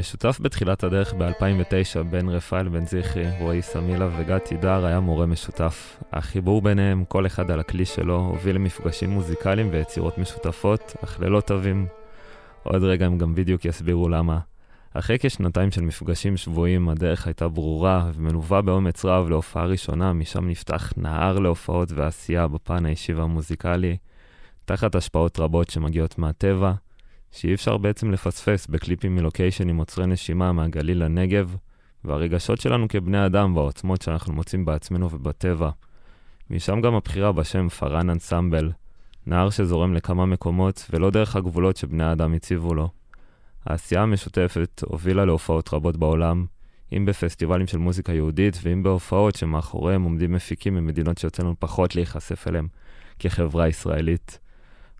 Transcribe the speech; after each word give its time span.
המשותף 0.00 0.38
בתחילת 0.40 0.84
הדרך 0.84 1.14
ב-2009 1.14 2.02
בין 2.10 2.28
רפאל 2.28 2.68
בן 2.68 2.86
זכרי, 2.86 3.26
רועי 3.38 3.62
סמילה 3.62 4.08
וגד 4.16 4.38
תידר 4.38 4.84
היה 4.84 5.00
מורה 5.00 5.26
משותף. 5.26 6.02
החיבור 6.12 6.62
ביניהם, 6.62 7.04
כל 7.04 7.26
אחד 7.26 7.50
על 7.50 7.60
הכלי 7.60 7.84
שלו, 7.84 8.16
הוביל 8.16 8.56
למפגשים 8.56 9.10
מוזיקליים 9.10 9.68
ויצירות 9.72 10.18
משותפות, 10.18 10.96
אך 11.04 11.20
ללא 11.20 11.40
תווים. 11.40 11.86
עוד 12.62 12.84
רגע 12.84 13.06
הם 13.06 13.18
גם 13.18 13.34
בדיוק 13.34 13.64
יסבירו 13.64 14.08
למה. 14.08 14.38
אחרי 14.94 15.16
כשנתיים 15.20 15.70
של 15.70 15.80
מפגשים 15.80 16.36
שבויים, 16.36 16.88
הדרך 16.88 17.26
הייתה 17.26 17.48
ברורה 17.48 18.10
ומלווה 18.14 18.62
באומץ 18.62 19.04
רב 19.04 19.28
להופעה 19.28 19.64
ראשונה, 19.64 20.12
משם 20.12 20.48
נפתח 20.48 20.92
נהר 20.96 21.38
להופעות 21.38 21.92
ועשייה 21.92 22.48
בפן 22.48 22.86
האישי 22.86 23.12
והמוזיקלי, 23.12 23.96
תחת 24.64 24.94
השפעות 24.94 25.40
רבות 25.40 25.70
שמגיעות 25.70 26.18
מהטבע, 26.18 26.72
שאי 27.32 27.54
אפשר 27.54 27.76
בעצם 27.76 28.10
לפספס 28.10 28.66
בקליפים 28.66 29.16
מלוקיישן 29.16 29.68
עם 29.68 29.76
עוצרי 29.76 30.06
נשימה 30.06 30.52
מהגליל 30.52 31.04
לנגב, 31.04 31.56
והרגשות 32.04 32.60
שלנו 32.60 32.88
כבני 32.88 33.26
אדם 33.26 33.56
והעוצמות 33.56 34.02
שאנחנו 34.02 34.32
מוצאים 34.32 34.64
בעצמנו 34.64 35.10
ובטבע. 35.10 35.70
משם 36.50 36.80
גם 36.80 36.94
הבחירה 36.94 37.32
בשם 37.32 37.68
פארן 37.68 38.10
אנסמבל, 38.10 38.70
נהר 39.26 39.50
שזורם 39.50 39.94
לכמה 39.94 40.26
מקומות 40.26 40.86
ולא 40.90 41.10
דרך 41.10 41.36
הגבולות 41.36 41.76
שבני 41.76 42.04
האדם 42.04 42.34
הציבו 42.34 42.74
לו. 42.74 42.88
העשייה 43.66 44.02
המשותפת 44.02 44.82
הובילה 44.86 45.24
להופעות 45.24 45.74
רבות 45.74 45.96
בעולם, 45.96 46.46
אם 46.96 47.04
בפסטיבלים 47.06 47.66
של 47.66 47.78
מוזיקה 47.78 48.12
יהודית 48.12 48.58
ואם 48.62 48.82
בהופעות 48.82 49.36
שמאחוריהם 49.36 50.02
עומדים 50.02 50.32
מפיקים 50.32 50.74
ממדינות 50.74 51.18
שיוצא 51.18 51.42
לנו 51.42 51.54
פחות 51.58 51.96
להיחשף 51.96 52.48
אליהם 52.48 52.68
כחברה 53.18 53.68
ישראלית. 53.68 54.38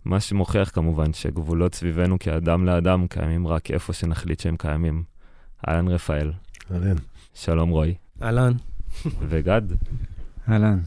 מה 0.05 0.21
שמוכיח 0.21 0.71
כמובן 0.71 1.13
שגבולות 1.13 1.75
סביבנו 1.75 2.19
כאדם 2.19 2.65
לאדם 2.65 3.07
קיימים 3.07 3.47
רק 3.47 3.71
איפה 3.71 3.93
שנחליט 3.93 4.41
שהם 4.41 4.57
קיימים. 4.57 5.03
אהלן 5.69 5.89
רפאל. 5.89 6.33
אהלן. 6.73 6.97
שלום 7.35 7.71
רועי. 7.71 7.95
אהלן. 8.23 8.53
וגד. 9.29 9.63
אהלן. 10.49 10.79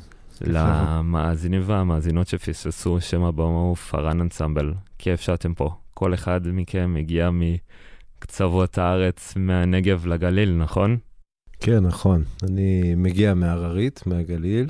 למאזינים 0.42 1.62
והמאזינות 1.66 2.28
שפספסו, 2.28 3.02
שם 3.02 3.24
הבמה 3.24 3.60
הוא 3.60 3.76
פארן 3.76 4.22
אנסמבל. 4.22 4.74
כיף 4.98 5.22
שאתם 5.22 5.54
פה. 5.54 5.76
כל 5.94 6.14
אחד 6.14 6.42
מכם 6.48 6.96
הגיע 7.00 7.30
מקצוות 7.34 8.78
הארץ, 8.78 9.34
מהנגב 9.36 10.06
לגליל, 10.06 10.54
נכון? 10.58 10.98
כן, 11.60 11.80
נכון. 11.80 12.24
אני 12.44 12.96
מגיע 12.96 13.34
מהררית, 13.34 14.04
מהגליל. 14.06 14.70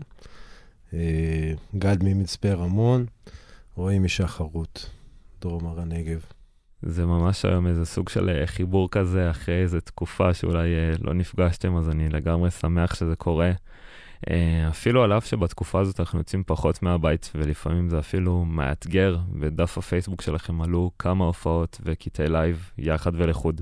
אה, 0.93 1.53
גד 1.75 2.03
ממצפה 2.03 2.53
רמון. 2.53 3.05
רועי 3.75 4.03
משחרות, 4.03 4.89
דרום 5.41 5.67
הר 5.67 5.79
הנגב. 5.79 6.25
זה 6.81 7.05
ממש 7.05 7.45
היום 7.45 7.67
איזה 7.67 7.85
סוג 7.85 8.09
של 8.09 8.29
אה, 8.29 8.47
חיבור 8.47 8.89
כזה, 8.91 9.29
אחרי 9.29 9.61
איזו 9.61 9.79
תקופה 9.79 10.33
שאולי 10.33 10.75
אה, 10.75 10.93
לא 11.01 11.13
נפגשתם, 11.13 11.75
אז 11.77 11.89
אני 11.89 12.09
לגמרי 12.09 12.51
שמח 12.51 12.95
שזה 12.95 13.15
קורה. 13.15 13.51
אה, 14.29 14.69
אפילו 14.69 15.03
על 15.03 15.17
אף 15.17 15.25
שבתקופה 15.25 15.79
הזאת 15.79 15.99
אנחנו 15.99 16.19
יוצאים 16.19 16.43
פחות 16.45 16.83
מהבית, 16.83 17.31
ולפעמים 17.35 17.89
זה 17.89 17.99
אפילו 17.99 18.45
מאתגר, 18.45 19.17
בדף 19.39 19.77
הפייסבוק 19.77 20.21
שלכם 20.21 20.61
עלו 20.61 20.91
כמה 20.99 21.25
הופעות 21.25 21.81
וקטעי 21.83 22.27
live 22.27 22.71
יחד 22.77 23.11
ולחוד. 23.15 23.61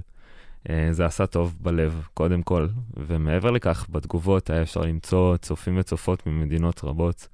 זה 0.91 1.05
עשה 1.05 1.25
טוב 1.25 1.55
בלב, 1.61 2.07
קודם 2.13 2.43
כל, 2.43 2.67
ומעבר 2.97 3.51
לכך, 3.51 3.87
בתגובות 3.89 4.49
היה 4.49 4.61
אפשר 4.61 4.81
למצוא 4.81 5.37
צופים 5.37 5.77
וצופות 5.77 6.27
ממדינות 6.27 6.83
רבות. 6.83 7.27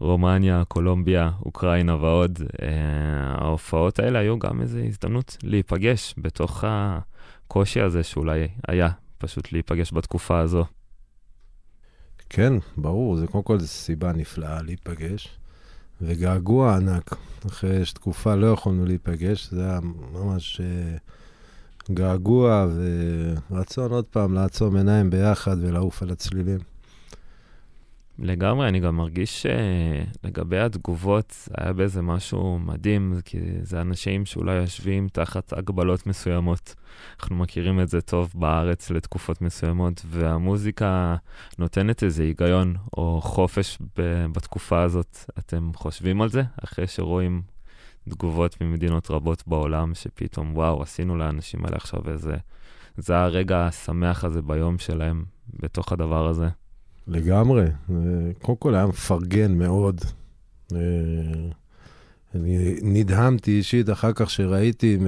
רומניה, 0.00 0.62
קולומביה, 0.68 1.30
אוקראינה 1.44 1.96
ועוד. 1.96 2.38
אה, 2.62 2.68
ההופעות 3.26 3.98
האלה 3.98 4.18
היו 4.18 4.38
גם 4.38 4.60
איזו 4.60 4.78
הזדמנות 4.78 5.36
להיפגש 5.42 6.14
בתוך 6.18 6.64
הקושי 6.66 7.80
הזה 7.80 8.02
שאולי 8.02 8.48
היה, 8.68 8.88
פשוט 9.18 9.52
להיפגש 9.52 9.92
בתקופה 9.92 10.38
הזו. 10.38 10.64
כן, 12.28 12.52
ברור, 12.76 13.16
זה 13.16 13.26
קודם 13.26 13.44
כל 13.44 13.60
זו 13.60 13.66
סיבה 13.66 14.12
נפלאה 14.12 14.62
להיפגש, 14.62 15.38
וגעגוע 16.00 16.76
ענק. 16.76 17.16
אחרי 17.46 17.84
שתקופה 17.84 18.34
לא 18.34 18.46
יכולנו 18.46 18.86
להיפגש, 18.86 19.48
זה 19.50 19.64
היה 19.70 19.80
ממש 20.12 20.60
uh, 20.60 21.92
געגוע 21.92 22.66
ורצון 23.50 23.92
עוד 23.92 24.04
פעם 24.04 24.34
לעצום 24.34 24.76
עיניים 24.76 25.10
ביחד 25.10 25.56
ולעוף 25.60 26.02
על 26.02 26.10
הצלילים. 26.10 26.73
לגמרי, 28.18 28.68
אני 28.68 28.80
גם 28.80 28.96
מרגיש 28.96 29.46
שלגבי 29.46 30.58
התגובות, 30.58 31.48
היה 31.58 31.72
בזה 31.72 32.02
משהו 32.02 32.58
מדהים, 32.58 33.14
כי 33.24 33.38
זה 33.62 33.80
אנשים 33.80 34.26
שאולי 34.26 34.54
יושבים 34.54 35.08
תחת 35.08 35.52
הגבלות 35.52 36.06
מסוימות. 36.06 36.74
אנחנו 37.20 37.36
מכירים 37.36 37.80
את 37.80 37.88
זה 37.88 38.00
טוב 38.00 38.32
בארץ 38.34 38.90
לתקופות 38.90 39.42
מסוימות, 39.42 40.02
והמוזיקה 40.06 41.16
נותנת 41.58 42.02
איזה 42.02 42.22
היגיון 42.22 42.76
או 42.96 43.20
חופש 43.22 43.78
ב- 43.98 44.26
בתקופה 44.26 44.82
הזאת. 44.82 45.18
אתם 45.38 45.70
חושבים 45.74 46.22
על 46.22 46.28
זה? 46.28 46.42
אחרי 46.64 46.86
שרואים 46.86 47.42
תגובות 48.08 48.60
ממדינות 48.60 49.10
רבות 49.10 49.42
בעולם, 49.46 49.94
שפתאום, 49.94 50.56
וואו, 50.56 50.82
עשינו 50.82 51.16
לאנשים 51.16 51.64
האלה 51.64 51.76
עכשיו 51.76 52.10
איזה... 52.10 52.36
זה 52.96 53.18
הרגע 53.18 53.66
השמח 53.66 54.24
הזה 54.24 54.42
ביום 54.42 54.78
שלהם, 54.78 55.24
בתוך 55.62 55.92
הדבר 55.92 56.26
הזה. 56.26 56.48
לגמרי. 57.08 57.64
קודם 58.42 58.58
כל 58.58 58.74
היה 58.74 58.86
מפרגן 58.86 59.58
מאוד. 59.58 60.00
אה, 60.72 60.78
אני 62.34 62.76
נדהמתי 62.82 63.50
אישית 63.50 63.90
אחר 63.90 64.12
כך 64.12 64.30
שראיתי 64.30 64.98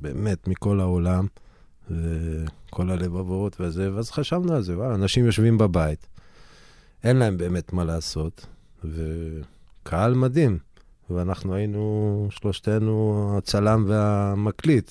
באמת 0.00 0.48
מכל 0.48 0.80
העולם, 0.80 1.26
וכל 1.90 2.90
הלבבות 2.90 3.60
וזה, 3.60 3.94
ואז 3.94 4.10
חשבנו 4.10 4.52
על 4.52 4.62
זה, 4.62 4.78
וואו, 4.78 4.94
אנשים 4.94 5.26
יושבים 5.26 5.58
בבית, 5.58 6.06
אין 7.04 7.16
להם 7.16 7.36
באמת 7.36 7.72
מה 7.72 7.84
לעשות, 7.84 8.46
וקהל 8.84 10.14
מדהים. 10.14 10.58
ואנחנו 11.10 11.54
היינו 11.54 12.28
שלושתנו 12.30 13.34
הצלם 13.38 13.84
והמקליט. 13.88 14.90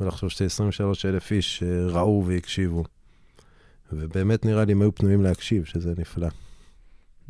אני 0.00 0.10
חושב 0.10 0.28
ש-23 0.28 1.08
אלף 1.08 1.32
איש 1.32 1.62
ראו 1.88 2.24
והקשיבו. 2.26 2.84
ובאמת 3.92 4.44
נראה 4.44 4.64
לי 4.64 4.72
הם 4.72 4.82
היו 4.82 4.94
פנויים 4.94 5.22
להקשיב, 5.22 5.64
שזה 5.64 5.92
נפלא. 5.98 6.28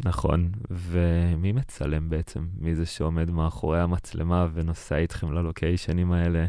נכון, 0.05 0.49
ומי 0.71 1.53
מצלם 1.53 2.09
בעצם? 2.11 2.47
מי 2.59 2.75
זה 2.75 2.87
שעומד 2.87 3.31
מאחורי 3.31 3.81
המצלמה 3.81 4.47
ונוסע 4.55 4.97
איתכם 4.97 5.33
ללוקיישנים 5.33 6.13
האלה? 6.13 6.47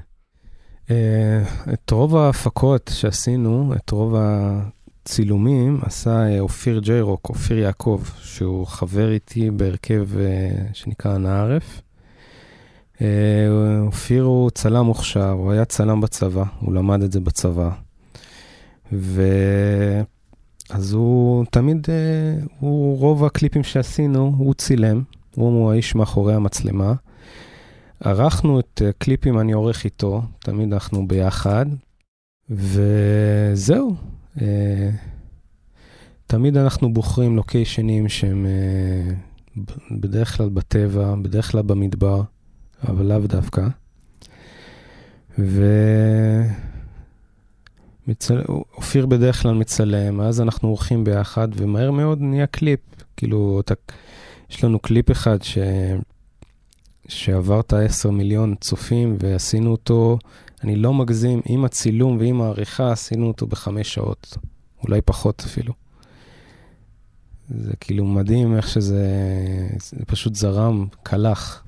אה, 0.91 1.43
את 1.73 1.91
רוב 1.91 2.15
ההפקות 2.15 2.91
שעשינו, 2.93 3.73
את 3.75 3.89
רוב 3.89 4.15
הצילומים, 4.17 5.79
עשה 5.81 6.29
אה, 6.29 6.39
אופיר 6.39 6.79
ג'יירוק, 6.79 7.29
אופיר 7.29 7.57
יעקב, 7.57 8.01
שהוא 8.21 8.67
חבר 8.67 9.11
איתי 9.11 9.51
בהרכב 9.51 10.07
אה, 10.19 10.65
שנקרא 10.73 11.17
נערף. 11.17 11.81
אופיר 13.81 14.23
הוא 14.23 14.49
צלם 14.49 14.85
מוכשר, 14.85 15.29
הוא 15.29 15.51
היה 15.51 15.65
צלם 15.65 16.01
בצבא, 16.01 16.43
הוא 16.59 16.73
למד 16.73 17.01
את 17.01 17.11
זה 17.11 17.19
בצבא. 17.19 17.71
ואז 18.91 20.93
הוא 20.93 21.45
תמיד, 21.51 21.87
אה, 21.89 22.43
הוא, 22.59 22.97
רוב 22.97 23.25
הקליפים 23.25 23.63
שעשינו, 23.63 24.33
הוא 24.37 24.53
צילם, 24.53 25.03
הוא 25.35 25.71
האיש 25.71 25.95
מאחורי 25.95 26.33
המצלמה. 26.33 26.93
ערכנו 27.99 28.59
את 28.59 28.81
הקליפים, 28.89 29.39
אני 29.39 29.51
עורך 29.51 29.85
איתו, 29.85 30.21
תמיד 30.39 30.73
אנחנו 30.73 31.07
ביחד, 31.07 31.65
וזהו. 32.49 33.95
אה, 34.41 34.89
תמיד 36.27 36.57
אנחנו 36.57 36.93
בוחרים 36.93 37.35
לוקיישנים 37.35 38.09
שהם 38.09 38.45
אה, 38.45 39.13
בדרך 39.91 40.37
כלל 40.37 40.49
בטבע, 40.49 41.15
בדרך 41.21 41.51
כלל 41.51 41.61
במדבר, 41.61 42.21
אבל 42.87 43.05
לאו 43.05 43.27
דווקא. 43.27 43.67
ו... 45.39 45.63
מצל... 48.07 48.41
אופיר 48.47 49.05
בדרך 49.05 49.41
כלל 49.41 49.53
מצלם, 49.53 50.21
אז 50.21 50.41
אנחנו 50.41 50.69
עורכים 50.69 51.03
ביחד, 51.03 51.47
ומהר 51.55 51.91
מאוד 51.91 52.21
נהיה 52.21 52.47
קליפ. 52.47 52.79
כאילו, 53.17 53.59
אתה... 53.59 53.73
יש 54.49 54.63
לנו 54.63 54.79
קליפ 54.79 55.11
אחד 55.11 55.43
ש... 55.43 55.57
שעבר 57.07 57.59
את 57.59 57.73
ה-10 57.73 58.11
מיליון 58.11 58.55
צופים, 58.61 59.17
ועשינו 59.19 59.71
אותו, 59.71 60.17
אני 60.63 60.75
לא 60.75 60.93
מגזים, 60.93 61.41
עם 61.45 61.65
הצילום 61.65 62.17
ועם 62.17 62.41
העריכה, 62.41 62.91
עשינו 62.91 63.27
אותו 63.27 63.47
בחמש 63.47 63.93
שעות, 63.93 64.37
אולי 64.83 65.01
פחות 65.01 65.43
אפילו. 65.45 65.73
זה 67.49 67.71
כאילו 67.79 68.05
מדהים 68.05 68.55
איך 68.55 68.67
שזה, 68.67 69.07
זה 69.79 69.97
פשוט 70.07 70.35
זרם, 70.35 70.87
קלח. 71.03 71.63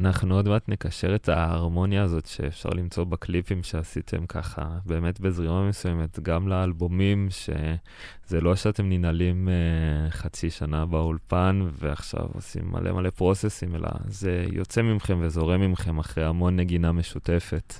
אנחנו 0.00 0.34
עוד 0.34 0.48
מעט 0.48 0.68
נקשר 0.68 1.14
את 1.14 1.28
ההרמוניה 1.28 2.02
הזאת 2.02 2.26
שאפשר 2.26 2.68
למצוא 2.68 3.04
בקליפים 3.04 3.62
שעשיתם 3.62 4.26
ככה, 4.26 4.68
באמת 4.86 5.20
בזרימה 5.20 5.68
מסוימת, 5.68 6.20
גם 6.20 6.48
לאלבומים, 6.48 7.28
שזה 7.30 8.40
לא 8.40 8.56
שאתם 8.56 8.88
ננעלים 8.88 9.48
uh, 9.48 10.10
חצי 10.12 10.50
שנה 10.50 10.86
באולפן 10.86 11.66
ועכשיו 11.78 12.26
עושים 12.32 12.62
מלא 12.72 12.92
מלא 12.92 13.10
פרוססים, 13.10 13.74
אלא 13.74 13.88
זה 14.08 14.44
יוצא 14.52 14.82
ממכם 14.82 15.18
וזורם 15.20 15.60
ממכם 15.60 15.98
אחרי 15.98 16.24
המון 16.24 16.56
נגינה 16.56 16.92
משותפת. 16.92 17.74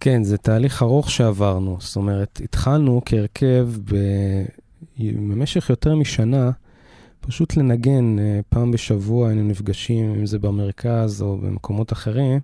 כן, 0.00 0.22
זה 0.24 0.38
תהליך 0.38 0.82
ארוך 0.82 1.10
שעברנו. 1.10 1.76
זאת 1.80 1.96
אומרת, 1.96 2.40
התחלנו 2.44 3.02
כהרכב. 3.04 3.68
במשך 4.98 5.70
יותר 5.70 5.94
משנה, 5.94 6.50
פשוט 7.26 7.56
לנגן 7.56 8.18
אה, 8.18 8.40
פעם 8.48 8.70
בשבוע, 8.70 9.28
היינו 9.28 9.42
נפגשים, 9.42 10.14
אם 10.14 10.26
זה 10.26 10.38
במרכז 10.38 11.22
או 11.22 11.38
במקומות 11.38 11.92
אחרים, 11.92 12.40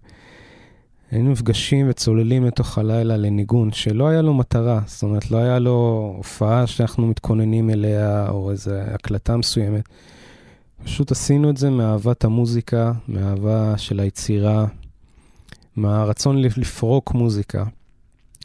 היינו 1.11 1.31
נפגשים 1.31 1.87
וצוללים 1.91 2.45
לתוך 2.45 2.79
הלילה 2.79 3.17
לניגון, 3.17 3.73
שלא 3.73 4.09
היה 4.09 4.23
לו 4.23 4.35
מטרה, 4.35 4.81
זאת 4.87 5.03
אומרת, 5.03 5.31
לא 5.31 5.37
היה 5.37 5.59
לו 5.59 6.13
הופעה 6.17 6.67
שאנחנו 6.67 7.07
מתכוננים 7.07 7.71
אליה, 7.71 8.31
או 8.31 8.51
איזו 8.51 8.75
הקלטה 8.75 9.37
מסוימת. 9.37 9.85
פשוט 10.85 11.11
עשינו 11.11 11.51
את 11.51 11.57
זה 11.57 11.71
מאהבת 11.71 12.25
המוזיקה, 12.25 12.93
מאהבה 13.09 13.79
של 13.79 14.01
היצירה, 14.01 14.67
מהרצון 15.77 16.39
לפרוק 16.39 17.15
מוזיקה. 17.15 17.65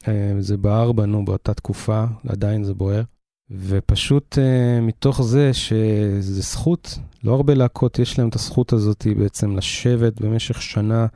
אה, 0.08 0.32
זה 0.38 0.56
בער 0.56 0.92
בנו 0.92 1.24
באותה 1.24 1.54
תקופה, 1.54 2.04
עדיין 2.28 2.64
זה 2.64 2.74
בוער. 2.74 3.02
ופשוט 3.50 4.38
uh, 4.38 4.82
מתוך 4.82 5.22
זה 5.22 5.54
שזה 5.54 6.42
זכות, 6.42 6.98
לא 7.24 7.34
הרבה 7.34 7.54
להקות 7.54 7.98
יש 7.98 8.18
להם 8.18 8.28
את 8.28 8.34
הזכות 8.34 8.72
הזאת 8.72 9.06
בעצם 9.18 9.56
לשבת 9.56 10.20
במשך 10.20 10.62
שנה, 10.62 11.06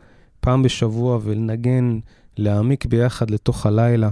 פעם 0.40 0.62
בשבוע 0.62 1.19
ולנגן, 1.23 1.99
להעמיק 2.37 2.87
ביחד 2.87 3.31
לתוך 3.31 3.67
הלילה. 3.67 4.11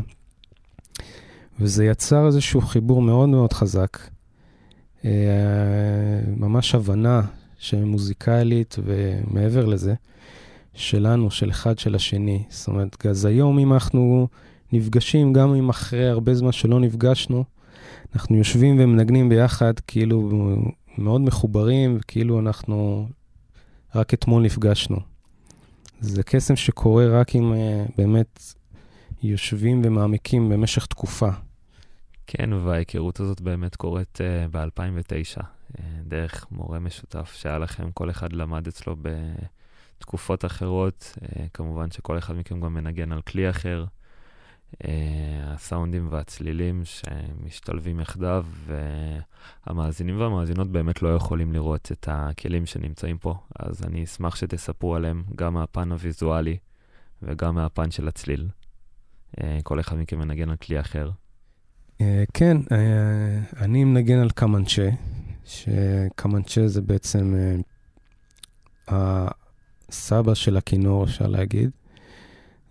וזה 1.61 1.84
יצר 1.84 2.26
איזשהו 2.26 2.61
חיבור 2.61 3.02
מאוד 3.02 3.28
מאוד 3.28 3.52
חזק. 3.52 3.99
Uh, 5.02 5.06
ממש 6.37 6.75
הבנה 6.75 7.22
שמוזיקלית 7.58 8.76
ומעבר 8.84 9.67
לזה, 9.67 9.94
שלנו, 10.75 11.31
של 11.31 11.50
אחד 11.50 11.78
של 11.78 11.94
השני. 11.94 12.43
זאת 12.49 12.69
אומרת, 12.69 13.06
אז 13.06 13.25
היום 13.25 13.58
אם 13.58 13.72
אנחנו 13.72 14.28
נפגשים, 14.72 15.32
גם 15.32 15.55
אם 15.55 15.69
אחרי 15.69 16.08
הרבה 16.08 16.34
זמן 16.34 16.52
שלא 16.52 16.81
נפגשנו, 16.81 17.44
אנחנו 18.14 18.36
יושבים 18.36 18.76
ומנגנים 18.80 19.28
ביחד, 19.28 19.80
כאילו 19.86 20.30
מאוד 20.98 21.20
מחוברים, 21.20 21.98
כאילו 22.08 22.40
אנחנו 22.40 23.08
רק 23.94 24.14
אתמול 24.14 24.42
נפגשנו. 24.42 24.96
זה 26.00 26.22
קסם 26.22 26.56
שקורה 26.56 27.06
רק 27.06 27.36
אם 27.36 27.52
uh, 27.52 27.92
באמת 27.96 28.40
יושבים 29.22 29.82
ומעמיקים 29.84 30.48
במשך 30.48 30.86
תקופה. 30.86 31.28
כן, 32.26 32.52
וההיכרות 32.52 33.20
הזאת 33.20 33.40
באמת 33.40 33.76
קורית 33.76 34.18
uh, 34.20 34.50
ב-2009, 34.50 35.40
uh, 35.40 35.80
דרך 36.04 36.46
מורה 36.50 36.78
משותף 36.78 37.32
שהיה 37.36 37.58
לכם, 37.58 37.90
כל 37.92 38.10
אחד 38.10 38.32
למד 38.32 38.66
אצלו 38.66 38.96
בתקופות 39.98 40.44
אחרות. 40.44 41.16
Uh, 41.18 41.38
כמובן 41.54 41.90
שכל 41.90 42.18
אחד 42.18 42.34
מכם 42.36 42.60
גם 42.60 42.74
מנגן 42.74 43.12
על 43.12 43.22
כלי 43.22 43.50
אחר. 43.50 43.84
אה, 44.84 45.52
הסאונדים 45.55 46.08
והצלילים 46.11 46.82
שמשתלבים 46.84 48.00
יחדיו, 48.00 48.46
והמאזינים 49.67 50.20
והמאזינות 50.20 50.69
באמת 50.69 51.02
לא 51.02 51.14
יכולים 51.14 51.52
לראות 51.52 51.93
את 51.93 52.08
הכלים 52.11 52.67
שנמצאים 52.67 53.19
פה, 53.19 53.34
אז 53.58 53.84
אני 53.84 54.05
אשמח 54.05 54.36
שתספרו 54.36 54.94
עליהם 54.94 55.24
גם 55.36 55.55
מהפן 55.55 55.93
הוויזואלי 55.93 56.56
וגם 57.22 57.55
מהפן 57.55 57.91
של 57.91 58.08
הצליל. 58.08 58.48
אה, 59.43 59.58
כל 59.62 59.81
אחד 59.81 59.96
מכם 59.96 60.19
מנגן 60.19 60.50
על 60.50 60.56
כלי 60.56 60.81
אחר. 60.81 61.10
אה, 62.00 62.24
כן, 62.34 62.56
אני 63.60 63.84
מנגן 63.84 64.19
על 64.19 64.31
קמנצ'ה, 64.31 64.89
שקמנצ'ה 65.44 66.69
זה 66.69 66.81
בעצם 66.81 67.34
הסבא 68.89 70.34
של 70.34 70.56
הכינור, 70.56 71.05
אפשר 71.05 71.27
להגיד. 71.27 71.70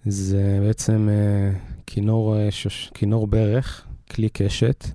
זה 0.05 0.59
בעצם 0.61 1.09
כינור, 1.91 2.37
אה, 2.37 2.51
שש, 2.51 2.91
כינור 2.93 3.27
ברך, 3.27 3.85
כלי 4.11 4.29
קשת. 4.29 4.85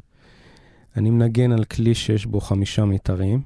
אני 0.97 1.11
מנגן 1.11 1.53
על 1.53 1.65
כלי 1.65 1.95
שיש 1.95 2.27
בו 2.27 2.41
חמישה 2.41 2.85
מיתרים. 2.85 3.41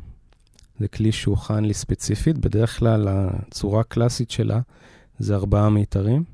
זה 0.79 0.89
כלי 0.89 1.13
שהוכן 1.13 1.65
לי 1.65 1.75
ספציפית, 1.75 2.39
בדרך 2.39 2.79
כלל 2.79 3.09
הצורה 3.09 3.81
הקלאסית 3.81 4.31
שלה 4.31 4.61
זה 5.19 5.35
ארבעה 5.35 5.71
מיתרים. 5.71 6.25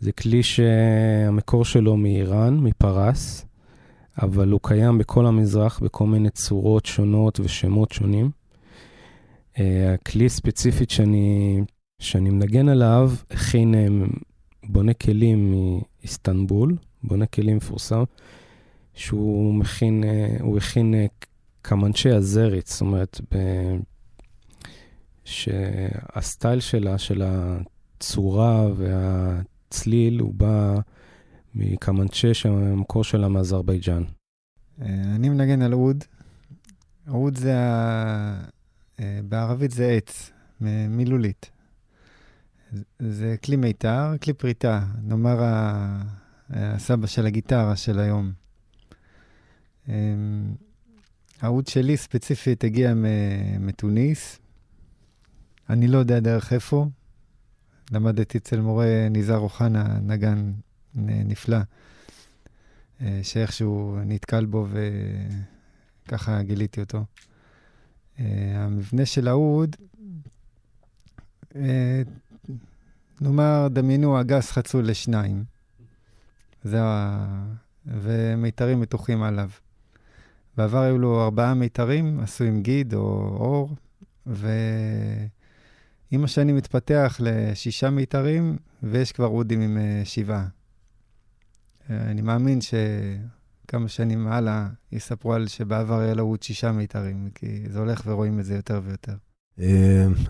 זה 0.00 0.12
כלי 0.12 0.42
שהמקור 0.42 1.64
שלו 1.64 1.96
מאיראן, 1.96 2.56
מפרס, 2.56 3.46
אבל 4.22 4.48
הוא 4.48 4.60
קיים 4.62 4.98
בכל 4.98 5.26
המזרח 5.26 5.78
בכל 5.78 6.06
מיני 6.06 6.30
צורות 6.30 6.86
שונות 6.86 7.40
ושמות 7.40 7.92
שונים. 7.92 8.30
אה, 9.58 9.94
הכלי 9.94 10.28
ספציפית 10.28 10.90
שאני, 10.90 11.60
שאני 11.98 12.30
מנגן 12.30 12.68
עליו 12.68 13.10
הכין 13.30 13.74
בונה 14.68 14.94
כלים 14.94 15.54
מאיסטנבול, 16.02 16.76
בונה 17.02 17.26
כלים 17.26 17.56
מפורסם, 17.56 18.02
שהוא 18.94 19.54
מכין, 19.54 20.04
אה, 20.04 20.36
הוא 20.40 20.58
הכין 20.58 20.94
אה, 20.94 21.06
קמנצ'י 21.62 22.10
הזרית, 22.10 22.66
זאת 22.66 22.80
אומרת, 22.80 23.20
ב... 23.30 23.36
שהסטייל 25.24 26.60
שלה, 26.60 26.98
של 26.98 27.22
הצורה 27.24 28.66
והצליל, 28.76 30.20
הוא 30.20 30.34
בא 30.34 30.74
מקמנצ'ה 31.54 32.34
שהמקור 32.34 33.04
שלה 33.04 33.28
מאזרבייג'אן. 33.28 34.02
אה, 34.82 34.86
אני 35.14 35.28
מנגן 35.28 35.62
על 35.62 35.74
אוד. 35.74 36.04
אוד 37.08 37.38
זה, 37.38 37.58
ה... 37.58 38.44
בערבית 39.28 39.70
זה 39.70 39.88
עץ, 39.90 40.30
מילולית. 40.88 41.50
זה 42.98 43.36
כלי 43.44 43.56
מיתר, 43.56 44.18
כלי 44.22 44.32
פריטה, 44.32 44.84
נאמר 45.02 45.38
הסבא 46.50 47.06
של 47.06 47.26
הגיטרה 47.26 47.76
של 47.76 47.98
היום. 47.98 48.32
אמ, 49.88 50.54
העוד 51.40 51.66
שלי 51.66 51.96
ספציפית 51.96 52.64
הגיע 52.64 52.92
מתוניס. 53.60 54.38
אני 55.70 55.88
לא 55.88 55.98
יודע 55.98 56.20
דרך 56.20 56.52
איפה. 56.52 56.86
למדתי 57.92 58.38
אצל 58.38 58.60
מורה 58.60 59.08
ניזר 59.10 59.36
אוחנה, 59.36 59.98
נגן 60.02 60.52
נפלא, 60.94 61.58
אה, 63.00 63.20
שאיכשהו 63.22 63.98
נתקל 64.06 64.44
בו 64.46 64.66
וככה 66.06 66.42
גיליתי 66.42 66.80
אותו. 66.80 67.04
אה, 68.18 68.24
המבנה 68.56 69.06
של 69.06 69.28
האוד, 69.28 69.76
אה, 71.56 72.02
נאמר, 73.20 73.68
דמיינו 73.70 74.20
אגס 74.20 74.50
חצול 74.50 74.86
לשניים. 74.86 75.44
זה 76.64 76.82
ה... 76.82 77.26
ומיתרים 77.86 78.80
מתוחים 78.80 79.22
עליו. 79.22 79.48
בעבר 80.56 80.78
היו 80.78 80.98
לו 80.98 81.24
ארבעה 81.24 81.54
מיתרים, 81.54 82.20
עשויים 82.20 82.62
גיד 82.62 82.94
או 82.94 83.36
אור, 83.40 83.74
ועם 84.26 86.24
השנים 86.24 86.56
מתפתח 86.56 87.20
לשישה 87.20 87.90
מיתרים, 87.90 88.56
ויש 88.82 89.12
כבר 89.12 89.26
אודים 89.26 89.60
עם 89.60 89.76
uh, 89.76 89.80
שבעה. 90.08 90.46
Uh, 90.46 91.90
אני 91.90 92.20
מאמין 92.20 92.58
שכמה 92.60 93.88
שנים 93.88 94.26
הלאה 94.26 94.68
יספרו 94.92 95.34
על 95.34 95.46
שבעבר 95.46 95.98
היה 95.98 96.14
לו 96.14 96.24
עוד 96.24 96.42
שישה 96.42 96.72
מיתרים, 96.72 97.30
כי 97.34 97.64
זה 97.68 97.78
הולך 97.78 98.02
ורואים 98.06 98.40
את 98.40 98.44
זה 98.44 98.54
יותר 98.54 98.80
ויותר. 98.84 99.14
Uh, 99.58 99.62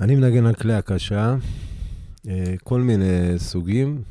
אני 0.00 0.16
מנגן 0.16 0.46
על 0.46 0.54
כלי 0.54 0.74
הקשה. 0.74 1.36
אה, 2.28 2.54
כל 2.64 2.80
מיני 2.80 3.38
סוגים, 3.38 4.02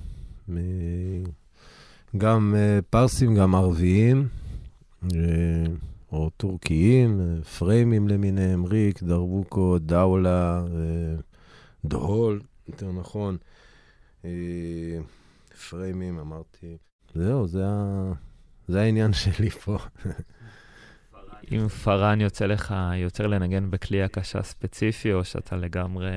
גם 2.18 2.56
אה, 2.58 2.80
פרסים, 2.90 3.36
גם 3.36 3.56
ערביים, 3.56 4.28
אה, 5.04 5.10
או 6.12 6.30
טורקיים, 6.38 7.42
פריימים 7.60 8.08
למיניהם, 8.08 8.66
ריק, 8.66 9.04
דרבוקו, 9.04 9.78
דאולה, 9.80 10.66
דהול, 11.86 12.42
יותר 12.68 12.92
נכון. 12.92 13.38
פריימים, 15.70 16.20
אמרתי. 16.20 16.78
זהו, 17.16 17.48
זה, 17.48 17.64
ה... 17.66 18.12
זה 18.68 18.82
העניין 18.82 19.14
שלי 19.24 19.50
פה. 19.50 19.78
אם 21.52 21.68
פארן 21.68 22.22
יוצא 22.22 22.46
לך 22.46 22.76
יותר 22.96 23.28
לנגן 23.28 23.72
בכלי 23.72 24.04
הקשה 24.04 24.44
ספציפי, 24.44 25.14
או 25.14 25.24
שאתה 25.24 25.56
לגמרי, 25.56 26.10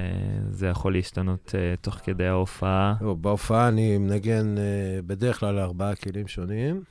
זה 0.51 0.67
יכול 0.67 0.93
להשתנות 0.93 1.49
uh, 1.49 1.81
תוך 1.81 1.95
כדי 1.95 2.27
ההופעה? 2.27 2.95
לא, 3.01 3.15
בהופעה 3.15 3.69
אני 3.69 3.99
מנגן 3.99 4.55
uh, 4.57 4.61
בדרך 5.07 5.41
כלל 5.41 5.59
ארבעה 5.59 5.95
כלים 5.95 6.29
שונים, 6.29 6.83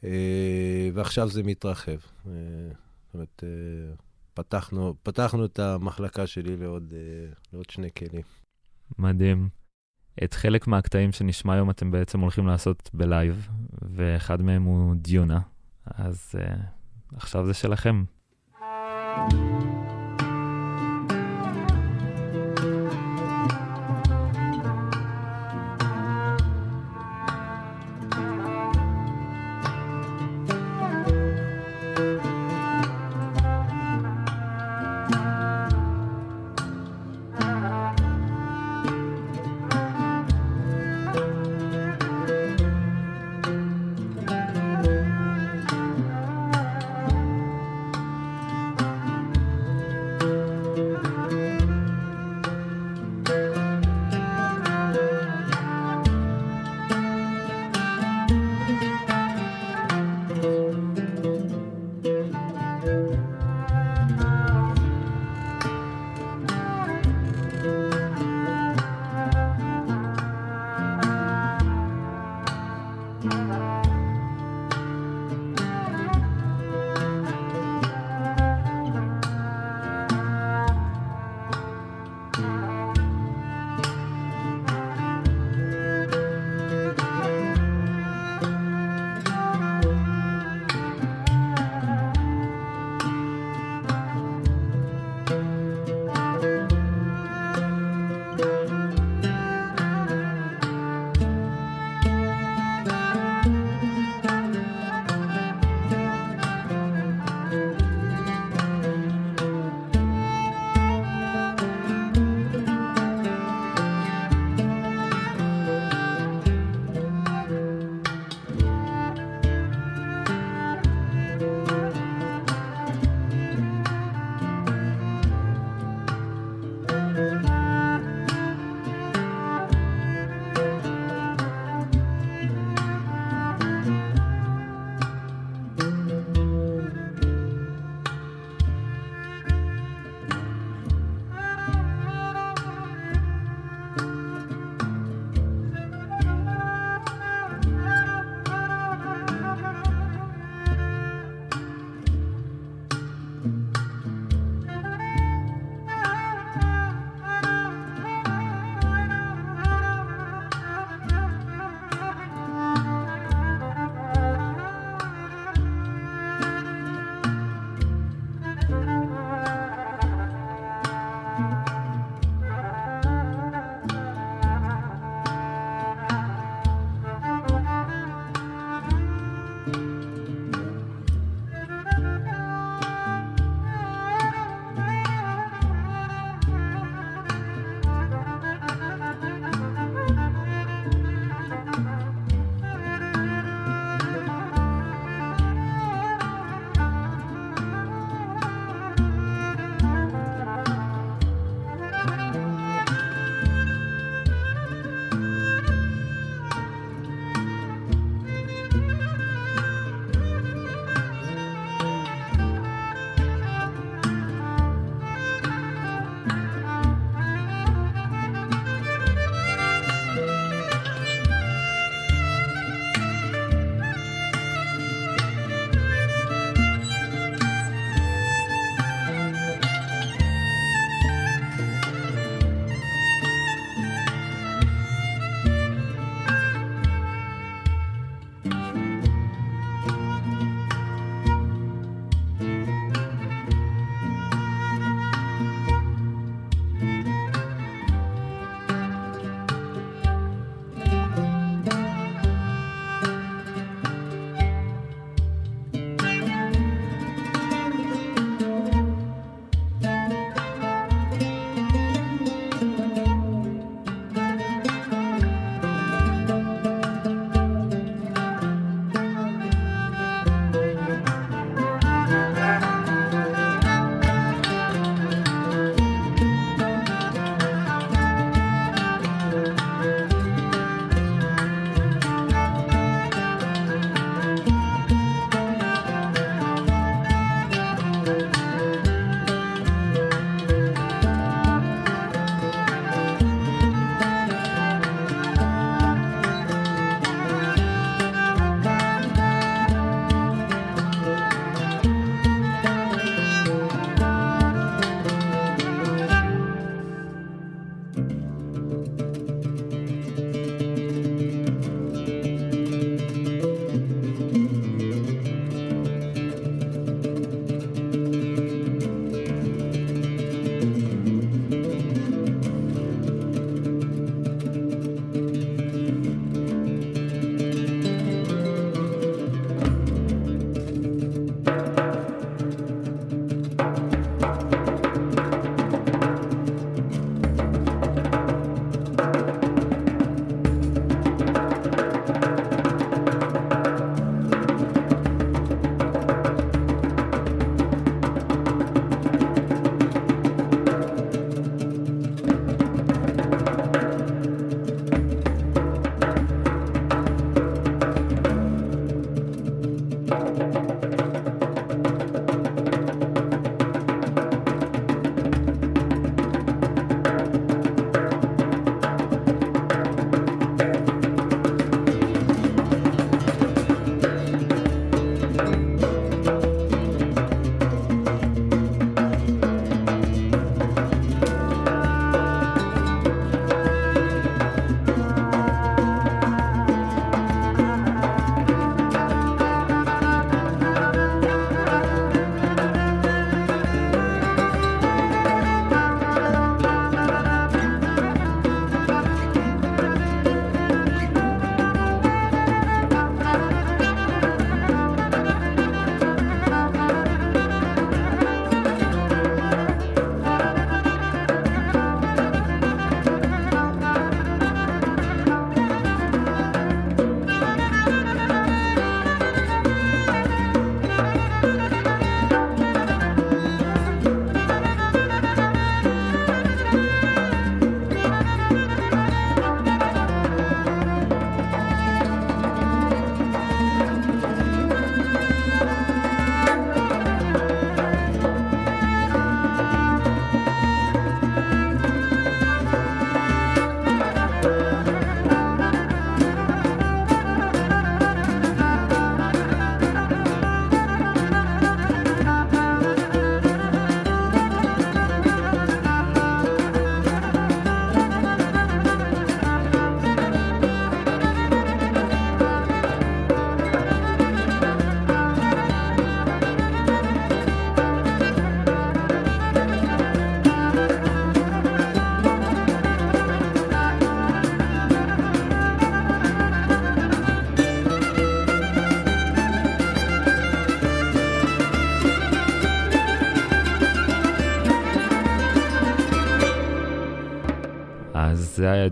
uh, 0.00 0.04
ועכשיו 0.94 1.28
זה 1.28 1.42
מתרחב. 1.42 1.92
Uh, 1.92 2.26
זאת 2.26 3.14
אומרת, 3.14 3.42
uh, 3.42 4.00
פתחנו, 4.34 4.94
פתחנו 5.02 5.44
את 5.44 5.58
המחלקה 5.58 6.26
שלי 6.26 6.56
לעוד, 6.56 6.92
uh, 6.92 7.34
לעוד 7.52 7.70
שני 7.70 7.88
כלים. 7.98 8.22
מדהים. 8.98 9.48
את 10.24 10.34
חלק 10.34 10.66
מהקטעים 10.66 11.12
שנשמע 11.12 11.54
היום 11.54 11.70
אתם 11.70 11.90
בעצם 11.90 12.20
הולכים 12.20 12.46
לעשות 12.46 12.90
בלייב, 12.94 13.48
ואחד 13.82 14.42
מהם 14.42 14.62
הוא 14.62 14.94
דיונה. 14.94 15.40
אז... 15.86 16.34
Uh, 16.38 16.79
עכשיו 17.16 17.46
זה 17.46 17.54
שלכם. 17.54 18.04
זה 18.58 18.64
היה 18.64 19.49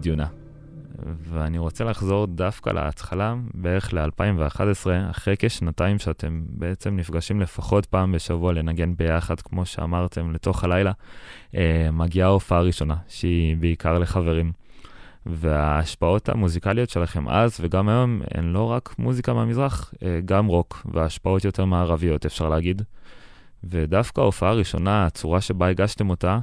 דיונה. 0.08 0.26
ואני 1.22 1.58
רוצה 1.58 1.84
לחזור 1.84 2.26
דווקא 2.26 2.70
להתחלה, 2.70 3.34
בערך 3.54 3.94
ל-2011, 3.94 4.86
אחרי 5.10 5.34
כשנתיים 5.38 5.98
שאתם 5.98 6.42
בעצם 6.48 6.96
נפגשים 6.96 7.40
לפחות 7.40 7.86
פעם 7.86 8.12
בשבוע 8.12 8.52
לנגן 8.52 8.96
ביחד, 8.96 9.40
כמו 9.40 9.66
שאמרתם, 9.66 10.32
לתוך 10.32 10.64
הלילה, 10.64 10.92
אה, 11.54 11.88
מגיעה 11.92 12.28
ההופעה 12.28 12.58
הראשונה, 12.58 12.96
שהיא 13.08 13.56
בעיקר 13.56 13.98
לחברים. 13.98 14.52
וההשפעות 15.26 16.28
המוזיקליות 16.28 16.90
שלכם 16.90 17.28
אז 17.28 17.58
וגם 17.60 17.88
היום 17.88 18.22
הן 18.34 18.44
לא 18.44 18.64
רק 18.64 18.94
מוזיקה 18.98 19.32
מהמזרח, 19.34 19.94
אה, 20.02 20.20
גם 20.24 20.46
רוק, 20.46 20.86
והשפעות 20.94 21.44
יותר 21.44 21.64
מערביות, 21.64 22.26
אפשר 22.26 22.48
להגיד. 22.48 22.82
ודווקא 23.64 24.20
ההופעה 24.20 24.50
הראשונה, 24.50 25.06
הצורה 25.06 25.40
שבה 25.40 25.68
הגשתם 25.68 26.10
אותה, 26.10 26.38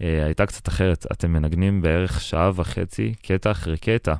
אה, 0.00 0.24
הייתה 0.24 0.46
קצת 0.46 0.68
אחרת. 0.68 1.06
אתם 1.12 1.32
מנגנים 1.32 1.82
בערך 1.82 2.20
שעה 2.20 2.50
וחצי, 2.54 3.14
קטע 3.22 3.50
אחרי 3.50 3.76
קטע, 3.76 4.14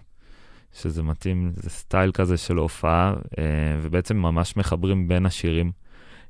שזה 0.72 1.02
מתאים, 1.02 1.52
זה 1.54 1.70
סטייל 1.70 2.12
כזה 2.12 2.36
של 2.36 2.56
הופעה, 2.56 3.14
אה, 3.38 3.44
ובעצם 3.82 4.16
ממש 4.16 4.56
מחברים 4.56 5.08
בין 5.08 5.26
השירים. 5.26 5.72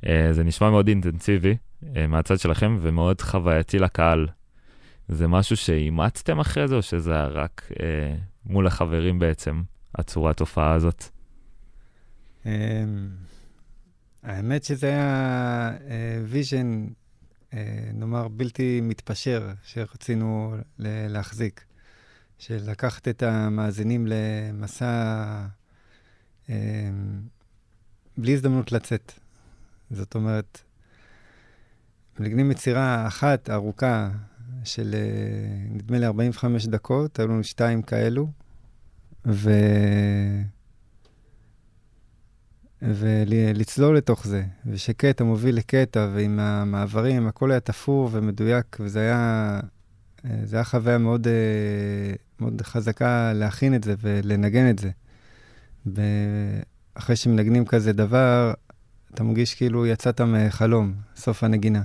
אה, 0.06 0.32
זה 0.32 0.44
נשמע 0.44 0.70
מאוד 0.70 0.88
אינטנסיבי 0.88 1.56
אה, 1.96 2.06
מהצד 2.06 2.38
שלכם, 2.38 2.78
ומאוד 2.80 3.20
חווייתי 3.20 3.78
לקהל. 3.78 4.26
זה 5.08 5.28
משהו 5.28 5.56
שאימצתם 5.56 6.40
אחרי 6.40 6.68
זה, 6.68 6.76
או 6.76 6.82
שזה 6.82 7.14
היה 7.14 7.26
רק 7.26 7.72
אה, 7.80 8.16
מול 8.46 8.66
החברים 8.66 9.18
בעצם, 9.18 9.62
הצורת 9.94 10.40
הופעה 10.40 10.72
הזאת? 10.72 11.04
אמ, 14.24 14.30
האמת 14.30 14.64
שזה 14.64 14.86
היה 14.86 15.70
vision, 16.24 16.86
נאמר, 17.94 18.28
בלתי 18.28 18.80
מתפשר, 18.80 19.52
שרצינו 19.62 20.56
להחזיק. 20.78 21.64
של 22.40 22.70
לקחת 22.70 23.08
את 23.08 23.22
המאזינים 23.22 24.06
למסע 24.06 25.46
אמ, 26.48 26.54
בלי 28.16 28.32
הזדמנות 28.32 28.72
לצאת. 28.72 29.12
זאת 29.90 30.14
אומרת, 30.14 30.60
מנגנים 32.18 32.50
יצירה 32.50 33.06
אחת 33.06 33.50
ארוכה 33.50 34.10
של 34.64 34.94
אה, 34.94 35.68
נדמה 35.70 35.98
לי 35.98 36.06
45 36.06 36.66
דקות, 36.66 37.18
היו 37.18 37.28
לנו 37.28 37.44
שתיים 37.44 37.82
כאלו, 37.82 38.30
ו... 39.26 39.50
ולצלול 42.82 43.96
לתוך 43.96 44.26
זה, 44.26 44.44
ושקטע 44.66 45.24
מוביל 45.24 45.56
לקטע, 45.56 46.08
ועם 46.14 46.40
המעברים, 46.40 47.26
הכל 47.26 47.50
היה 47.50 47.60
תפור 47.60 48.08
ומדויק, 48.12 48.76
וזה 48.80 49.00
היה, 49.00 49.60
אה, 50.24 50.40
זה 50.44 50.56
היה 50.56 50.64
חוויה 50.64 50.98
מאוד, 50.98 51.26
אה, 51.26 51.32
מאוד 52.40 52.62
חזקה 52.62 53.32
להכין 53.32 53.74
את 53.74 53.84
זה 53.84 53.94
ולנגן 54.00 54.70
את 54.70 54.78
זה. 54.78 54.90
אחרי 56.94 57.16
שמנגנים 57.16 57.64
כזה 57.64 57.92
דבר, 57.92 58.52
אתה 59.14 59.24
מרגיש 59.24 59.54
כאילו 59.54 59.86
יצאת 59.86 60.20
מחלום, 60.20 60.94
סוף 61.16 61.44
הנגינה. 61.44 61.82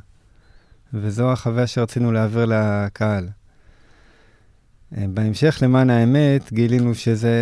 וזו 0.93 1.31
החוויה 1.31 1.67
שרצינו 1.67 2.11
להעביר 2.11 2.45
לקהל. 2.45 3.29
אה, 4.97 5.05
בהמשך, 5.07 5.59
למען 5.61 5.89
האמת, 5.89 6.53
גילינו 6.53 6.95
שזה, 6.95 7.35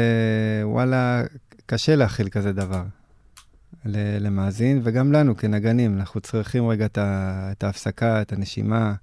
וואלה, 0.63 1.23
קשה 1.65 1.95
להכיל 1.95 2.29
כזה 2.29 2.53
דבר. 2.53 2.83
למאזין, 3.85 4.81
וגם 4.83 5.11
לנו 5.11 5.37
כנגנים, 5.37 5.97
אנחנו 5.97 6.21
צריכים 6.21 6.67
רגע 6.67 6.85
את 6.95 7.63
ההפסקה, 7.63 8.21
את 8.21 8.33
הנשימה, 8.33 8.93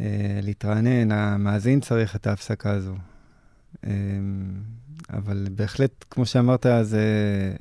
אה, 0.00 0.40
להתרענן, 0.42 1.12
המאזין 1.12 1.80
צריך 1.80 2.16
את 2.16 2.26
ההפסקה 2.26 2.70
הזו. 2.70 2.94
אה, 3.86 3.90
אבל 5.12 5.46
בהחלט, 5.54 6.04
כמו 6.10 6.26
שאמרת, 6.26 6.66
זה, 6.82 7.54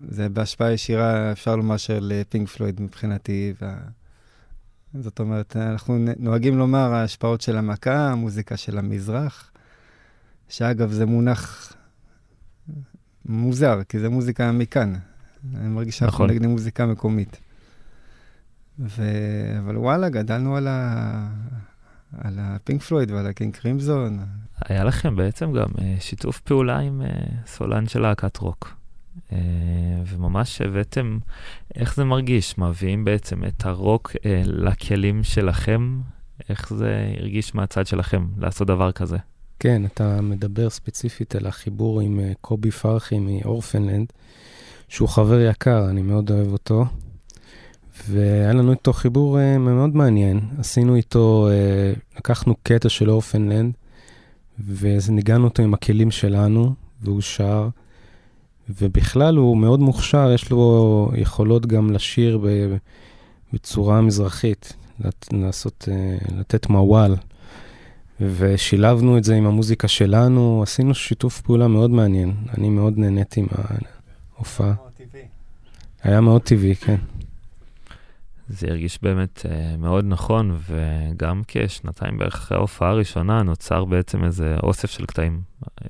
זה 0.00 0.28
בהשפעה 0.28 0.72
ישירה, 0.72 1.32
אפשר 1.32 1.56
לומר, 1.56 1.76
של 1.76 2.22
פינק 2.28 2.48
פלויד 2.48 2.80
מבחינתי. 2.80 3.52
וה... 3.60 3.78
זאת 4.94 5.20
אומרת, 5.20 5.56
אנחנו 5.56 5.98
נוהגים 6.18 6.58
לומר 6.58 6.94
ההשפעות 6.94 7.40
של 7.40 7.56
המכה, 7.56 8.10
המוזיקה 8.10 8.56
של 8.56 8.78
המזרח, 8.78 9.50
שאגב, 10.48 10.90
זה 10.90 11.06
מונח 11.06 11.72
מוזר, 13.28 13.80
כי 13.88 13.98
זה 13.98 14.08
מוזיקה 14.08 14.52
מכאן. 14.52 14.94
אני 15.54 15.68
מרגיש 15.68 15.98
שאנחנו 15.98 16.24
נכון. 16.24 16.36
נגני 16.36 16.46
מוזיקה 16.46 16.86
מקומית. 16.86 17.40
ו... 18.78 19.02
אבל 19.58 19.76
וואלה, 19.76 20.08
גדלנו 20.08 20.56
על, 20.56 20.68
ה... 20.68 21.28
על 22.18 22.34
ה 22.38 22.47
Pink 22.47 22.82
Floyd 22.82 23.10
ועל 23.10 23.26
ה 23.26 23.32
King 23.32 23.56
Crimson. 23.56 24.18
היה 24.64 24.84
לכם 24.84 25.16
בעצם 25.16 25.52
גם 25.52 25.68
אה, 25.76 25.80
שיתוף 26.00 26.40
פעולה 26.40 26.78
עם 26.78 27.02
אה, 27.02 27.46
סולן 27.46 27.88
של 27.88 28.00
להקת 28.00 28.36
רוק. 28.36 28.74
אה, 29.30 29.32
וממש 30.06 30.60
הבאתם, 30.60 31.18
איך 31.74 31.96
זה 31.96 32.04
מרגיש? 32.04 32.58
מביאים 32.58 33.04
בעצם 33.04 33.44
את 33.44 33.66
הרוק 33.66 34.12
לכלים 34.44 35.24
שלכם? 35.24 36.00
איך 36.48 36.74
זה 36.74 37.14
הרגיש 37.18 37.54
מהצד 37.54 37.86
שלכם 37.86 38.26
לעשות 38.38 38.66
דבר 38.66 38.92
כזה? 38.92 39.16
כן, 39.60 39.84
אתה 39.84 40.20
מדבר 40.20 40.70
ספציפית 40.70 41.34
על 41.34 41.46
החיבור 41.46 42.00
עם 42.00 42.18
uh, 42.20 42.34
קובי 42.40 42.70
פרחי 42.70 43.18
מאורפנלנד, 43.18 44.12
שהוא 44.88 45.08
חבר 45.08 45.40
יקר, 45.40 45.88
אני 45.90 46.02
מאוד 46.02 46.30
אוהב 46.30 46.52
אותו. 46.52 46.84
והיה 48.08 48.52
לנו 48.52 48.72
איתו 48.72 48.92
חיבור 48.92 49.38
uh, 49.38 49.58
מאוד 49.58 49.96
מעניין. 49.96 50.40
עשינו 50.58 50.96
איתו, 50.96 51.48
uh, 51.48 52.18
לקחנו 52.18 52.54
קטע 52.62 52.88
של 52.88 53.10
אורפנלנד, 53.10 53.72
וניגענו 54.66 55.44
אותו 55.44 55.62
עם 55.62 55.74
הכלים 55.74 56.10
שלנו, 56.10 56.74
והוא 57.02 57.20
שר. 57.20 57.68
ובכלל 58.80 59.36
הוא 59.36 59.56
מאוד 59.56 59.80
מוכשר, 59.80 60.30
יש 60.34 60.50
לו 60.50 61.10
יכולות 61.16 61.66
גם 61.66 61.90
לשיר 61.90 62.40
בצורה 63.52 64.00
מזרחית, 64.00 64.72
לעשות, 65.32 65.88
לתת 66.38 66.68
מוואל. 66.68 67.14
ושילבנו 68.20 69.18
את 69.18 69.24
זה 69.24 69.34
עם 69.34 69.46
המוזיקה 69.46 69.88
שלנו, 69.88 70.62
עשינו 70.62 70.94
שיתוף 70.94 71.40
פעולה 71.40 71.68
מאוד 71.68 71.90
מעניין. 71.90 72.34
אני 72.58 72.68
מאוד 72.68 72.98
נהניתי 72.98 73.42
מההופעה. 73.42 74.74
היה 76.02 76.20
מאוד 76.20 76.42
טבעי, 76.42 76.74
כן. 76.74 76.96
זה 78.48 78.66
הרגיש 78.70 78.98
באמת 79.02 79.46
uh, 79.46 79.76
מאוד 79.78 80.04
נכון, 80.08 80.56
וגם 80.68 81.42
כשנתיים 81.48 82.18
בערך 82.18 82.34
אחרי 82.34 82.58
ההופעה 82.58 82.90
הראשונה 82.90 83.42
נוצר 83.42 83.84
בעצם 83.84 84.24
איזה 84.24 84.56
אוסף 84.62 84.90
של 84.90 85.06
קטעים 85.06 85.40
uh, 85.64 85.84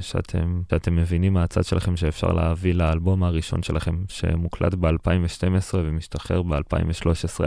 שאתם, 0.00 0.62
שאתם 0.70 0.96
מבינים 0.96 1.32
מהצד 1.32 1.64
שלכם 1.64 1.96
שאפשר 1.96 2.32
להביא 2.32 2.74
לאלבום 2.74 3.22
הראשון 3.22 3.62
שלכם, 3.62 3.96
שמוקלט 4.08 4.74
ב-2012 4.74 5.74
ומשתחרר 5.74 6.42
ב-2013. 6.42 7.44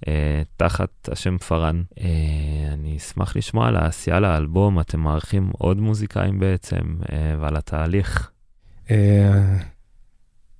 Uh, 0.00 0.06
תחת 0.56 1.08
השם 1.12 1.38
פארן. 1.38 1.82
Uh, 1.90 2.02
אני 2.72 2.96
אשמח 2.96 3.36
לשמוע 3.36 3.68
על 3.68 3.76
העשייה 3.76 4.20
לאלבום, 4.20 4.80
אתם 4.80 5.00
מארחים 5.00 5.50
עוד 5.58 5.80
מוזיקאים 5.80 6.40
בעצם, 6.40 6.96
uh, 7.02 7.12
ועל 7.40 7.56
התהליך. 7.56 8.30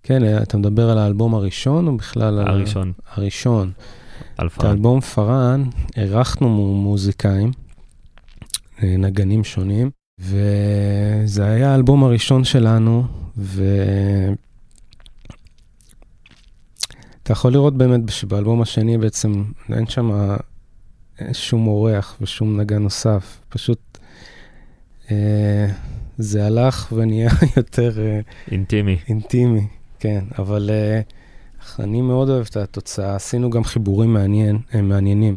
כן, 0.02 0.42
אתה 0.42 0.56
מדבר 0.58 0.90
על 0.90 0.98
האלבום 0.98 1.34
הראשון 1.34 1.86
או 1.86 1.96
בכלל 1.96 2.38
על... 2.38 2.48
הראשון. 2.48 2.92
הראשון. 3.14 3.72
על 4.38 4.48
פארן. 4.48 4.66
את 4.66 4.70
האלבום 4.70 5.00
פארן, 5.00 5.64
אירחנו 5.96 6.74
מוזיקאים, 6.74 7.50
נגנים 8.82 9.44
שונים, 9.44 9.90
וזה 10.20 11.44
היה 11.44 11.72
האלבום 11.72 12.04
הראשון 12.04 12.44
שלנו, 12.44 13.04
ו... 13.36 13.64
אתה 17.30 17.38
יכול 17.38 17.52
לראות 17.52 17.76
באמת 17.76 18.00
שבאלבום 18.08 18.62
השני 18.62 18.98
בעצם 18.98 19.44
אין 19.72 19.86
שם 19.86 20.36
שום 21.32 21.66
אורח 21.66 22.16
ושום 22.20 22.60
נגן 22.60 22.82
נוסף, 22.82 23.40
פשוט 23.48 23.98
אה, 25.10 25.66
זה 26.18 26.46
הלך 26.46 26.92
ונהיה 26.92 27.30
יותר... 27.56 28.00
אה, 28.00 28.20
אינטימי. 28.50 28.98
אינטימי, 29.08 29.66
כן, 29.98 30.24
אבל 30.38 30.70
אה, 30.72 31.00
אני 31.84 32.02
מאוד 32.02 32.28
אוהב 32.28 32.46
את 32.50 32.56
התוצאה, 32.56 33.16
עשינו 33.16 33.50
גם 33.50 33.64
חיבורים 33.64 34.12
מעניין, 34.12 34.58
אה, 34.74 34.82
מעניינים. 34.82 35.36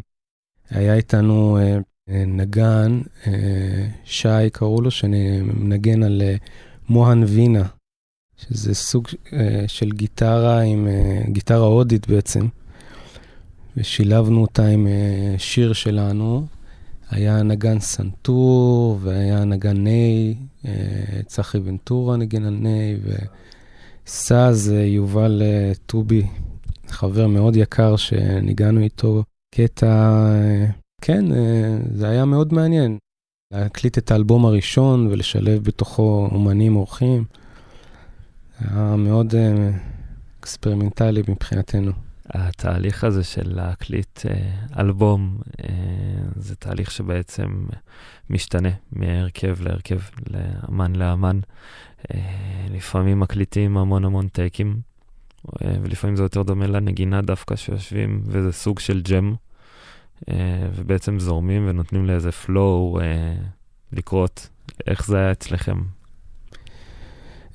היה 0.70 0.94
איתנו 0.94 1.58
אה, 1.58 1.78
אה, 2.08 2.24
נגן, 2.26 3.00
אה, 3.26 3.86
שי 4.04 4.50
קראו 4.52 4.80
לו, 4.80 4.90
שמנגן 4.90 6.02
על 6.02 6.22
אה, 6.24 6.36
מוהן 6.88 7.22
וינה. 7.22 7.64
שזה 8.44 8.74
סוג 8.74 9.06
uh, 9.08 9.30
של 9.66 9.90
גיטרה 9.90 10.60
עם 10.60 10.88
uh, 10.88 11.30
גיטרה 11.30 11.66
הודית 11.66 12.08
בעצם, 12.08 12.46
ושילבנו 13.76 14.42
אותה 14.42 14.66
עם 14.66 14.86
uh, 14.86 15.38
שיר 15.38 15.72
שלנו. 15.72 16.46
היה 17.10 17.42
נגן 17.42 17.80
סנטור, 17.80 18.98
והיה 19.02 19.44
נגן 19.44 19.76
ניי, 19.76 20.34
uh, 20.62 20.66
צחי 21.26 21.58
ונטורה 21.64 22.16
נגן 22.16 22.44
על 22.44 22.54
ניי, 22.60 22.96
וסאז 24.06 24.72
uh, 24.74 24.86
יובל 24.86 25.42
uh, 25.42 25.78
טובי, 25.86 26.26
חבר 26.88 27.26
מאוד 27.26 27.56
יקר 27.56 27.96
שניגענו 27.96 28.80
איתו 28.80 29.22
קטע, 29.54 30.26
uh, 30.68 30.84
כן, 31.04 31.32
אה, 31.32 31.76
זה 31.94 32.08
היה 32.08 32.24
מאוד 32.24 32.54
מעניין. 32.54 32.98
להקליט 33.52 33.98
את 33.98 34.10
האלבום 34.10 34.46
הראשון 34.46 35.06
ולשלב 35.06 35.64
בתוכו 35.64 36.28
אומנים 36.32 36.76
אורחים. 36.76 37.24
היה 38.58 38.96
מאוד 38.96 39.34
אה, 39.34 39.70
אקספרימנטלי 40.40 41.22
מבחינתנו. 41.28 41.92
התהליך 42.28 43.04
הזה 43.04 43.24
של 43.24 43.54
להקליט 43.56 44.18
אה, 44.18 44.80
אלבום, 44.80 45.38
זה 46.36 46.56
תהליך 46.56 46.90
שבעצם 46.90 47.64
משתנה 48.30 48.68
מהרכב 48.92 49.56
להרכב, 49.60 50.00
לאמן 50.30 50.96
לאמן. 50.96 51.40
לפעמים 52.70 53.20
מקליטים 53.20 53.76
המון 53.76 54.04
המון 54.04 54.28
טייקים, 54.28 54.80
ולפעמים 55.62 56.16
זה 56.16 56.22
יותר 56.22 56.42
דומה 56.42 56.66
לנגינה 56.66 57.22
דווקא 57.22 57.56
שיושבים, 57.56 58.22
וזה 58.26 58.52
סוג 58.52 58.78
של 58.78 59.02
jam, 59.02 59.34
ובעצם 60.74 61.18
זורמים 61.18 61.68
ונותנים 61.68 62.06
לאיזה 62.06 62.32
פלואו 62.32 63.00
לקרות. 63.92 64.48
איך 64.86 65.06
זה 65.06 65.18
היה 65.18 65.32
אצלכם? 65.32 65.78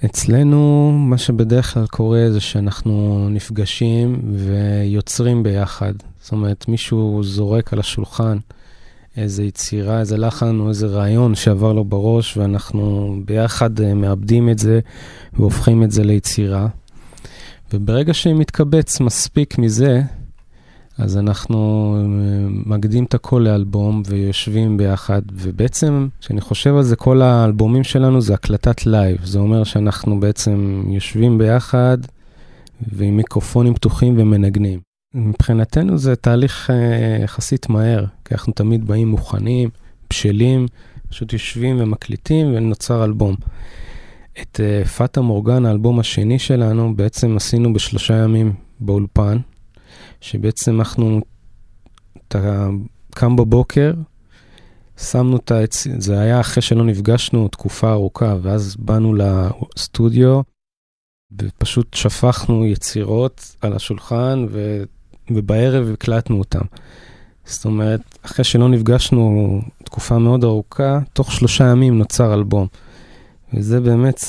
אצלנו, 0.05 0.91
מה 0.91 1.17
שבדרך 1.17 1.73
כלל 1.73 1.87
קורה 1.87 2.31
זה 2.31 2.39
שאנחנו 2.39 3.27
נפגשים 3.29 4.21
ויוצרים 4.35 5.43
ביחד. 5.43 5.93
זאת 6.21 6.31
אומרת, 6.31 6.67
מישהו 6.67 7.23
זורק 7.23 7.73
על 7.73 7.79
השולחן 7.79 8.37
איזה 9.17 9.43
יצירה, 9.43 9.99
איזה 9.99 10.17
לחן 10.17 10.59
או 10.59 10.69
איזה 10.69 10.87
רעיון 10.87 11.35
שעבר 11.35 11.73
לו 11.73 11.83
בראש, 11.83 12.37
ואנחנו 12.37 13.15
ביחד 13.25 13.81
אה, 13.81 13.93
מאבדים 13.93 14.49
את 14.49 14.59
זה 14.59 14.79
והופכים 15.33 15.83
את 15.83 15.91
זה 15.91 16.03
ליצירה. 16.03 16.67
וברגע 17.73 18.13
שמתקבץ 18.13 18.99
מספיק 18.99 19.57
מזה, 19.57 20.01
אז 20.99 21.17
אנחנו 21.17 21.95
אה, 21.97 22.47
מקדים 22.49 23.03
את 23.03 23.13
הכל 23.13 23.39
לאלבום 23.45 24.03
ויושבים 24.05 24.77
ביחד, 24.77 25.21
ובעצם, 25.33 26.07
כשאני 26.19 26.41
חושב 26.41 26.75
על 26.75 26.83
זה, 26.83 26.95
כל 26.95 27.21
האלבומים 27.21 27.83
שלנו 27.83 28.21
זה 28.21 28.33
הקלטת 28.33 28.85
live. 28.85 29.25
זה 29.25 29.39
אומר 29.39 29.63
שאנחנו 29.63 30.19
בעצם 30.19 30.83
יושבים 30.87 31.37
ביחד 31.37 31.97
ועם 32.81 33.17
מיקרופונים 33.17 33.73
פתוחים 33.73 34.15
ומנגנים. 34.17 34.79
מבחינתנו 35.13 35.97
זה 35.97 36.15
תהליך 36.15 36.69
אה, 36.69 37.23
יחסית 37.23 37.69
מהר, 37.69 38.05
כי 38.25 38.33
אנחנו 38.33 38.53
תמיד 38.53 38.87
באים 38.87 39.07
מוכנים, 39.07 39.69
בשלים, 40.09 40.65
פשוט 41.09 41.33
יושבים 41.33 41.75
ומקליטים 41.79 42.55
ונוצר 42.55 43.03
אלבום. 43.03 43.35
את 44.41 44.59
אה, 44.63 44.85
פאטה 44.85 45.21
מורגנה, 45.21 45.65
האלבום 45.65 45.99
השני 45.99 46.39
שלנו, 46.39 46.95
בעצם 46.95 47.35
עשינו 47.35 47.73
בשלושה 47.73 48.13
ימים 48.13 48.53
באולפן. 48.79 49.37
שבעצם 50.21 50.79
אנחנו, 50.79 51.21
אתה 52.27 52.67
קם 53.15 53.35
בבוקר, 53.35 53.93
שמנו 54.97 55.37
את 55.37 55.51
העץ, 55.51 55.87
זה 55.97 56.19
היה 56.19 56.39
אחרי 56.39 56.61
שלא 56.61 56.83
נפגשנו 56.83 57.47
תקופה 57.47 57.91
ארוכה, 57.91 58.35
ואז 58.41 58.75
באנו 58.79 59.15
לסטודיו, 59.15 60.41
ופשוט 61.41 61.93
שפכנו 61.93 62.65
יצירות 62.65 63.55
על 63.61 63.73
השולחן, 63.73 64.45
ו, 64.49 64.83
ובערב 65.31 65.89
הקלטנו 65.93 66.39
אותם. 66.39 66.61
זאת 67.45 67.65
אומרת, 67.65 68.01
אחרי 68.21 68.45
שלא 68.45 68.69
נפגשנו 68.69 69.59
תקופה 69.83 70.17
מאוד 70.17 70.43
ארוכה, 70.43 70.99
תוך 71.13 71.31
שלושה 71.31 71.63
ימים 71.63 71.97
נוצר 71.97 72.33
אלבום. 72.33 72.67
וזה 73.53 73.81
באמת, 73.81 74.19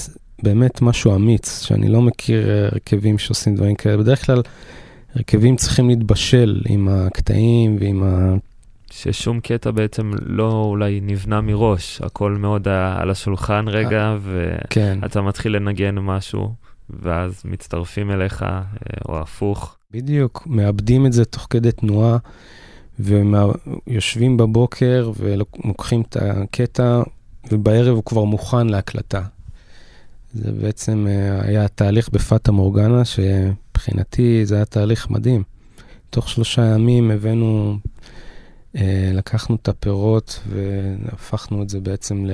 באמת 0.42 0.82
משהו 0.82 1.14
אמיץ, 1.14 1.62
שאני 1.62 1.88
לא 1.88 2.02
מכיר 2.02 2.50
הרכבים 2.50 3.18
שעושים 3.18 3.54
דברים 3.54 3.74
כאלה. 3.74 3.96
בדרך 3.96 4.26
כלל, 4.26 4.42
הרכבים 5.14 5.56
צריכים 5.56 5.88
להתבשל 5.88 6.62
עם 6.68 6.88
הקטעים 6.88 7.76
ועם 7.80 8.02
ה... 8.02 8.34
ששום 8.90 9.40
קטע 9.40 9.70
בעצם 9.70 10.10
לא 10.22 10.52
אולי 10.52 11.00
נבנה 11.02 11.40
מראש, 11.40 12.00
הכל 12.02 12.32
מאוד 12.32 12.68
על 12.68 13.10
השולחן 13.10 13.64
רגע, 13.68 14.16
כן. 14.70 14.98
ואתה 15.02 15.22
מתחיל 15.22 15.56
לנגן 15.56 15.94
משהו, 15.98 16.54
ואז 16.90 17.42
מצטרפים 17.44 18.10
אליך, 18.10 18.42
אה, 18.42 18.62
או 19.08 19.18
הפוך. 19.18 19.76
בדיוק, 19.90 20.46
מאבדים 20.46 21.06
את 21.06 21.12
זה 21.12 21.24
תוך 21.24 21.46
כדי 21.50 21.72
תנועה, 21.72 22.16
ויושבים 22.98 24.36
בבוקר 24.36 25.12
ולוקחים 25.16 26.00
את 26.00 26.16
הקטע, 26.20 27.02
ובערב 27.52 27.94
הוא 27.94 28.04
כבר 28.04 28.24
מוכן 28.24 28.66
להקלטה. 28.66 29.22
זה 30.34 30.52
בעצם 30.52 31.06
אה, 31.08 31.40
היה 31.42 31.64
התהליך 31.64 32.08
בפאטה 32.08 32.52
מורגנה, 32.52 33.04
ש... 33.04 33.20
מבחינתי 33.80 34.46
זה 34.46 34.54
היה 34.54 34.64
תהליך 34.64 35.10
מדהים. 35.10 35.42
תוך 36.10 36.28
שלושה 36.28 36.62
ימים 36.62 37.10
הבאנו, 37.10 37.78
אה, 38.76 39.10
לקחנו 39.14 39.56
את 39.56 39.68
הפירות 39.68 40.40
והפכנו 40.48 41.62
את 41.62 41.68
זה 41.68 41.80
בעצם 41.80 42.26
ל, 42.26 42.30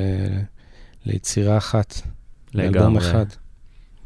ליצירה 1.04 1.56
אחת, 1.56 1.94
לאלבום 2.54 2.96
אחד. 2.96 3.26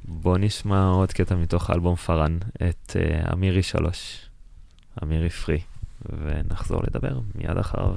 בוא 0.05 0.38
נשמע 0.38 0.87
עוד 0.87 1.12
קטע 1.12 1.37
מתוך 1.37 1.70
האלבום 1.70 1.96
פארן, 1.96 2.38
את 2.68 2.96
אה, 2.96 3.33
אמירי 3.33 3.62
שלוש, 3.62 4.29
אמירי 5.03 5.31
פרי, 5.31 5.61
ונחזור 6.24 6.83
לדבר 6.83 7.20
מיד 7.35 7.57
אחריו. 7.57 7.94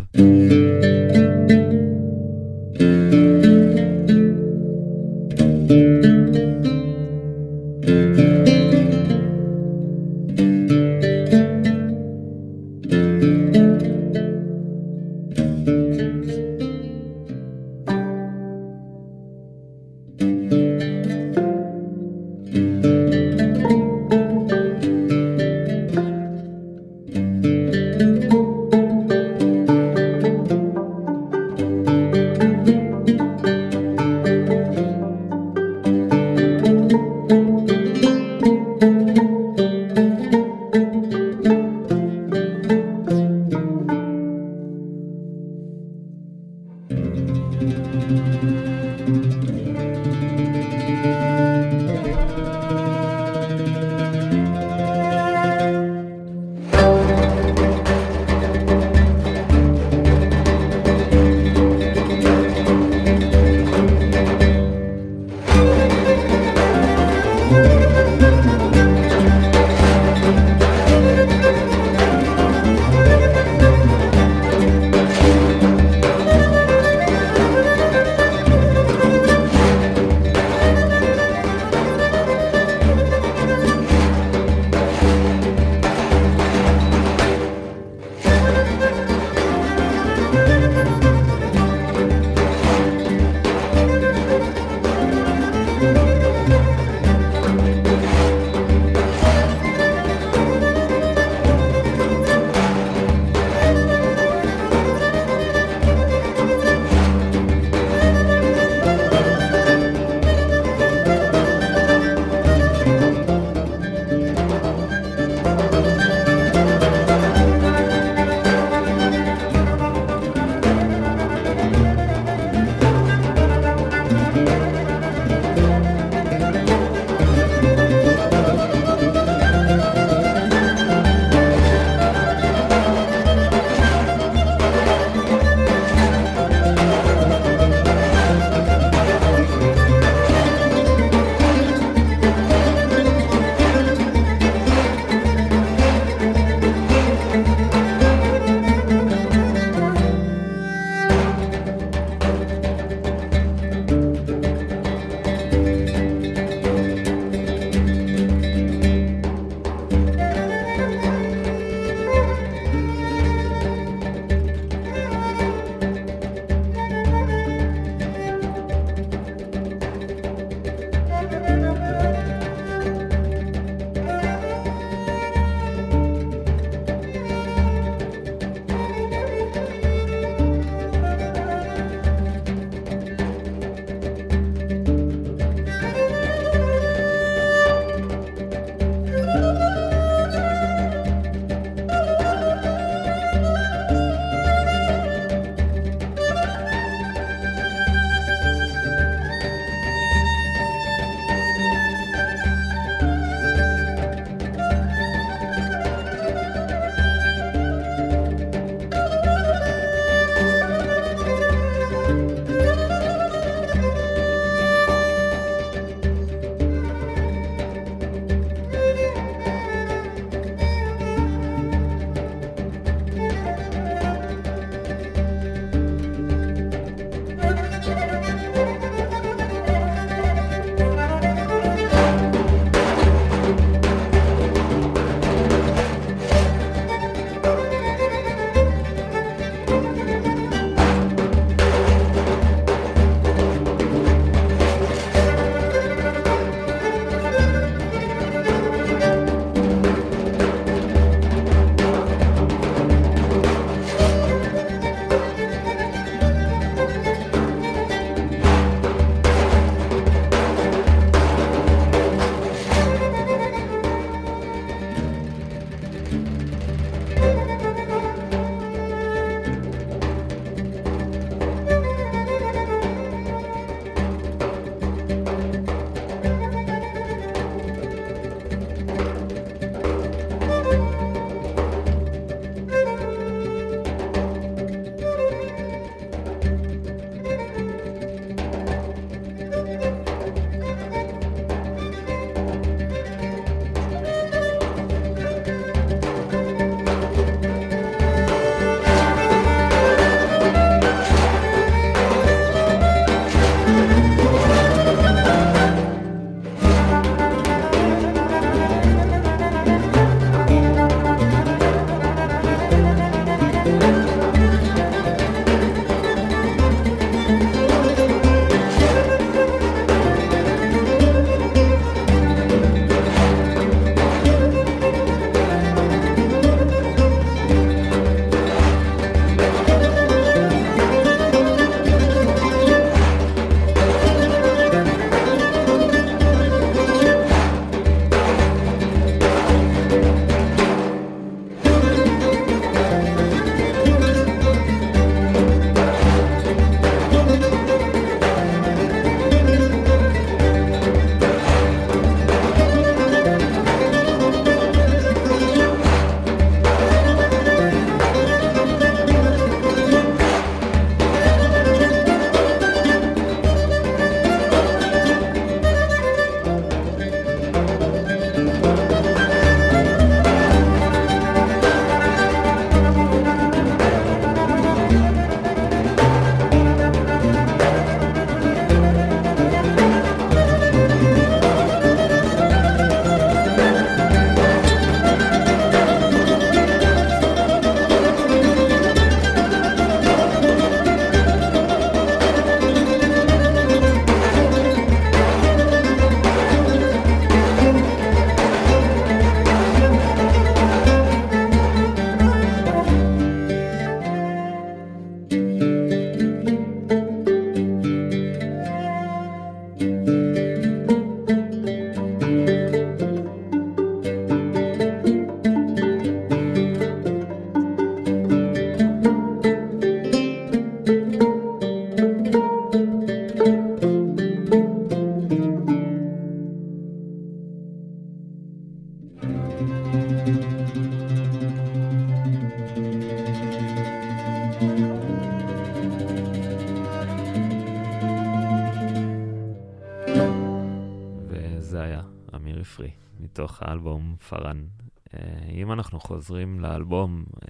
אנחנו 445.94 446.08
חוזרים 446.08 446.60
לאלבום, 446.60 447.24
uh, 447.41 447.50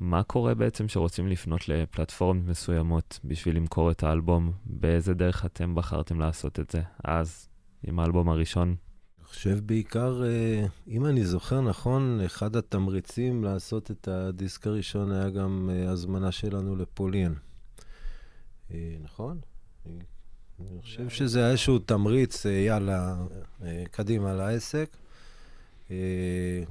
מה 0.00 0.22
קורה 0.22 0.54
בעצם 0.54 0.88
שרוצים 0.88 1.28
לפנות 1.28 1.68
לפלטפורמות 1.68 2.44
מסוימות 2.46 3.20
בשביל 3.24 3.56
למכור 3.56 3.90
את 3.90 4.02
האלבום? 4.02 4.52
באיזה 4.66 5.14
דרך 5.14 5.44
אתם 5.44 5.74
בחרתם 5.74 6.20
לעשות 6.20 6.60
את 6.60 6.70
זה 6.70 6.82
אז, 7.04 7.48
עם 7.82 7.98
האלבום 7.98 8.28
הראשון? 8.28 8.68
אני 9.18 9.26
חושב 9.26 9.58
בעיקר, 9.66 10.24
אה, 10.24 10.66
אם 10.88 11.06
אני 11.06 11.24
זוכר 11.24 11.60
נכון, 11.60 12.20
אחד 12.26 12.56
התמריצים 12.56 13.44
לעשות 13.44 13.90
את 13.90 14.08
הדיסק 14.08 14.66
הראשון 14.66 15.12
היה 15.12 15.30
גם 15.30 15.70
אה, 15.72 15.90
הזמנה 15.90 16.32
שלנו 16.32 16.76
לפולין. 16.76 17.34
אה, 18.70 18.96
נכון? 19.02 19.38
אני 19.86 20.80
חושב 20.80 21.08
שזה 21.08 21.38
היה 21.38 21.50
איזשהו 21.50 21.78
תמריץ, 21.78 22.44
יאללה, 22.44 23.16
קדימה 23.90 24.34
לעסק. 24.34 24.96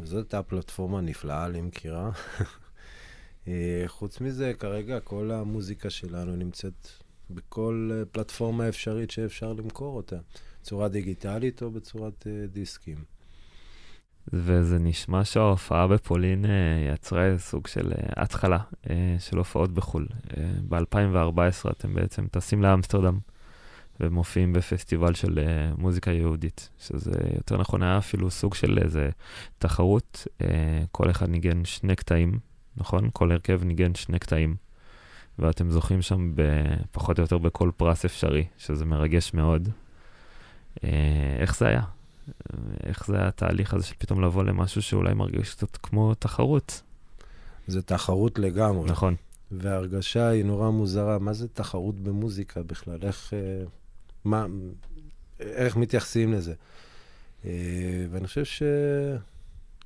זאת 0.04 0.18
הייתה 0.18 0.44
פלטפורמה 0.44 1.02
נפלאה 1.02 1.48
למכירה. 1.48 2.12
אה, 3.48 3.84
חוץ 3.88 4.22
מזה, 4.22 4.54
כרגע 4.60 5.00
כל 5.00 5.32
המוזיקה 5.32 5.90
שלנו 5.90 6.36
נמצאת 6.36 6.88
בכל 7.30 7.90
אה, 7.94 8.06
פלטפורמה 8.06 8.70
אפשרית 8.70 9.12
שאפשר 9.12 9.54
למכור 9.54 9.96
אותה, 9.96 10.16
בצורה 10.62 10.90
דיגיטלית 10.90 11.64
או 11.64 11.72
בצורת 11.72 12.28
אה, 12.28 12.48
דיסקים. 12.48 12.98
וזה 14.34 14.80
נשמע 14.80 15.26
שההופעה 15.26 15.88
בפולין 15.88 16.46
יצרה 16.94 17.38
סוג 17.38 17.68
של 17.68 17.92
התחלה 18.16 18.60
של 19.20 19.38
הופעות 19.38 19.74
בחו"ל. 19.74 20.08
ב-2014 20.70 21.72
אתם 21.72 21.94
בעצם 21.94 22.28
טסים 22.28 22.64
לאמסטרדם 22.64 23.20
ומופיעים 24.00 24.54
בפסטיבל 24.54 25.14
של 25.14 25.40
מוזיקה 25.78 26.12
יהודית, 26.12 26.70
שזה 26.80 27.12
יותר 27.36 27.58
נכון 27.58 27.84
היה 27.84 27.98
אפילו 27.98 28.32
סוג 28.32 28.56
של 28.56 28.78
איזה 28.78 29.10
תחרות, 29.60 30.28
כל 30.92 31.12
אחד 31.12 31.30
ניגן 31.30 31.66
שני 31.66 31.96
קטעים 31.96 32.40
נכון? 32.78 33.10
כל 33.14 33.32
הרכב 33.32 33.64
ניגן 33.64 33.96
שני 33.96 34.20
קטעים, 34.20 34.56
ואתם 35.40 35.72
זוכים 35.72 36.02
שם 36.02 36.34
פחות 36.92 37.20
או 37.20 37.24
יותר 37.24 37.38
בכל 37.38 37.72
פרס 37.78 38.06
אפשרי, 38.06 38.46
שזה 38.58 38.86
מרגש 38.86 39.34
מאוד. 39.34 39.70
אה, 40.84 41.38
איך 41.40 41.58
זה 41.58 41.68
היה? 41.68 41.82
איך 42.84 43.08
זה 43.08 43.18
היה 43.18 43.28
התהליך 43.28 43.74
הזה 43.74 43.86
של 43.86 43.96
פתאום 43.98 44.22
לבוא 44.22 44.44
למשהו 44.44 44.82
שאולי 44.82 45.14
מרגיש 45.14 45.54
קצת 45.54 45.78
כמו 45.78 46.14
תחרות? 46.14 46.82
זה 47.68 47.82
תחרות 47.82 48.40
לגמרי. 48.40 48.92
נכון. 48.92 49.16
וההרגשה 49.52 50.28
היא 50.28 50.46
נורא 50.46 50.70
מוזרה. 50.70 51.20
מה 51.20 51.34
זה 51.34 51.48
תחרות 51.48 52.00
במוזיקה 52.00 52.64
בכלל? 52.64 52.98
איך, 53.04 53.34
אה, 53.34 53.64
מה, 54.26 54.46
איך 55.40 55.78
מתייחסים 55.78 56.34
לזה? 56.34 56.54
אה, 57.46 58.06
ואני 58.12 58.28
חושב 58.28 58.46
ש... 58.46 58.64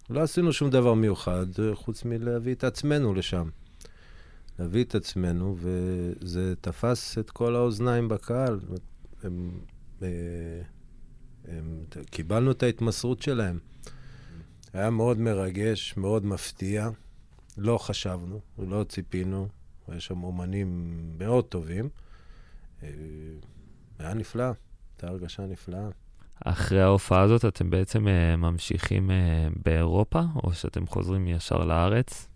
לא 0.10 0.22
עשינו 0.22 0.54
שום 0.54 0.70
דבר 0.70 0.94
מיוחד, 0.94 1.46
חוץ 1.74 2.06
מלהביא 2.06 2.54
את 2.54 2.64
עצמנו 2.64 3.14
לשם. 3.14 3.50
להביא 4.60 4.84
את 4.84 4.96
עצמנו, 4.96 5.56
וזה 5.60 6.54
תפס 6.62 7.18
את 7.18 7.30
כל 7.30 7.56
האוזניים 7.56 8.08
בקהל. 8.08 8.60
הם, 8.70 8.76
הם, 9.24 9.60
אה, 10.02 10.62
הם, 11.48 11.84
קיבלנו 12.10 12.52
את 12.52 12.64
ההתמסרות 12.64 13.22
שלהם. 13.22 13.60
היה 14.74 14.90
מאוד 14.90 15.20
מרגש, 15.20 15.98
מאוד 15.98 16.26
מפתיע. 16.26 16.90
לא 17.58 17.78
חשבנו, 17.78 18.40
לא 18.60 18.86
ציפינו. 18.90 19.48
יש 19.96 20.06
שם 20.06 20.24
אומנים 20.24 20.98
מאוד 21.18 21.46
טובים. 21.46 21.90
היה 24.00 24.14
נפלא, 24.14 24.44
הייתה 24.44 25.08
הרגשה 25.08 25.44
נפלאה. 25.46 25.88
אחרי 26.46 26.82
ההופעה 26.82 27.22
הזאת 27.22 27.46
אתם 27.46 27.70
בעצם 27.70 28.08
uh, 28.08 28.38
ממשיכים 28.38 29.10
uh, 29.10 29.14
באירופה, 29.66 30.22
או 30.44 30.54
שאתם 30.54 30.88
חוזרים 30.88 31.28
ישר 31.28 31.58
לארץ? 31.58 32.28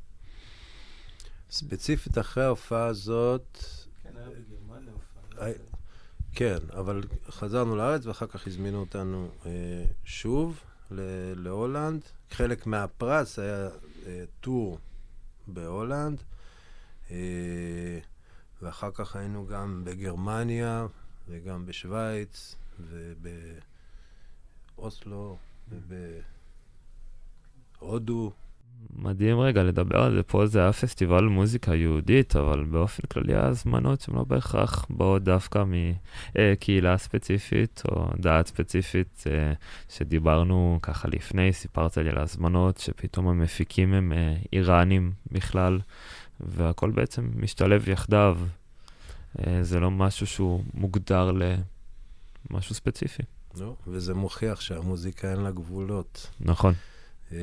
ספציפית 1.51 2.17
אחרי 2.17 2.43
ההופעה 2.43 2.85
הזאת... 2.85 3.57
כן, 4.03 4.09
היה 4.15 4.27
בגרמניה 4.29 4.93
הופעה. 4.93 5.47
אה, 5.47 5.53
כן, 6.35 6.57
אבל 6.73 7.01
חזרנו 7.29 7.75
לארץ 7.75 8.05
ואחר 8.05 8.27
כך 8.27 8.47
הזמינו 8.47 8.79
אותנו 8.79 9.29
uh, 9.43 9.47
שוב 10.05 10.59
להולנד. 11.35 12.01
חלק 12.31 12.67
מהפרס 12.67 13.39
היה 13.39 13.67
uh, 13.67 14.07
טור 14.41 14.79
בהולנד, 15.47 16.23
uh, 17.07 17.11
ואחר 18.61 18.91
כך 18.93 19.15
היינו 19.15 19.47
גם 19.47 19.81
בגרמניה 19.83 20.85
וגם 21.27 21.65
בשוויץ 21.65 22.55
וב... 22.79 23.27
באוסלו 24.81 25.37
ובהודו. 27.81 28.31
מדהים 28.95 29.39
רגע 29.39 29.63
לדבר 29.63 30.01
על 30.01 30.15
זה, 30.15 30.23
פה 30.23 30.45
זה 30.45 30.59
היה 30.59 30.73
פסטיבל 30.73 31.23
מוזיקה 31.23 31.75
יהודית, 31.75 32.35
אבל 32.35 32.63
באופן 32.63 33.03
כללי 33.07 33.35
ההזמנות 33.35 34.01
שהן 34.01 34.15
לא 34.15 34.23
בהכרח 34.23 34.85
באות 34.89 35.23
דווקא 35.23 35.63
מקהילה 36.35 36.97
ספציפית 36.97 37.83
או 37.91 38.07
דעת 38.19 38.47
ספציפית 38.47 39.23
אה, 39.27 39.53
שדיברנו 39.89 40.79
ככה 40.81 41.07
לפני, 41.07 41.53
סיפרת 41.53 41.97
לי 41.97 42.09
על 42.09 42.17
ההזמנות, 42.17 42.77
שפתאום 42.77 43.27
המפיקים 43.27 43.93
הם 43.93 44.13
אה, 44.13 44.35
איראנים 44.53 45.11
בכלל, 45.31 45.79
והכל 46.39 46.89
בעצם 46.91 47.29
משתלב 47.35 47.89
יחדיו. 47.89 48.37
אה, 49.39 49.63
זה 49.63 49.79
לא 49.79 49.91
משהו 49.91 50.27
שהוא 50.27 50.63
מוגדר 50.73 51.31
למשהו 52.49 52.75
ספציפי. 52.75 53.23
לא, 53.55 53.75
וזה 53.87 54.13
מוכיח 54.13 54.61
שהמוזיקה 54.61 55.31
אין 55.31 55.39
לה 55.39 55.51
גבולות. 55.51 56.29
נכון. 56.39 56.73
Uh, 57.29 57.33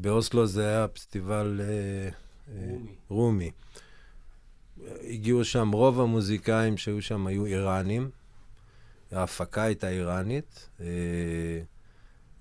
באוסלו 0.00 0.46
זה 0.46 0.68
היה 0.68 0.88
פסטיבל 0.88 1.60
uh, 1.60 2.52
רומי. 2.52 2.90
רומי. 3.08 3.50
הגיעו 5.02 5.44
שם, 5.44 5.70
רוב 5.72 6.00
המוזיקאים 6.00 6.76
שהיו 6.76 7.02
שם 7.02 7.26
היו 7.26 7.46
איראנים, 7.46 8.10
ההפקה 9.12 9.62
הייתה 9.62 9.88
איראנית, 9.88 10.68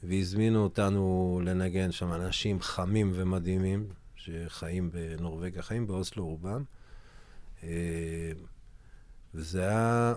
והזמינו 0.03 0.63
אותנו 0.63 1.41
לנגן 1.43 1.91
שם 1.91 2.13
אנשים 2.13 2.61
חמים 2.61 3.11
ומדהימים, 3.15 3.87
שחיים 4.15 4.89
בנורבגיה, 4.91 5.61
חיים 5.61 5.87
באוסלו 5.87 6.25
רובם. 6.25 6.63
וזה 9.35 9.61
היה... 9.61 10.13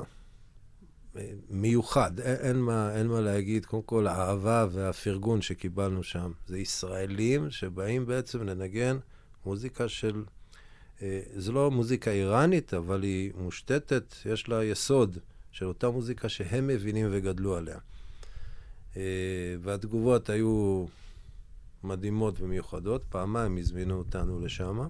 מיוחד, 1.50 2.20
אין, 2.20 2.36
אין, 2.36 2.56
מה, 2.56 2.96
אין 2.96 3.06
מה 3.06 3.20
להגיד. 3.20 3.66
קודם 3.66 3.82
כל, 3.82 4.06
האהבה 4.06 4.66
והפרגון 4.72 5.42
שקיבלנו 5.42 6.02
שם. 6.02 6.32
זה 6.46 6.58
ישראלים 6.58 7.50
שבאים 7.50 8.06
בעצם 8.06 8.42
לנגן 8.42 8.98
מוזיקה 9.46 9.88
של... 9.88 10.24
אה, 11.02 11.20
זו 11.36 11.52
לא 11.52 11.70
מוזיקה 11.70 12.10
איראנית, 12.10 12.74
אבל 12.74 13.02
היא 13.02 13.32
מושתתת, 13.36 14.14
יש 14.26 14.48
לה 14.48 14.64
יסוד 14.64 15.18
של 15.52 15.66
אותה 15.66 15.90
מוזיקה 15.90 16.28
שהם 16.28 16.66
מבינים 16.66 17.08
וגדלו 17.10 17.56
עליה. 17.56 17.78
אה, 18.96 19.02
והתגובות 19.62 20.30
היו 20.30 20.86
מדהימות 21.84 22.40
ומיוחדות. 22.40 23.04
פעמיים 23.08 23.56
הזמינו 23.56 23.94
אותנו 23.94 24.40
לשם. 24.40 24.80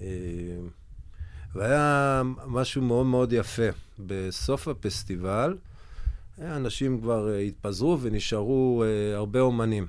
אה, 0.00 0.06
והיה 1.54 2.22
משהו 2.46 2.82
מאוד 2.82 3.06
מאוד 3.06 3.32
יפה. 3.32 3.68
בסוף 3.98 4.68
הפסטיבל, 4.68 5.56
אנשים 6.40 7.00
כבר 7.00 7.28
uh, 7.28 7.40
התפזרו 7.40 7.98
ונשארו 8.00 8.84
uh, 8.84 9.16
הרבה 9.16 9.40
אומנים. 9.40 9.86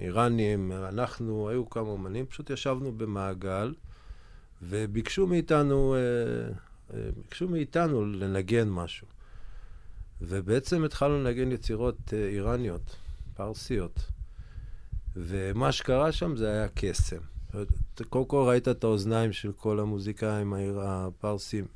איראנים, 0.00 0.72
אנחנו, 0.72 1.48
היו 1.48 1.70
כמה 1.70 1.88
אומנים, 1.88 2.26
פשוט 2.26 2.50
ישבנו 2.50 2.92
במעגל 2.92 3.74
וביקשו 4.62 5.26
מאיתנו, 5.26 5.96
uh, 6.90 6.94
ביקשו 7.16 7.48
מאיתנו 7.48 8.06
לנגן 8.06 8.68
משהו. 8.68 9.06
ובעצם 10.20 10.84
התחלנו 10.84 11.24
לנגן 11.24 11.52
יצירות 11.52 12.12
איראניות, 12.12 12.96
פרסיות. 13.34 14.00
ומה 15.16 15.72
שקרה 15.72 16.12
שם 16.12 16.36
זה 16.36 16.50
היה 16.50 16.68
קסם. 16.74 17.37
קודם 18.08 18.24
כל 18.24 18.44
ראית 18.48 18.68
את 18.68 18.84
האוזניים 18.84 19.32
של 19.32 19.52
כל 19.52 19.80
המוזיקאים 19.80 20.54
הפרסים, 20.80 21.66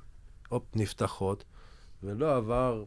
הופ, 0.48 0.62
נפתחות, 0.74 1.44
ולא 2.02 2.36
עבר 2.36 2.84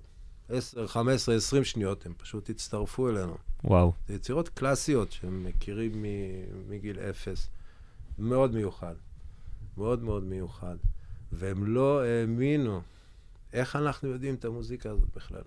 10, 0.50 0.88
15, 0.88 1.36
20 1.36 1.64
שניות, 1.64 2.06
הם 2.06 2.14
פשוט 2.18 2.50
הצטרפו 2.50 3.10
אלינו. 3.10 3.38
וואו. 3.64 3.94
זה 4.08 4.14
יצירות 4.14 4.50
קלאסיות 4.50 5.12
שהם 5.12 5.44
מכירים 5.44 6.06
מגיל 6.70 7.00
אפס. 7.00 7.50
מאוד 8.20 8.54
מיוחד. 8.54 8.96
מאוד 9.78 10.04
מאוד 10.04 10.24
מיוחד. 10.24 10.76
והם 11.32 11.66
לא 11.66 12.04
האמינו 12.04 12.82
איך 13.54 13.76
אנחנו 13.76 14.10
יודעים 14.10 14.36
את 14.36 14.46
המוזיקה 14.46 14.90
הזאת 14.90 15.10
בכלל. 15.16 15.42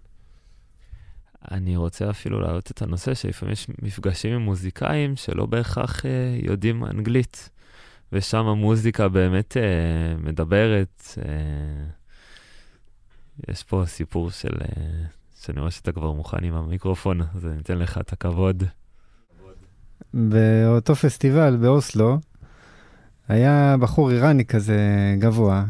אני 1.51 1.77
רוצה 1.77 2.11
אפילו 2.11 2.41
להעלות 2.41 2.71
את 2.71 2.83
הנושא 2.83 3.15
שלפעמים 3.15 3.53
יש 3.53 3.67
מפגשים 3.83 4.35
עם 4.35 4.41
מוזיקאים 4.43 5.17
שלא 5.17 5.47
בהכרח 5.47 6.07
אה, 6.07 6.39
יודעים 6.43 6.85
אנגלית, 6.85 7.51
ושם 8.13 8.47
המוזיקה 8.47 9.09
באמת 9.09 9.57
אה, 9.57 10.17
מדברת. 10.17 11.03
אה, 11.19 11.85
יש 13.49 13.63
פה 13.63 13.83
סיפור 13.87 14.31
של, 14.31 14.53
אה, 14.63 15.05
שאני 15.43 15.61
רואה 15.61 15.71
שאתה 15.71 15.93
כבר 15.93 16.13
מוכן 16.13 16.45
עם 16.45 16.55
המיקרופון, 16.55 17.21
אז 17.35 17.47
אני 17.47 17.61
אתן 17.61 17.79
לך 17.79 17.99
את 17.99 18.13
הכבוד. 18.13 18.65
באותו 20.15 20.95
פסטיבל 20.95 21.57
באוסלו, 21.57 22.19
היה 23.29 23.77
בחור 23.81 24.11
איראני 24.11 24.45
כזה 24.45 24.79
גבוה. 25.19 25.65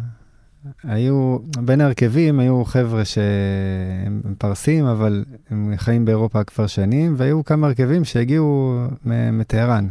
היו, 0.85 1.39
בין 1.65 1.81
ההרכבים 1.81 2.41
היו 2.41 2.65
חבר'ה 2.65 3.05
שהם 3.05 4.35
פרסים, 4.39 4.85
אבל 4.85 5.25
הם 5.51 5.73
חיים 5.77 6.05
באירופה 6.05 6.45
כבר 6.45 6.67
שנים, 6.67 7.15
והיו 7.17 7.45
כמה 7.45 7.67
הרכבים 7.67 8.05
שהגיעו 8.05 8.81
מטהרן. 9.33 9.89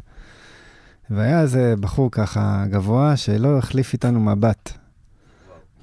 והיה 1.10 1.42
איזה 1.42 1.74
בחור 1.80 2.12
ככה 2.12 2.66
גבוה 2.70 3.18
שלא 3.18 3.58
החליף 3.58 3.94
איתנו 3.94 4.20
מבט. 4.20 4.72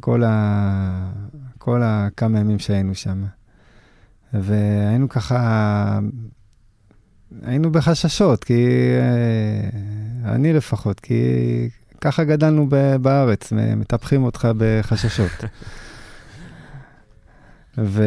כל, 0.00 0.22
ה... 0.26 1.10
כל 1.58 1.80
הכמה 1.84 2.38
ימים 2.40 2.58
שהיינו 2.58 2.94
שם. 2.94 3.24
והיינו 4.32 5.08
ככה, 5.08 5.98
היינו 7.42 7.72
בחששות, 7.72 8.44
כי 8.44 8.66
אה, 8.98 10.34
אני 10.34 10.52
לפחות, 10.52 11.00
כי 11.00 11.14
ככה 12.04 12.24
גדלנו 12.24 12.68
בארץ, 13.02 13.52
מטפחים 13.52 14.24
אותך 14.24 14.48
בחששות. 14.56 15.30
ו... 17.78 18.02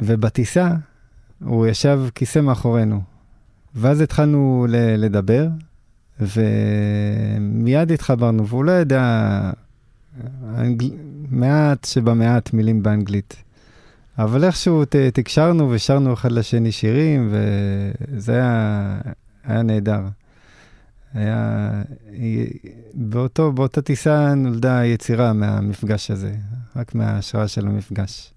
ובטיסה 0.00 0.70
הוא 1.44 1.66
ישב 1.66 2.00
כיסא 2.14 2.38
מאחורינו. 2.38 3.00
ואז 3.74 4.00
התחלנו 4.00 4.66
ל- 4.68 5.04
לדבר, 5.04 5.48
ומיד 6.20 7.92
התחברנו, 7.92 8.46
והוא 8.46 8.64
לא 8.64 8.72
ידע 8.72 9.40
אנגל... 10.58 10.90
מעט 11.30 11.84
שבמעט 11.84 12.52
מילים 12.52 12.82
באנגלית. 12.82 13.36
אבל 14.18 14.44
איכשהו 14.44 14.84
ת, 14.84 14.96
תקשרנו 14.96 15.70
ושרנו 15.70 16.14
אחד 16.14 16.32
לשני 16.32 16.72
שירים, 16.72 17.32
וזה 17.32 18.32
היה, 18.32 18.98
היה 19.44 19.62
נהדר. 19.62 20.00
היה... 21.14 21.82
באותו, 22.94 23.52
באותה 23.52 23.82
טיסה 23.82 24.34
נולדה 24.34 24.78
היצירה 24.78 25.32
מהמפגש 25.32 26.10
הזה, 26.10 26.34
רק 26.76 26.94
מההשראה 26.94 27.48
של 27.48 27.66
המפגש. 27.66 28.32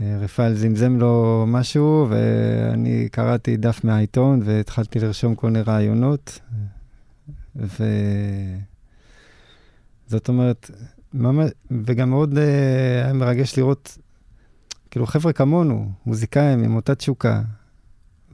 רפאל 0.00 0.54
זמזם 0.54 0.98
לו 0.98 1.44
משהו, 1.48 2.06
ואני 2.10 3.08
קראתי 3.12 3.56
דף 3.56 3.84
מהעיתון 3.84 4.40
והתחלתי 4.44 5.00
לרשום 5.00 5.34
כל 5.34 5.46
מיני 5.46 5.62
רעיונות. 5.62 6.40
וזאת 7.56 7.78
אומרת, 10.28 10.70
ממש, 11.14 11.50
וגם 11.70 12.10
מאוד 12.10 12.38
אה, 12.38 13.04
היה 13.04 13.12
מרגש 13.12 13.58
לראות, 13.58 13.98
כאילו, 14.90 15.06
חבר'ה 15.06 15.32
כמונו, 15.32 15.90
מוזיקאים 16.06 16.64
עם 16.64 16.76
אותה 16.76 16.94
תשוקה, 16.94 17.42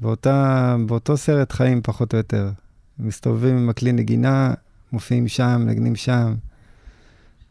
באותה, 0.01 0.77
באותו 0.87 1.17
סרט 1.17 1.53
חיים 1.53 1.81
פחות 1.83 2.13
או 2.13 2.19
יותר. 2.19 2.51
מסתובבים 3.01 3.57
עם 3.57 3.69
הכלי 3.69 3.93
נגינה, 3.93 4.55
מופיעים 4.93 5.29
שם, 5.29 5.63
נגנים 5.67 5.97
שם. 5.97 6.35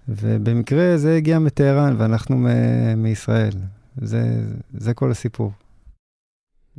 ובמקרה 0.10 0.98
זה 0.98 1.16
הגיע 1.16 1.40
מטהרן, 1.40 1.96
ואנחנו 1.98 2.38
מ- 2.38 3.04
מישראל. 3.04 3.54
זה, 4.02 4.42
זה 4.78 4.94
כל 4.94 5.12
הסיפור. 5.12 5.52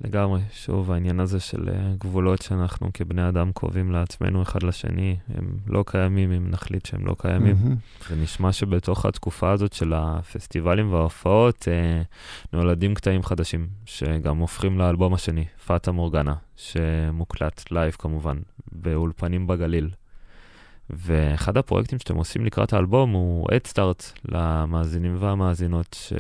לגמרי. 0.05 0.41
שוב, 0.53 0.93
העניין 0.93 1.21
הזה 1.21 1.41
של 1.41 1.69
אה, 1.69 1.93
גבולות 1.99 2.43
שאנחנו 2.43 2.91
כבני 2.95 3.29
אדם 3.29 3.53
קובעים 3.53 3.93
לעצמנו 3.93 4.43
אחד 4.43 4.63
לשני, 4.63 5.17
הם 5.35 5.59
לא 5.67 5.85
קיימים 5.87 6.33
אם 6.33 6.51
נחליט 6.51 6.87
שהם 6.87 7.07
לא 7.07 7.17
קיימים. 7.19 7.57
Mm-hmm. 7.57 8.05
ונשמע 8.11 8.53
שבתוך 8.53 9.07
התקופה 9.07 9.51
הזאת 9.51 9.73
של 9.73 9.93
הפסטיבלים 9.97 10.93
וההופעות 10.93 11.69
אה, 11.69 12.03
נולדים 12.53 12.95
קטעים 12.95 13.23
חדשים, 13.23 13.69
שגם 13.85 14.39
הופכים 14.39 14.79
לאלבום 14.79 15.15
השני, 15.15 15.45
פאטה 15.67 15.93
מורגנה, 15.93 16.35
שמוקלט 16.57 17.65
live 17.71 17.97
כמובן, 17.99 18.39
באולפנים 18.73 19.47
בגליל. 19.47 19.91
ואחד 20.91 21.57
הפרויקטים 21.57 21.99
שאתם 21.99 22.17
עושים 22.17 22.45
לקראת 22.45 22.73
האלבום 22.73 23.11
הוא 23.11 23.49
Head 23.51 23.73
Start 23.73 24.29
למאזינים 24.29 25.17
והמאזינות 25.19 25.97
ש... 26.01 26.13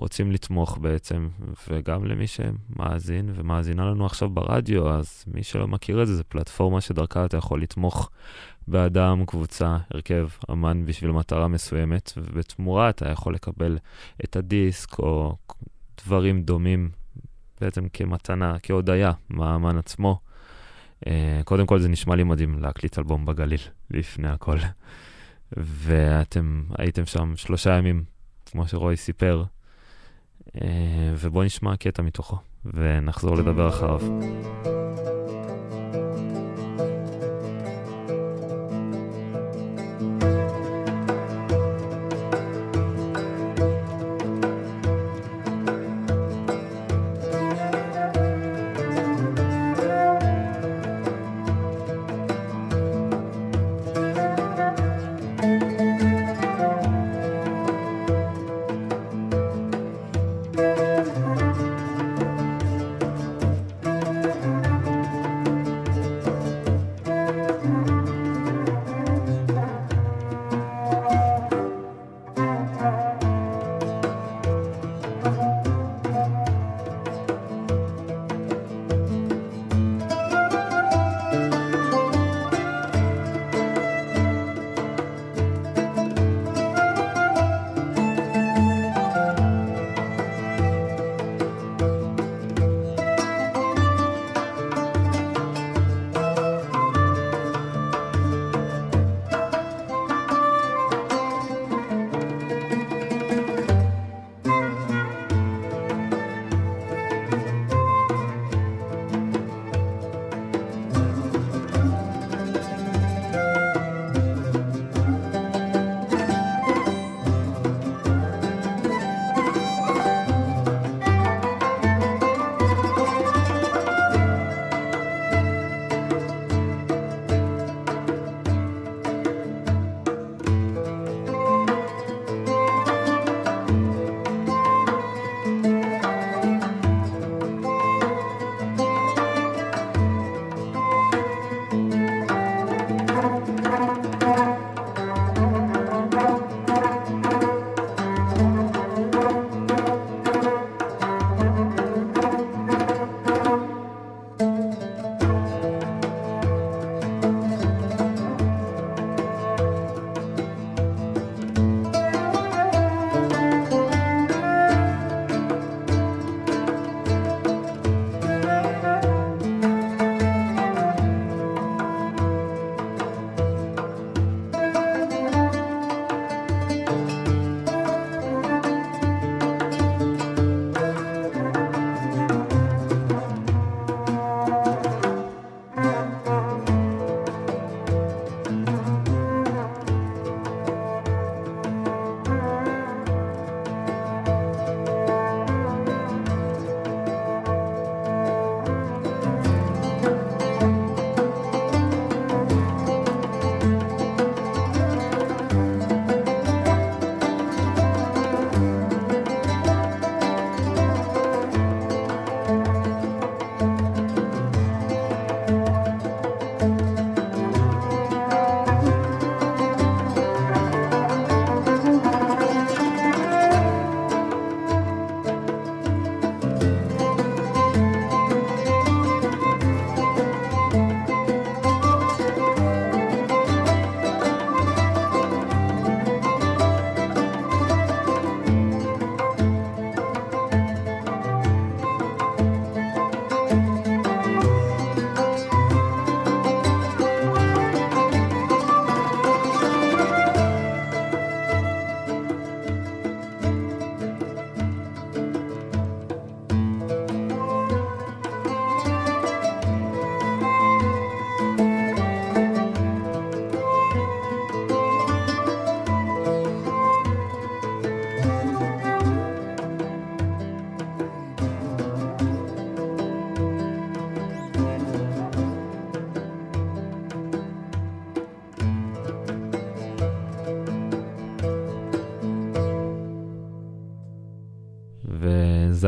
רוצים 0.00 0.32
לתמוך 0.32 0.78
בעצם, 0.78 1.28
וגם 1.68 2.04
למי 2.04 2.26
שמאזין 2.26 3.32
ומאזינה 3.34 3.84
לנו 3.84 4.06
עכשיו 4.06 4.30
ברדיו, 4.30 4.90
אז 4.90 5.24
מי 5.26 5.42
שלא 5.42 5.68
מכיר 5.68 6.02
את 6.02 6.06
זה, 6.06 6.16
זו 6.16 6.22
פלטפורמה 6.28 6.80
שדרכה 6.80 7.24
אתה 7.24 7.36
יכול 7.36 7.62
לתמוך 7.62 8.10
באדם, 8.68 9.24
קבוצה, 9.26 9.76
הרכב, 9.90 10.28
אמן 10.50 10.86
בשביל 10.86 11.10
מטרה 11.10 11.48
מסוימת, 11.48 12.12
ובתמורה 12.16 12.90
אתה 12.90 13.08
יכול 13.08 13.34
לקבל 13.34 13.78
את 14.24 14.36
הדיסק 14.36 14.98
או 14.98 15.36
דברים 16.04 16.42
דומים 16.42 16.90
בעצם 17.60 17.88
כמתנה, 17.88 18.56
כהודיה 18.62 19.12
מהאמן 19.28 19.78
עצמו. 19.78 20.20
Uh, 21.04 21.08
קודם 21.44 21.66
כל 21.66 21.78
זה 21.80 21.88
נשמע 21.88 22.16
לי 22.16 22.24
מדהים 22.24 22.58
להקליט 22.58 22.98
אלבום 22.98 23.26
בגליל, 23.26 23.60
לפני 23.90 24.28
הכל. 24.28 24.56
ואתם 25.56 26.62
הייתם 26.78 27.06
שם 27.06 27.36
שלושה 27.36 27.76
ימים, 27.78 28.04
כמו 28.46 28.68
שרועי 28.68 28.96
סיפר, 28.96 29.44
אה, 29.44 29.59
ובואו 31.14 31.44
נשמע 31.44 31.76
קטע 31.76 32.02
מתוכו, 32.02 32.36
ונחזור 32.64 33.36
לדבר 33.36 33.68
אחריו. 33.68 34.00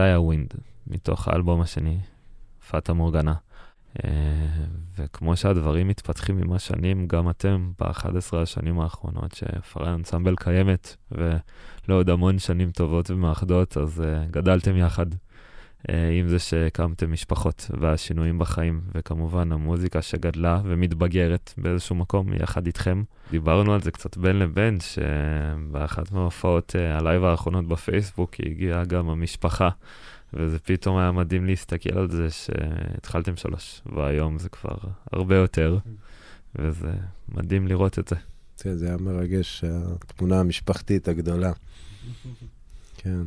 זה 0.02 0.06
היה 0.06 0.20
Wind, 0.20 0.54
מתוך 0.86 1.28
האלבום 1.28 1.60
השני, 1.60 1.98
פאטה 2.70 2.92
מורגנה. 2.92 3.34
אה, 4.04 4.10
וכמו 4.98 5.36
שהדברים 5.36 5.88
מתפתחים 5.88 6.38
עם 6.38 6.52
השנים, 6.52 7.08
גם 7.08 7.30
אתם 7.30 7.72
ב-11 7.80 8.36
השנים 8.36 8.80
האחרונות 8.80 9.34
שפארן 9.34 9.92
אנסמבל 9.92 10.36
קיים, 10.36 10.96
ולעוד 11.12 12.10
המון 12.10 12.38
שנים 12.38 12.70
טובות 12.70 13.10
ומאחדות, 13.10 13.76
אז 13.76 14.00
uh, 14.00 14.30
גדלתם 14.30 14.76
יחד. 14.76 15.06
Uh, 15.92 15.94
עם 16.20 16.28
זה 16.28 16.38
שהקמתם 16.38 17.12
משפחות 17.12 17.70
והשינויים 17.80 18.38
בחיים, 18.38 18.80
וכמובן 18.94 19.52
המוזיקה 19.52 20.02
שגדלה 20.02 20.60
ומתבגרת 20.64 21.54
באיזשהו 21.58 21.96
מקום 21.96 22.32
יחד 22.32 22.66
איתכם. 22.66 23.02
דיברנו 23.30 23.74
על 23.74 23.80
זה 23.80 23.90
קצת 23.90 24.16
בין 24.16 24.38
לבין, 24.38 24.78
שבאחת 24.80 26.12
מההופעות 26.12 26.74
uh, 26.76 27.00
ה 27.00 27.05
live 27.05 27.24
האחרונות 27.24 27.68
בפייסבוק 27.68 28.34
הגיעה 28.46 28.84
גם 28.84 29.08
המשפחה. 29.08 29.68
וזה 30.34 30.58
פתאום 30.58 30.96
היה 30.96 31.12
מדהים 31.12 31.46
להסתכל 31.46 31.98
על 31.98 32.10
זה 32.10 32.30
שהתחלתם 32.30 33.36
שלוש, 33.36 33.82
והיום 33.86 34.38
זה 34.38 34.48
כבר 34.48 34.76
הרבה 35.12 35.36
יותר, 35.36 35.78
וזה 36.56 36.92
מדהים 37.28 37.68
לראות 37.68 37.98
את 37.98 38.08
זה. 38.08 38.16
כן, 38.58 38.74
זה 38.74 38.86
היה 38.86 38.96
מרגש, 38.96 39.64
התמונה 39.64 40.40
המשפחתית 40.40 41.08
הגדולה. 41.08 41.52
כן. 42.96 43.22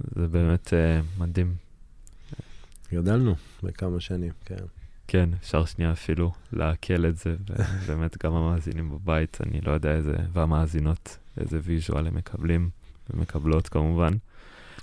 זה 0.00 0.28
באמת 0.28 0.66
uh, 0.66 1.20
מדהים. 1.20 1.54
גדלנו 2.92 3.34
בכמה 3.62 4.00
שנים, 4.00 4.32
כן. 4.44 4.64
כן, 5.08 5.28
אפשר 5.40 5.64
שנייה 5.64 5.92
אפילו 5.92 6.32
לעכל 6.52 7.06
את 7.06 7.16
זה, 7.16 7.36
ובאמת 7.48 8.16
גם 8.24 8.34
המאזינים 8.34 8.90
בבית, 8.90 9.38
אני 9.46 9.60
לא 9.60 9.72
יודע 9.72 9.92
איזה, 9.92 10.16
והמאזינות, 10.32 11.18
איזה 11.40 11.58
ויז'ואל 11.62 12.06
הם 12.06 12.14
מקבלים, 12.14 12.70
ומקבלות 13.10 13.68
כמובן. 13.68 14.12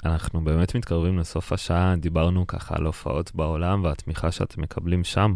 אנחנו 0.06 0.42
באמת 0.44 0.76
מתקרבים 0.76 1.20
לסוף 1.20 1.54
השעה, 1.54 1.96
דיברנו 1.96 2.48
ככה 2.48 2.76
על 2.78 2.86
הופעות 2.86 3.32
בעולם 3.36 3.84
והתמיכה 3.84 4.32
שאתם 4.32 4.62
מקבלים 4.62 5.04
שם. 5.04 5.36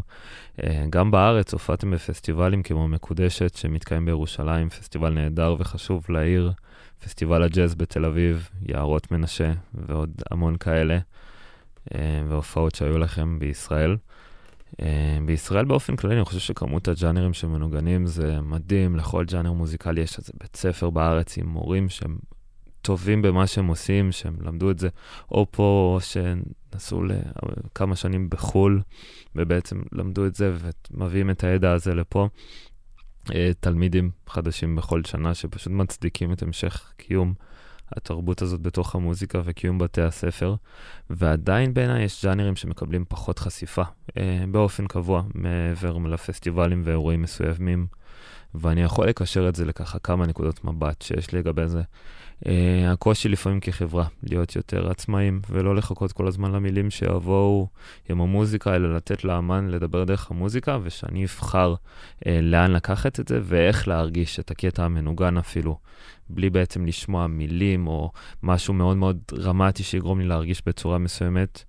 אה, 0.64 0.86
גם 0.90 1.12
בארץ 1.12 1.54
הופעתם 1.54 1.92
בפסטיבלים 1.92 2.64
כמו 2.64 2.88
מקודשת, 2.88 3.56
שמתקיים 3.56 4.06
בירושלים, 4.06 4.70
פסטיבל 4.70 5.14
נהדר 5.14 5.56
וחשוב 5.60 6.06
לעיר, 6.10 6.52
פסטיבל 7.04 7.44
הג'אז 7.44 7.76
בתל 7.76 8.06
אביב, 8.06 8.50
יערות 8.62 9.12
מנשה 9.12 9.52
ועוד 9.74 10.22
המון 10.32 10.58
כאלה, 10.58 11.00
אה, 11.96 12.24
והופעות 12.28 12.76
שהיו 12.76 12.98
לכם 12.98 13.40
בישראל. 13.40 13.98
אה, 14.82 15.18
בישראל 15.26 15.66
באופן 15.66 15.96
כללי, 15.96 16.16
אני 16.16 16.26
חושב 16.26 16.40
שכמות 16.40 16.88
הג'אנרים 16.88 17.34
שמנוגנים 17.34 18.08
זה 18.08 18.42
מדהים, 18.42 18.96
לכל 18.96 19.26
ג'אנר 19.26 19.52
מוזיקלי 19.52 20.02
יש 20.02 20.18
איזה 20.18 20.32
בית 20.40 20.56
ספר 20.56 20.90
בארץ 20.90 21.38
עם 21.38 21.48
מורים 21.48 21.90
שהם 21.90 22.18
טובים 22.82 23.22
במה 23.22 23.48
שהם 23.48 23.68
עושים, 23.68 24.12
שהם 24.12 24.36
למדו 24.42 24.72
את 24.72 24.80
זה, 24.80 24.90
או 25.32 25.46
פה, 25.52 25.64
או 25.64 26.00
שנסעו 26.02 27.04
לכמה 27.04 27.96
שנים 27.96 28.30
בחו"ל, 28.30 28.82
ובעצם 29.36 29.82
למדו 29.92 30.26
את 30.26 30.36
זה 30.36 30.54
ומביאים 30.92 31.30
את 31.30 31.44
הידע 31.44 31.72
הזה 31.72 31.94
לפה. 31.94 32.30
אה, 33.34 33.52
תלמידים 33.60 34.12
חדשים 34.30 34.76
בכל 34.76 35.04
שנה 35.04 35.34
שפשוט 35.34 35.74
מצדיקים 35.74 36.34
את 36.34 36.42
המשך 36.42 36.94
קיום 36.98 37.34
התרבות 37.92 38.42
הזאת 38.42 38.62
בתוך 38.62 38.96
המוזיקה 38.96 39.42
וקיום 39.46 39.78
בתי 39.78 40.02
הספר, 40.02 40.56
ועדיין 41.10 41.74
בעיניי 41.74 42.04
יש 42.04 42.26
ג'אנרים 42.26 42.56
שמקבלים 42.56 43.06
פחות 43.08 43.40
חשיפה 43.40 43.84
אה, 44.18 44.44
באופן 44.52 44.88
קבוע 44.88 45.24
מעבר 45.34 45.98
לפסטיבלים 45.98 46.82
ואירועים 46.86 47.22
מסוימים, 47.22 47.88
ואני 48.56 48.82
יכול 48.82 49.08
לקשר 49.08 49.50
את 49.50 49.56
זה 49.56 49.66
לככה 49.66 50.00
כמה 50.00 50.26
נקודות 50.26 50.64
מבט 50.64 51.02
שיש 51.02 51.34
לגבי 51.34 51.68
זה. 51.68 51.82
Uh, 52.44 52.48
הקושי 52.88 53.30
לפעמים 53.30 53.60
כחברה, 53.60 54.06
להיות 54.24 54.56
יותר 54.56 54.90
עצמאים 54.90 55.42
ולא 55.50 55.76
לחכות 55.76 56.12
כל 56.12 56.28
הזמן 56.28 56.52
למילים 56.52 56.90
שיבואו 56.90 57.68
עם 58.10 58.22
המוזיקה, 58.22 58.76
אלא 58.76 58.96
לתת 58.96 59.24
לאמן 59.24 59.68
לדבר 59.68 60.04
דרך 60.04 60.32
המוזיקה, 60.32 60.78
ושאני 60.84 61.26
אבחר 61.26 61.76
uh, 62.20 62.28
לאן 62.42 62.72
לקחת 62.72 63.20
את 63.20 63.28
זה 63.28 63.40
ואיך 63.44 63.88
להרגיש 63.88 64.40
את 64.40 64.52
הקטע 64.52 64.84
המנוגן 64.84 65.38
אפילו, 65.38 65.78
בלי 66.30 66.50
בעצם 66.50 66.86
לשמוע 66.86 67.28
מילים 67.28 67.88
או 67.88 68.12
משהו 68.44 68.74
מאוד 68.74 68.98
מאוד 68.98 69.20
דרמטי 69.32 69.84
שיגרום 69.84 70.20
לי 70.20 70.28
להרגיש 70.28 70.62
בצורה 70.66 70.98
מסוימת. 70.98 71.64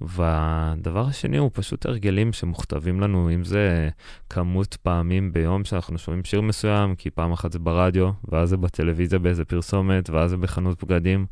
והדבר 0.00 1.06
השני 1.06 1.36
הוא 1.36 1.50
פשוט 1.52 1.86
הרגלים 1.86 2.32
שמוכתבים 2.32 3.00
לנו, 3.00 3.30
אם 3.34 3.44
זה 3.44 3.88
כמות 4.30 4.76
פעמים 4.82 5.32
ביום 5.32 5.64
שאנחנו 5.64 5.98
שומעים 5.98 6.24
שיר 6.24 6.40
מסוים, 6.40 6.94
כי 6.94 7.10
פעם 7.10 7.32
אחת 7.32 7.52
זה 7.52 7.58
ברדיו, 7.58 8.10
ואז 8.28 8.48
זה 8.48 8.56
בטלוויזיה 8.56 9.18
באיזה 9.18 9.44
פרסומת, 9.44 10.10
ואז 10.10 10.30
זה 10.30 10.36
בחנות 10.36 10.84
בגדים, 10.84 11.26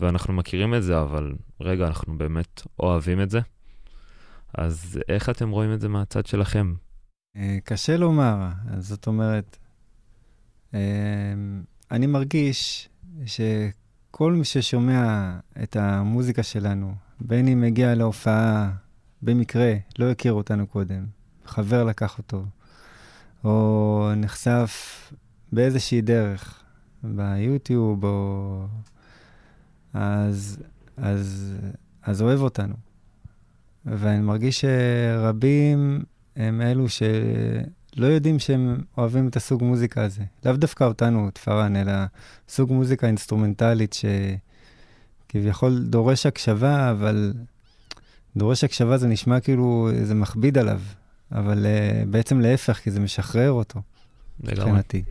ואנחנו 0.00 0.32
מכירים 0.32 0.74
את 0.74 0.82
זה, 0.82 1.00
אבל 1.00 1.32
רגע, 1.60 1.86
אנחנו 1.86 2.18
באמת 2.18 2.62
אוהבים 2.78 3.20
את 3.20 3.30
זה. 3.30 3.40
אז 4.54 5.00
איך 5.08 5.30
אתם 5.30 5.50
רואים 5.50 5.72
את 5.72 5.80
זה 5.80 5.88
מהצד 5.88 6.26
שלכם? 6.26 6.74
אה, 7.36 7.58
קשה 7.64 7.96
לומר, 7.96 8.48
זאת 8.78 9.06
אומרת, 9.06 9.58
אה, 10.74 10.80
אני 11.90 12.06
מרגיש 12.06 12.88
שכל 13.26 14.32
מי 14.32 14.44
ששומע 14.44 15.32
את 15.62 15.76
המוזיקה 15.76 16.42
שלנו, 16.42 16.94
בין 17.24 17.48
אם 17.48 17.64
הגיע 17.64 17.94
להופעה 17.94 18.70
במקרה, 19.22 19.74
לא 19.98 20.10
הכיר 20.10 20.32
אותנו 20.32 20.66
קודם, 20.66 21.06
חבר 21.46 21.84
לקח 21.84 22.18
אותו, 22.18 22.44
או 23.44 24.10
נחשף 24.16 25.12
באיזושהי 25.52 26.00
דרך, 26.00 26.62
ביוטיוב, 27.02 28.04
או... 28.04 28.64
אז, 29.94 30.58
אז, 30.96 31.54
אז 32.02 32.22
אוהב 32.22 32.40
אותנו. 32.40 32.74
ואני 33.84 34.20
מרגיש 34.20 34.64
שרבים 34.64 36.04
הם 36.36 36.60
אלו 36.60 36.88
שלא 36.88 38.06
יודעים 38.06 38.38
שהם 38.38 38.82
אוהבים 38.98 39.28
את 39.28 39.36
הסוג 39.36 39.62
מוזיקה 39.62 40.04
הזה. 40.04 40.22
לאו 40.44 40.56
דווקא 40.56 40.84
אותנו, 40.84 41.28
את 41.28 41.38
פארן, 41.38 41.76
אלא 41.76 41.92
סוג 42.48 42.72
מוזיקה 42.72 43.06
אינסטרומנטלית 43.06 43.92
ש... 43.92 44.04
כביכול 45.32 45.84
דורש 45.84 46.26
הקשבה, 46.26 46.90
אבל 46.90 47.32
דורש 48.36 48.64
הקשבה 48.64 48.98
זה 48.98 49.08
נשמע 49.08 49.40
כאילו 49.40 49.90
זה 50.02 50.14
מכביד 50.14 50.58
עליו, 50.58 50.80
אבל 51.32 51.66
uh, 51.66 52.06
בעצם 52.08 52.40
להפך, 52.40 52.78
כי 52.78 52.90
זה 52.90 53.00
משחרר 53.00 53.50
אותו. 53.50 53.80
מבחינתי. 54.40 55.02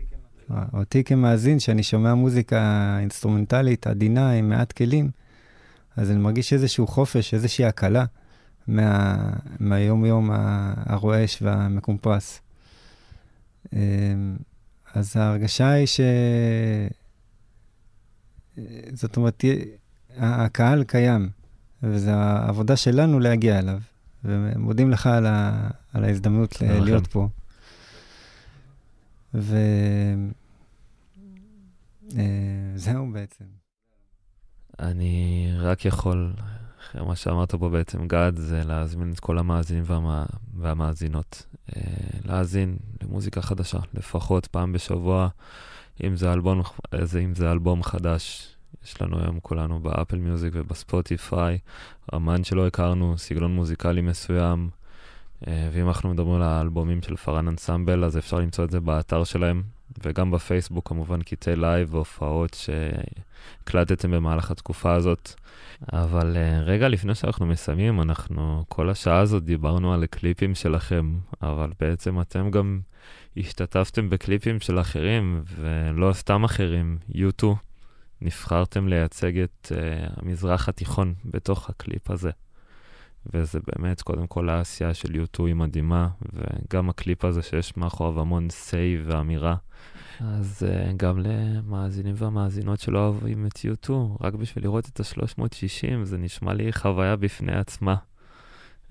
אותי 0.74 1.04
כמאזין, 1.04 1.60
שאני 1.60 1.84
שומע 1.84 2.14
מוזיקה 2.14 2.98
אינסטרומנטלית, 3.00 3.88
עדינה, 3.88 4.32
עם 4.32 4.50
מעט 4.50 4.72
כלים, 4.72 5.10
אז 5.98 6.12
אני 6.12 6.20
מרגיש 6.20 6.54
איזשהו 6.54 6.88
חופש, 6.88 7.34
איזושהי 7.34 7.66
הקלה 7.66 8.06
מה, 8.68 9.16
מהיום-יום 9.60 10.30
הרועש 10.86 11.42
והמקומפרס. 11.42 12.42
אמ, 13.74 13.80
אז 14.94 15.18
ההרגשה 15.18 15.70
היא 15.70 15.86
ש... 15.86 16.02
זאת 18.94 19.18
אומרת, 19.18 19.44
הקהל 20.18 20.84
קיים, 20.84 21.30
וזו 21.84 22.12
העבודה 22.12 22.76
שלנו 22.76 23.20
להגיע 23.20 23.60
אליו. 23.60 23.80
ומודים 24.24 24.92
לך 24.92 25.08
על, 25.08 25.26
ה, 25.26 25.70
על 25.94 26.04
ההזדמנות 26.04 26.62
להיות 26.62 27.08
פה. 27.08 27.28
וזהו 29.34 29.48
אה, 32.18 33.12
בעצם. 33.14 33.46
אני 34.80 35.48
רק 35.58 35.86
יכול, 35.86 36.34
אחרי 36.80 37.06
מה 37.06 37.16
שאמרת 37.16 37.56
פה 37.56 37.70
בעצם, 37.70 38.08
גד, 38.08 38.32
זה 38.36 38.64
להזמין 38.64 39.12
את 39.12 39.20
כל 39.20 39.38
המאזינים 39.38 39.84
והמא... 39.88 40.24
והמאזינות 40.58 41.46
אה, 41.76 41.82
להאזין 42.26 42.78
למוזיקה 43.04 43.42
חדשה, 43.42 43.80
לפחות 43.94 44.48
פעם 44.48 44.74
בשבוע, 44.74 45.28
אם 46.04 46.16
זה 46.16 46.34
אלבום, 46.34 46.62
אם 47.24 47.36
זה 47.36 47.52
אלבום 47.52 47.84
חדש 47.84 48.51
יש 48.86 49.02
לנו 49.02 49.20
היום 49.20 49.40
כולנו 49.40 49.80
ב 49.80 49.86
Apple 49.86 50.18
Music 50.18 50.54
וב 50.56 50.76
Spotify, 50.76 51.58
אמן 52.16 52.44
שלא 52.44 52.68
הכרנו, 52.68 53.18
סגנון 53.18 53.56
מוזיקלי 53.56 54.02
מסוים. 54.02 54.70
אה, 55.48 55.70
ואם 55.74 55.88
אנחנו 55.88 56.10
מדברים 56.10 56.36
על 56.36 56.42
האלבומים 56.42 57.02
של 57.02 57.16
פארן 57.16 57.48
אנסמבל, 57.48 58.04
אז 58.04 58.18
אפשר 58.18 58.40
למצוא 58.40 58.66
את 58.66 58.72
זה 58.72 58.80
באתר 58.80 59.24
שלהם, 59.24 59.64
וגם 60.04 60.32
בפייסבוק 60.32 60.88
כמובן 60.90 61.22
קטעי 61.22 61.56
live 61.56 61.94
והופעות 61.94 62.54
שהקלטתם 62.54 64.12
במהלך 64.12 64.52
התקופה 64.52 64.94
הזאת. 64.94 65.34
אבל 65.94 66.36
uh, 66.36 66.64
רגע 66.64 66.88
לפני 66.88 67.16
שאנחנו 67.16 67.46
מסיימים, 67.46 68.02
אנחנו 68.02 68.66
כל 68.68 68.90
השעה 68.90 69.20
הזאת 69.20 69.44
דיברנו 69.44 69.94
על 69.94 70.04
הקליפים 70.04 70.56
שלכם, 70.56 71.14
אבל 71.42 71.72
בעצם 71.80 72.22
אתם 72.22 72.52
גם 72.52 72.80
השתתפתם 73.38 74.10
בקליפים 74.10 74.60
של 74.60 74.80
אחרים, 74.80 75.44
ולא 75.56 76.14
סתם 76.14 76.44
אחרים, 76.44 76.98
U2. 77.12 77.46
נבחרתם 78.22 78.88
לייצג 78.88 79.38
את 79.38 79.72
uh, 79.72 79.76
המזרח 80.22 80.70
התיכון 80.70 81.14
בתוך 81.26 81.70
הקליפ 81.70 82.12
הזה. 82.12 82.32
וזה 83.34 83.60
באמת, 83.68 84.02
קודם 84.02 84.28
כל 84.28 84.50
העשייה 84.50 84.94
של 84.94 85.14
U2 85.14 85.44
היא 85.46 85.56
מדהימה, 85.56 86.10
וגם 86.34 86.90
הקליפ 86.90 87.26
הזה 87.26 87.42
שיש 87.42 87.78
מאחוריו 87.78 88.22
המון 88.22 88.48
say 88.48 89.06
ואמירה, 89.06 89.56
אז 90.20 90.66
uh, 90.68 90.94
גם 90.98 91.20
למאזינים 91.20 92.16
והמאזינות 92.18 92.80
שלא 92.80 93.00
אוהבים 93.08 93.46
את 93.46 93.58
U2, 93.58 93.92
רק 94.22 94.34
בשביל 94.34 94.64
לראות 94.64 94.90
את 94.90 95.00
ה-360, 95.00 96.04
זה 96.04 96.18
נשמע 96.18 96.54
לי 96.54 96.74
חוויה 96.74 97.16
בפני 97.16 97.56
עצמה. 97.56 97.96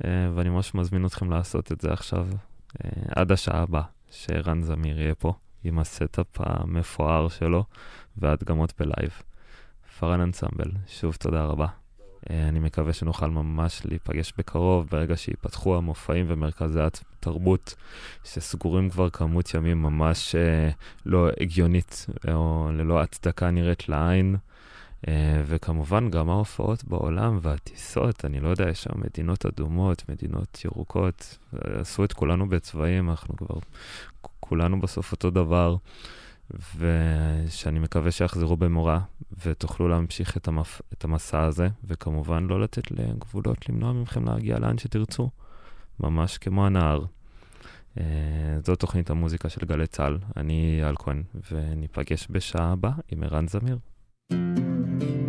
Uh, 0.02 0.06
ואני 0.34 0.48
ממש 0.48 0.74
מזמין 0.74 1.06
אתכם 1.06 1.30
לעשות 1.30 1.72
את 1.72 1.80
זה 1.80 1.92
עכשיו, 1.92 2.28
uh, 2.32 2.86
עד 3.14 3.32
השעה 3.32 3.62
הבאה, 3.62 3.82
שערן 4.10 4.62
זמיר 4.62 5.00
יהיה 5.00 5.14
פה 5.14 5.32
עם 5.64 5.78
ה 5.78 5.86
setup 5.86 6.26
המפואר 6.36 7.28
שלו 7.28 7.64
והדגמות 8.16 8.72
ב 8.78 8.85
live. 8.85 9.22
פארן 9.98 10.20
אנסמבל, 10.20 10.70
שוב 10.86 11.14
תודה 11.14 11.44
רבה. 11.44 11.66
אה, 12.30 12.48
אני 12.48 12.58
מקווה 12.58 12.92
שנוכל 12.92 13.30
ממש 13.30 13.82
להיפגש 13.84 14.32
בקרוב, 14.38 14.86
ברגע 14.90 15.16
שיפתחו 15.16 15.76
המופעים 15.76 16.26
ומרכזי 16.28 16.80
התרבות, 16.80 17.74
שסגורים 18.24 18.90
כבר 18.90 19.10
כמות 19.10 19.54
ימים 19.54 19.82
ממש 19.82 20.34
אה, 20.34 20.70
לא 21.06 21.28
הגיונית, 21.40 22.06
או 22.32 22.68
ללא 22.72 23.00
הצדקה 23.00 23.50
נראית 23.50 23.88
לעין. 23.88 24.36
אה, 25.08 25.42
וכמובן 25.46 26.10
גם 26.10 26.30
ההופעות 26.30 26.84
בעולם 26.84 27.38
והטיסות, 27.42 28.24
אני 28.24 28.40
לא 28.40 28.48
יודע, 28.48 28.68
יש 28.68 28.82
שם 28.82 28.90
מדינות 28.94 29.46
אדומות, 29.46 30.08
מדינות 30.08 30.64
ירוקות, 30.64 31.38
עשו 31.52 32.04
את 32.04 32.12
כולנו 32.12 32.48
בצבעים, 32.48 33.10
אנחנו 33.10 33.36
כבר 33.36 33.58
כולנו 34.40 34.80
בסוף 34.80 35.12
אותו 35.12 35.30
דבר. 35.30 35.76
ושאני 36.78 37.78
מקווה 37.78 38.10
שיחזרו 38.10 38.56
במורא 38.56 38.98
ותוכלו 39.46 39.88
להמשיך 39.88 40.36
את, 40.36 40.48
המפ... 40.48 40.80
את 40.92 41.04
המסע 41.04 41.42
הזה, 41.42 41.68
וכמובן 41.84 42.46
לא 42.46 42.60
לתת 42.60 42.90
לגבולות 42.90 43.68
למנוע 43.68 43.92
מכם 43.92 44.24
להגיע 44.24 44.58
לאן 44.58 44.78
שתרצו, 44.78 45.30
ממש 46.00 46.38
כמו 46.38 46.66
הנער. 46.66 47.04
Uh, 47.98 48.00
זו 48.64 48.76
תוכנית 48.76 49.10
המוזיקה 49.10 49.48
של 49.48 49.66
גלי 49.66 49.86
צה"ל, 49.86 50.18
אני 50.36 50.82
כהן, 50.98 51.22
וניפגש 51.50 52.26
בשעה 52.30 52.72
הבאה 52.72 52.92
עם 53.12 53.22
ערן 53.22 53.48
זמיר. 53.48 53.78
thank 54.32 55.02
you 55.02 55.19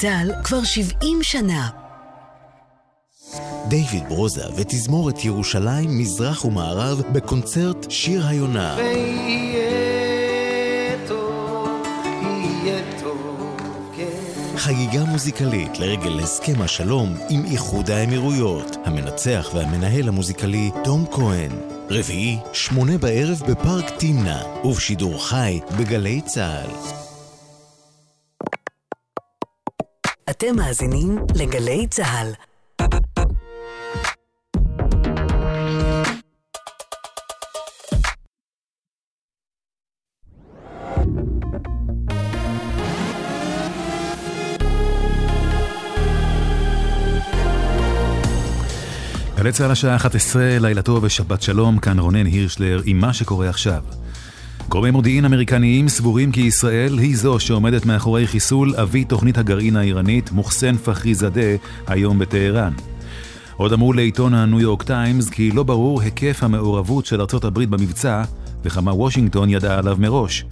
צה"ל 0.00 0.32
כבר 0.44 0.64
70 0.64 1.18
שנה. 1.22 1.68
דיוויד 3.68 4.08
ברוזה 4.08 4.44
ותזמורת 4.56 5.24
ירושלים, 5.24 5.98
מזרח 5.98 6.44
ומערב 6.44 7.02
בקונצרט 7.12 7.90
שיר 7.90 8.26
היונה. 8.26 8.76
כן. 13.96 14.56
חגיגה 14.56 15.04
מוזיקלית 15.04 15.78
לרגל 15.78 16.20
הסכם 16.20 16.62
השלום 16.62 17.16
עם 17.28 17.44
איחוד 17.44 17.90
האמירויות. 17.90 18.76
המנצח 18.84 19.50
והמנהל 19.54 20.08
המוזיקלי 20.08 20.70
תום 20.84 21.04
כהן. 21.10 21.50
רביעי, 21.90 22.38
שמונה 22.52 22.98
בערב 22.98 23.42
בפארק 23.48 23.90
תמנע, 23.98 24.42
ובשידור 24.64 25.26
חי 25.26 25.60
בגלי 25.78 26.20
צה"ל. 26.20 26.99
אתם 30.50 30.58
מאזינים 30.58 31.18
לגלי 31.34 31.86
צה"ל. 31.86 32.32
גלי 49.36 49.52
צה"ל 49.52 49.70
השעה 49.70 49.96
11, 49.96 50.58
לילה 50.60 50.82
טוב 50.82 51.04
ושבת 51.04 51.42
שלום, 51.42 51.78
כאן 51.78 51.98
רונן 51.98 52.26
הירשלר 52.26 52.80
עם 52.84 52.98
מה 52.98 53.12
שקורה 53.12 53.48
עכשיו. 53.48 53.82
גורמי 54.70 54.90
מודיעין 54.90 55.24
אמריקניים 55.24 55.88
סבורים 55.88 56.32
כי 56.32 56.40
ישראל 56.40 56.98
היא 56.98 57.16
זו 57.16 57.40
שעומדת 57.40 57.86
מאחורי 57.86 58.26
חיסול 58.26 58.74
אבי 58.76 59.04
תוכנית 59.04 59.38
הגרעין 59.38 59.76
האיראנית 59.76 60.32
מוחסן 60.32 60.76
פחריזאדה 60.76 61.56
היום 61.86 62.18
בטהרן. 62.18 62.72
עוד 63.56 63.72
אמרו 63.72 63.92
לעיתון 63.92 64.34
הניו 64.34 64.60
יורק 64.60 64.82
טיימס 64.82 65.30
כי 65.30 65.50
לא 65.50 65.62
ברור 65.62 66.00
היקף 66.00 66.42
המעורבות 66.42 67.06
של 67.06 67.20
ארצות 67.20 67.44
הברית 67.44 67.68
במבצע 67.68 68.22
וכמה 68.64 68.92
וושינגטון 68.92 69.50
ידעה 69.50 69.78
עליו 69.78 69.96
מראש. 70.00 70.44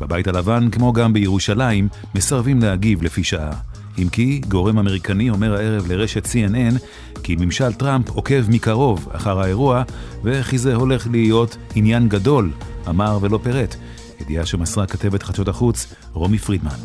בבית 0.00 0.26
הלבן, 0.26 0.70
כמו 0.70 0.92
גם 0.92 1.12
בירושלים, 1.12 1.88
מסרבים 2.14 2.60
להגיב 2.60 3.02
לפי 3.02 3.24
שעה. 3.24 3.71
אם 3.98 4.08
כי 4.08 4.40
גורם 4.48 4.78
אמריקני 4.78 5.30
אומר 5.30 5.54
הערב 5.54 5.86
לרשת 5.92 6.26
CNN 6.26 6.78
כי 7.22 7.36
ממשל 7.36 7.72
טראמפ 7.72 8.08
עוקב 8.08 8.50
מקרוב 8.50 9.08
אחר 9.12 9.40
האירוע 9.40 9.82
וכי 10.24 10.58
זה 10.58 10.74
הולך 10.74 11.06
להיות 11.10 11.56
עניין 11.74 12.08
גדול, 12.08 12.50
אמר 12.88 13.18
ולא 13.20 13.38
פירט. 13.42 13.76
ידיעה 14.20 14.46
שמסרה 14.46 14.86
כתבת 14.86 15.22
חדשות 15.22 15.48
החוץ 15.48 15.94
רומי 16.12 16.38
פרידמן. 16.38 16.76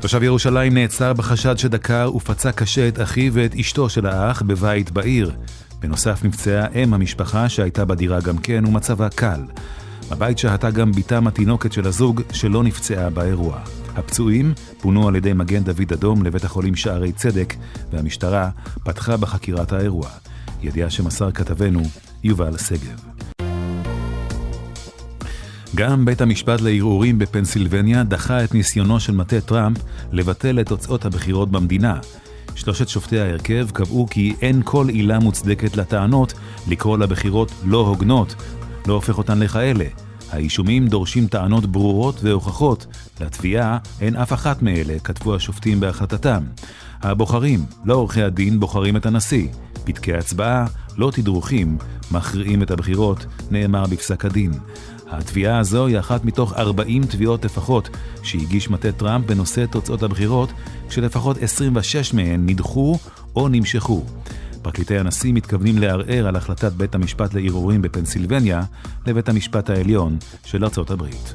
תושב 0.00 0.22
ירושלים 0.22 0.74
נעצר 0.74 1.12
בחשד 1.12 1.58
שדקר 1.58 2.10
ופצע 2.14 2.52
קשה 2.52 2.88
את 2.88 3.00
אחיו 3.00 3.34
ואת 3.34 3.54
אשתו 3.54 3.88
של 3.88 4.06
האח 4.06 4.42
בבית 4.42 4.90
בעיר. 4.90 5.32
בנוסף 5.80 6.24
נפצעה 6.24 6.66
אם 6.82 6.94
המשפחה 6.94 7.48
שהייתה 7.48 7.84
בדירה 7.84 8.20
גם 8.20 8.38
כן 8.38 8.64
ומצבה 8.66 9.08
קל. 9.08 9.40
בבית 10.10 10.38
שהתה 10.38 10.70
גם 10.70 10.92
בתם 10.92 11.26
התינוקת 11.26 11.72
של 11.72 11.86
הזוג 11.86 12.22
שלא 12.32 12.62
נפצעה 12.62 13.10
באירוע. 13.10 13.60
הפצועים 14.00 14.54
פונו 14.80 15.08
על 15.08 15.16
ידי 15.16 15.32
מגן 15.32 15.64
דוד 15.64 15.92
אדום 15.92 16.22
לבית 16.22 16.44
החולים 16.44 16.76
שערי 16.76 17.12
צדק, 17.12 17.54
והמשטרה 17.92 18.50
פתחה 18.84 19.16
בחקירת 19.16 19.72
האירוע. 19.72 20.08
ידיעה 20.62 20.90
שמסר 20.90 21.32
כתבנו 21.32 21.82
יובל 22.24 22.58
שגב. 22.58 23.00
גם 25.74 26.04
בית 26.04 26.20
המשפט 26.20 26.60
לערעורים 26.60 27.18
בפנסילבניה 27.18 28.04
דחה 28.04 28.44
את 28.44 28.54
ניסיונו 28.54 29.00
של 29.00 29.12
מטה 29.12 29.40
טראמפ 29.40 29.78
לבטל 30.12 30.60
את 30.60 30.66
תוצאות 30.66 31.04
הבחירות 31.04 31.50
במדינה. 31.50 31.98
שלושת 32.54 32.88
שופטי 32.88 33.18
ההרכב 33.18 33.70
קבעו 33.70 34.06
כי 34.10 34.34
אין 34.42 34.60
כל 34.64 34.88
עילה 34.88 35.18
מוצדקת 35.18 35.76
לטענות 35.76 36.32
לקרוא 36.68 36.98
לבחירות 36.98 37.52
לא 37.64 37.78
הוגנות, 37.78 38.34
לא 38.86 38.94
הופך 38.94 39.18
אותן 39.18 39.38
לכאלה. 39.38 39.84
האישומים 40.30 40.88
דורשים 40.88 41.26
טענות 41.26 41.66
ברורות 41.66 42.24
והוכחות. 42.24 42.86
לתביעה 43.20 43.78
אין 44.00 44.16
אף 44.16 44.32
אחת 44.32 44.62
מאלה, 44.62 44.98
כתבו 44.98 45.34
השופטים 45.34 45.80
בהחלטתם. 45.80 46.42
הבוחרים, 47.02 47.64
לא 47.84 47.94
עורכי 47.94 48.22
הדין, 48.22 48.60
בוחרים 48.60 48.96
את 48.96 49.06
הנשיא. 49.06 49.48
פתקי 49.84 50.14
הצבעה, 50.14 50.66
לא 50.96 51.10
תדרוכים, 51.10 51.78
מכריעים 52.10 52.62
את 52.62 52.70
הבחירות, 52.70 53.26
נאמר 53.50 53.84
בפסק 53.86 54.24
הדין. 54.24 54.52
התביעה 55.10 55.58
הזו 55.58 55.86
היא 55.86 55.98
אחת 55.98 56.24
מתוך 56.24 56.52
40 56.52 57.04
תביעות 57.04 57.44
לפחות 57.44 57.88
שהגיש 58.22 58.70
מטה 58.70 58.92
טראמפ 58.92 59.26
בנושא 59.26 59.64
תוצאות 59.70 60.02
הבחירות, 60.02 60.52
כשלפחות 60.88 61.42
26 61.42 62.14
מהן 62.14 62.46
נדחו 62.46 62.98
או 63.36 63.48
נמשכו. 63.48 64.04
פרקליטי 64.62 64.98
הנשיא 64.98 65.32
מתכוונים 65.32 65.78
לערער 65.78 66.26
על 66.26 66.36
החלטת 66.36 66.72
בית 66.72 66.94
המשפט 66.94 67.34
לערעורים 67.34 67.82
בפנסילבניה 67.82 68.62
לבית 69.06 69.28
המשפט 69.28 69.70
העליון 69.70 70.16
של 70.44 70.64
ארצות 70.64 70.90
הברית. 70.90 71.34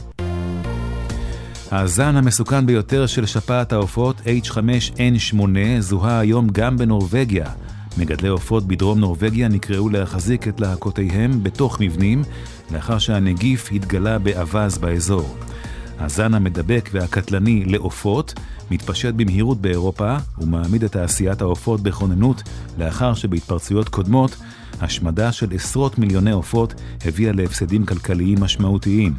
הזן 1.71 2.15
המסוכן 2.15 2.65
ביותר 2.65 3.05
של 3.07 3.25
שפעת 3.25 3.73
העופות 3.73 4.21
H5N8 4.21 5.57
זוהה 5.79 6.19
היום 6.19 6.47
גם 6.51 6.77
בנורבגיה. 6.77 7.49
מגדלי 7.97 8.27
עופות 8.27 8.67
בדרום 8.67 8.99
נורבגיה 8.99 9.47
נקראו 9.47 9.89
להחזיק 9.89 10.47
את 10.47 10.59
להקותיהם 10.59 11.43
בתוך 11.43 11.81
מבנים, 11.81 12.23
לאחר 12.71 12.97
שהנגיף 12.97 13.69
התגלה 13.71 14.19
באווז 14.19 14.77
באזור. 14.77 15.35
הזן 15.99 16.33
המדבק 16.33 16.89
והקטלני 16.93 17.65
לעופות 17.65 18.33
מתפשט 18.71 19.13
במהירות 19.13 19.61
באירופה 19.61 20.17
ומעמיד 20.37 20.83
את 20.83 20.91
תעשיית 20.91 21.41
העופות 21.41 21.81
בכוננות 21.81 22.43
לאחר 22.77 23.13
שבהתפרצויות 23.13 23.89
קודמות 23.89 24.35
השמדה 24.81 25.31
של 25.31 25.47
עשרות 25.53 25.99
מיליוני 25.99 26.31
עופות 26.31 26.73
הביאה 27.05 27.31
להפסדים 27.31 27.85
כלכליים 27.85 28.41
משמעותיים. 28.41 29.13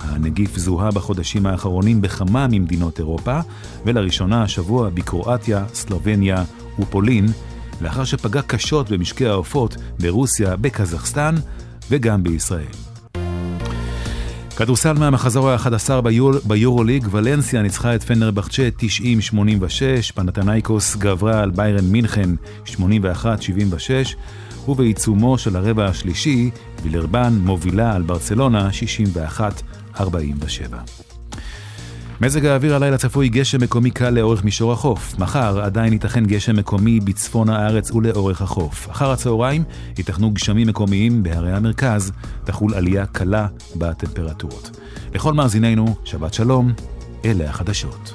הנגיף 0.00 0.58
זוהה 0.58 0.90
בחודשים 0.90 1.46
האחרונים 1.46 2.02
בכמה 2.02 2.46
ממדינות 2.50 2.98
אירופה, 2.98 3.40
ולראשונה 3.84 4.42
השבוע 4.42 4.90
בקרואטיה, 4.90 5.64
סלובניה 5.74 6.44
ופולין, 6.78 7.26
לאחר 7.80 8.04
שפגע 8.04 8.42
קשות 8.42 8.90
במשקי 8.90 9.26
העופות 9.26 9.76
ברוסיה, 10.00 10.56
בקזחסטן 10.56 11.34
וגם 11.90 12.22
בישראל. 12.22 12.81
כדורסל 14.62 14.92
מהמחזור 14.92 15.50
ה-11 15.50 15.90
ביורוליג, 16.44 17.08
ולנסיה 17.10 17.62
ניצחה 17.62 17.94
את 17.94 18.02
פנרבחצ'ה 18.02 18.68
90-86, 18.78 20.12
פנתנייקוס 20.14 20.96
גברה 20.96 21.40
על 21.40 21.50
ביירן 21.50 21.84
מינכן 21.84 22.30
81-76, 22.66 22.70
ובעיצומו 24.68 25.38
של 25.38 25.56
הרבע 25.56 25.86
השלישי, 25.86 26.50
וילרבן 26.82 27.32
מובילה 27.42 27.94
על 27.94 28.02
ברצלונה 28.02 28.68
61-47. 29.96 31.11
מזג 32.24 32.46
האוויר 32.46 32.74
הלילה 32.74 32.98
צפוי 32.98 33.28
גשם 33.28 33.60
מקומי 33.62 33.90
קל 33.90 34.10
לאורך 34.10 34.44
מישור 34.44 34.72
החוף. 34.72 35.18
מחר 35.18 35.60
עדיין 35.60 35.92
ייתכן 35.92 36.26
גשם 36.26 36.56
מקומי 36.56 37.00
בצפון 37.00 37.48
הארץ 37.48 37.90
ולאורך 37.90 38.42
החוף. 38.42 38.90
אחר 38.90 39.10
הצהריים 39.10 39.64
ייתכנו 39.98 40.30
גשמים 40.30 40.68
מקומיים 40.68 41.22
בהרי 41.22 41.52
המרכז, 41.52 42.12
תחול 42.44 42.74
עלייה 42.74 43.06
קלה 43.06 43.46
בטמפרטורות. 43.76 44.70
לכל 45.14 45.32
מאזיננו, 45.32 45.94
שבת 46.04 46.34
שלום, 46.34 46.72
אלה 47.24 47.48
החדשות. 47.48 48.12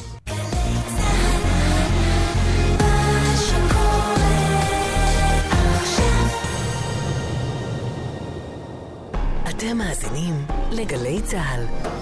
אתם 9.50 9.78
מאזינים 9.78 10.34
לגלי 10.72 11.22
צה"ל. 11.22 11.97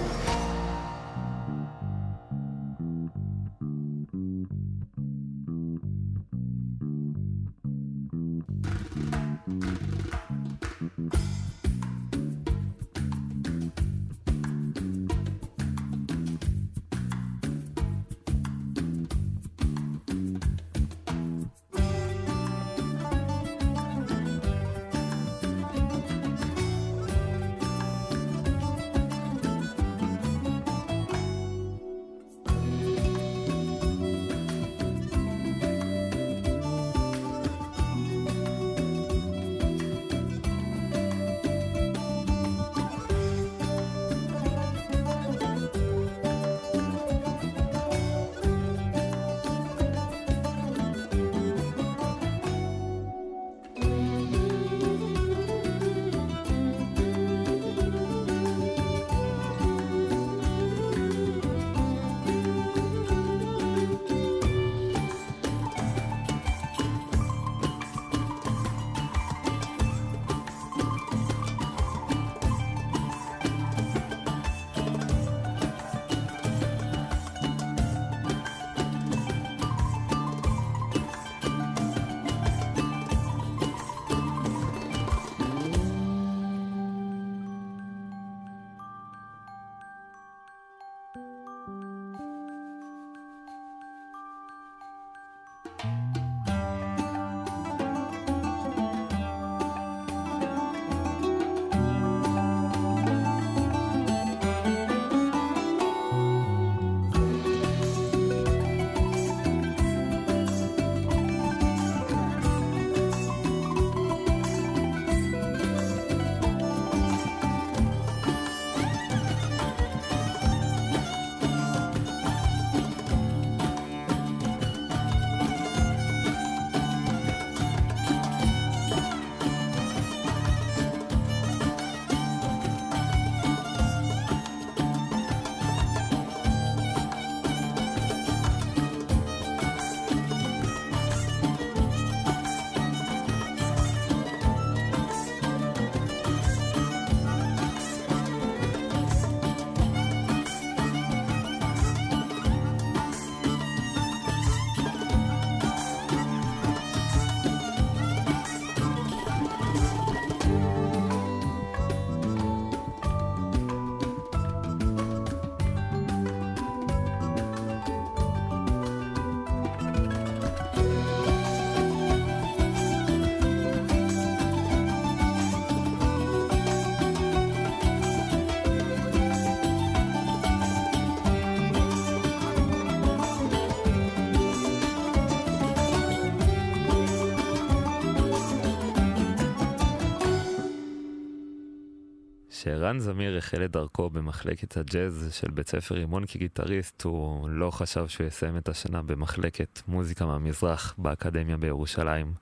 כשערן 192.85 192.99
זמיר 192.99 193.37
החל 193.37 193.65
את 193.65 193.71
דרכו 193.71 194.09
במחלקת 194.09 194.77
הג'אז 194.77 195.29
של 195.31 195.51
בית 195.51 195.69
ספר 195.69 195.95
רימון 195.95 196.25
כגיטריסט, 196.25 197.01
הוא 197.03 197.49
לא 197.49 197.71
חשב 197.71 198.07
שהוא 198.07 198.27
יסיים 198.27 198.57
את 198.57 198.69
השנה 198.69 199.01
במחלקת 199.01 199.81
מוזיקה 199.87 200.25
מהמזרח 200.25 200.95
באקדמיה 200.97 201.57
בירושלים. 201.57 202.33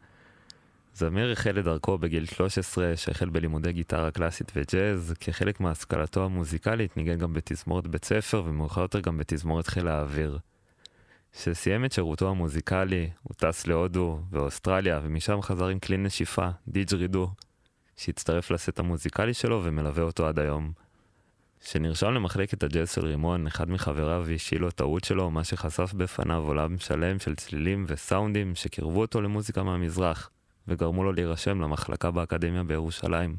זמיר 0.96 1.32
החל 1.32 1.60
את 1.60 1.64
דרכו 1.64 1.98
בגיל 1.98 2.26
13, 2.26 2.94
שהחל 2.96 3.30
בלימודי 3.30 3.74
גיטרה 3.74 4.12
קלאסית 4.12 4.52
וג'אז. 4.56 5.14
כחלק 5.20 5.60
מהשכלתו 5.60 6.26
המוזיקלית 6.26 6.98
ניגן 6.98 7.18
גם 7.18 7.34
בתזמורת 7.34 7.88
בית 7.88 8.06
ספר, 8.06 8.44
ומאוחר 8.46 8.82
יותר 8.82 9.00
גם 9.00 9.18
בתזמורת 9.18 9.68
חיל 9.68 9.88
האוויר. 9.88 10.40
כשסיים 11.34 11.86
את 11.86 11.92
שירותו 11.92 12.30
המוזיקלי, 12.30 13.10
הוא 13.24 13.34
טס 13.38 13.68
להודו 13.68 14.20
ואוסטרליה, 14.32 15.00
ומשם 15.04 15.42
חזר 15.42 15.68
עם 15.68 15.80
כלי 15.80 15.98
נשיפה, 15.98 16.48
דיג'רידו, 16.68 17.30
שהצטרף 17.98 18.52
לסט 18.52 18.80
המוזיקלי 18.80 19.34
שלו 19.34 19.62
ומלווה 19.64 20.04
אותו 20.04 20.28
עד 20.28 20.40
היום. 20.40 20.72
כשנרשם 21.62 22.12
למחלקת 22.12 22.64
הג'אז 22.64 22.92
של 22.92 23.06
רימון, 23.06 23.48
אחד 23.48 23.70
מחבריו 23.70 24.26
השאיל 24.36 24.62
לו 24.62 24.72
טעות 24.72 25.04
שלו, 25.04 25.32
מה 25.32 25.44
שחשף 25.44 25.94
בפניו 25.94 26.44
עולם 26.48 26.78
שלם 26.78 27.20
של 27.20 27.36
צלילים 27.36 27.86
וסאונדים 27.88 28.56
שקירבו 28.56 29.02
אותו 29.02 29.22
למוזיקה 29.22 29.64
מהמזרח, 29.64 30.30
וגרמו 30.68 31.04
לו 31.04 31.14
להירשם 31.14 31.62
למחלקה 31.62 32.12
באקדמיה 32.12 32.64
בירושלים. 32.64 33.38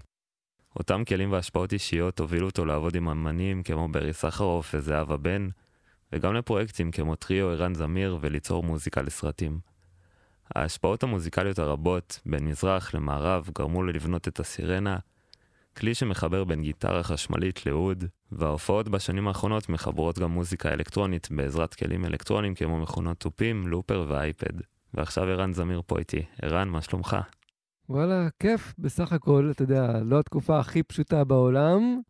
אותם 0.77 1.05
כלים 1.05 1.33
והשפעות 1.33 1.73
אישיות 1.73 2.21
הובילו 2.21 2.47
אותו 2.47 2.65
לעבוד 2.65 2.97
עם 2.97 3.09
אמנים 3.09 3.63
כמו 3.63 3.89
ברי 3.89 4.13
סחרוף 4.13 4.75
וזהבה 4.75 5.17
בן, 5.17 5.49
וגם 6.13 6.35
לפרויקטים 6.35 6.91
כמו 6.91 7.15
טריו 7.15 7.51
ערן 7.51 7.75
זמיר 7.75 8.19
וליצור 8.21 8.63
מוזיקה 8.63 9.03
לסרטים. 9.03 9.74
ההשפעות 10.55 11.03
המוזיקליות 11.03 11.59
הרבות 11.59 12.21
בין 12.27 12.45
מזרח 12.49 12.95
למערב 12.95 13.51
גרמו 13.59 13.83
לו 13.83 13.93
לבנות 13.93 14.29
את 14.29 14.41
הסירנה, 14.41 14.97
כלי 15.77 15.95
שמחבר 15.95 16.45
בין 16.45 16.63
גיטרה 16.63 17.03
חשמלית 17.03 17.67
לאוד, 17.67 18.05
וההופעות 18.33 18.89
בשנים 18.89 19.29
האחרונות 19.29 19.69
מחברות 19.69 20.19
גם 20.19 20.31
מוזיקה 20.31 20.73
אלקטרונית 20.73 21.29
בעזרת 21.31 21.75
כלים 21.75 22.05
אלקטרוניים 22.05 22.55
כמו 22.55 22.79
מכונות 22.79 23.21
תופים, 23.21 23.69
לופר 23.69 24.07
ואייפד. 24.09 24.61
ועכשיו 24.95 25.25
ערן 25.25 25.53
זמיר 25.53 25.83
פה 25.87 25.99
איתי. 25.99 26.23
ערן, 26.43 26.69
מה 26.69 26.83
שלומך? 26.83 27.17
וואלה, 27.89 28.29
כיף, 28.39 28.75
בסך 28.79 29.13
הכל, 29.13 29.49
אתה 29.51 29.63
יודע, 29.63 30.01
לא 30.05 30.19
התקופה 30.19 30.59
הכי 30.59 30.83
פשוטה 30.83 31.25
בעולם, 31.25 32.01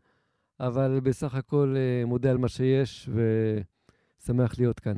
אבל 0.60 1.00
בסך 1.02 1.34
הכל 1.34 1.74
אה, 1.76 2.06
מודה 2.06 2.30
על 2.30 2.36
מה 2.36 2.48
שיש 2.48 3.08
ושמח 4.20 4.58
להיות 4.58 4.80
כאן. 4.80 4.96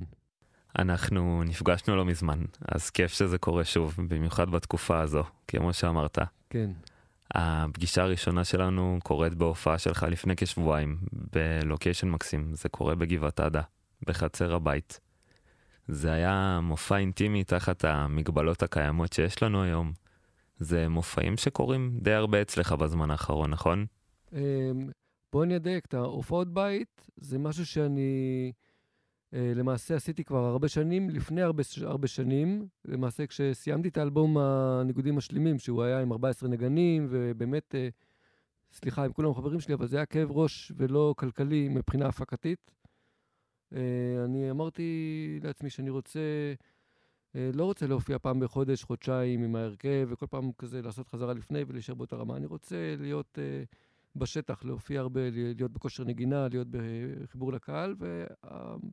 אנחנו 0.78 1.42
נפגשנו 1.44 1.96
לא 1.96 2.04
מזמן, 2.04 2.38
אז 2.68 2.90
כיף 2.90 3.12
שזה 3.12 3.38
קורה 3.38 3.64
שוב, 3.64 3.96
במיוחד 4.08 4.50
בתקופה 4.50 5.00
הזו, 5.00 5.22
כמו 5.48 5.72
שאמרת. 5.72 6.18
כן. 6.50 6.70
הפגישה 7.34 8.02
הראשונה 8.02 8.44
שלנו 8.44 8.98
קורית 9.02 9.34
בהופעה 9.34 9.78
שלך 9.78 10.02
לפני 10.02 10.36
כשבועיים, 10.36 10.98
בלוקיישן 11.32 12.08
מקסים, 12.08 12.54
זה 12.54 12.68
קורה 12.68 12.94
בגבעת 12.94 13.40
עדה, 13.40 13.62
בחצר 14.06 14.54
הבית. 14.54 15.00
זה 15.88 16.12
היה 16.12 16.60
מופע 16.62 16.96
אינטימי 16.96 17.44
תחת 17.44 17.84
המגבלות 17.84 18.62
הקיימות 18.62 19.12
שיש 19.12 19.42
לנו 19.42 19.62
היום. 19.62 19.92
זה 20.58 20.88
מופעים 20.88 21.36
שקורים 21.36 21.98
די 22.02 22.12
הרבה 22.12 22.42
אצלך 22.42 22.72
בזמן 22.72 23.10
האחרון, 23.10 23.50
נכון? 23.50 23.86
אמ, 24.32 24.38
בוא 25.32 25.44
אני 25.44 25.56
אדייק, 25.56 25.86
את 25.86 25.94
ההופעות 25.94 26.54
בית 26.54 27.06
זה 27.16 27.38
משהו 27.38 27.66
שאני 27.66 28.52
למעשה 29.36 29.94
עשיתי 29.96 30.24
כבר 30.24 30.44
הרבה 30.44 30.68
שנים, 30.68 31.10
לפני 31.10 31.42
הרבה, 31.42 31.62
הרבה 31.82 32.06
שנים, 32.06 32.68
למעשה 32.84 33.26
כשסיימתי 33.26 33.88
את 33.88 33.96
האלבום 33.96 34.38
הניגודים 34.38 35.16
משלימים, 35.16 35.58
שהוא 35.58 35.82
היה 35.82 36.00
עם 36.00 36.12
14 36.12 36.48
נגנים, 36.48 37.06
ובאמת, 37.10 37.74
אה, 37.74 37.88
סליחה, 38.72 39.04
עם 39.04 39.12
כולם 39.12 39.34
חברים 39.34 39.60
שלי, 39.60 39.74
אבל 39.74 39.86
זה 39.86 39.96
היה 39.96 40.06
כאב 40.06 40.30
ראש 40.30 40.72
ולא 40.76 41.14
כלכלי 41.18 41.68
מבחינה 41.68 42.06
הפקתית. 42.06 42.70
אה, 43.72 43.80
אני 44.24 44.50
אמרתי 44.50 45.40
לעצמי 45.42 45.70
שאני 45.70 45.90
רוצה, 45.90 46.20
לא 47.34 47.64
רוצה 47.64 47.86
להופיע 47.86 48.18
פעם 48.18 48.40
בחודש, 48.40 48.82
חודשיים 48.82 49.44
עם 49.44 49.56
ההרכב, 49.56 50.08
וכל 50.10 50.26
פעם 50.26 50.50
כזה 50.58 50.82
לעשות 50.82 51.08
חזרה 51.08 51.34
לפני 51.34 51.64
ולהישאר 51.66 51.94
באותה 51.94 52.16
רמה. 52.16 52.36
אני 52.36 52.46
רוצה 52.46 52.94
להיות... 52.98 53.38
בשטח, 54.18 54.64
להופיע 54.64 55.00
הרבה, 55.00 55.20
להיות 55.30 55.72
בכושר 55.72 56.04
נגינה, 56.04 56.48
להיות 56.48 56.68
בחיבור 56.70 57.52
לקהל, 57.52 57.94
וה, 57.98 58.24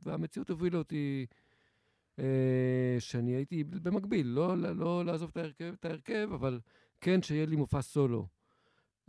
והמציאות 0.02 0.50
הובילה 0.50 0.78
אותי 0.78 1.26
אה, 2.18 2.96
שאני 2.98 3.30
הייתי 3.30 3.64
במקביל, 3.64 4.26
לא, 4.26 4.58
לא, 4.58 4.76
לא 4.76 5.04
לעזוב 5.04 5.30
את 5.30 5.36
ההרכב, 5.36 5.74
את 5.80 5.84
ההרכב, 5.84 6.28
אבל 6.34 6.60
כן 7.00 7.22
שיהיה 7.22 7.46
לי 7.46 7.56
מופע 7.56 7.82
סולו, 7.82 8.26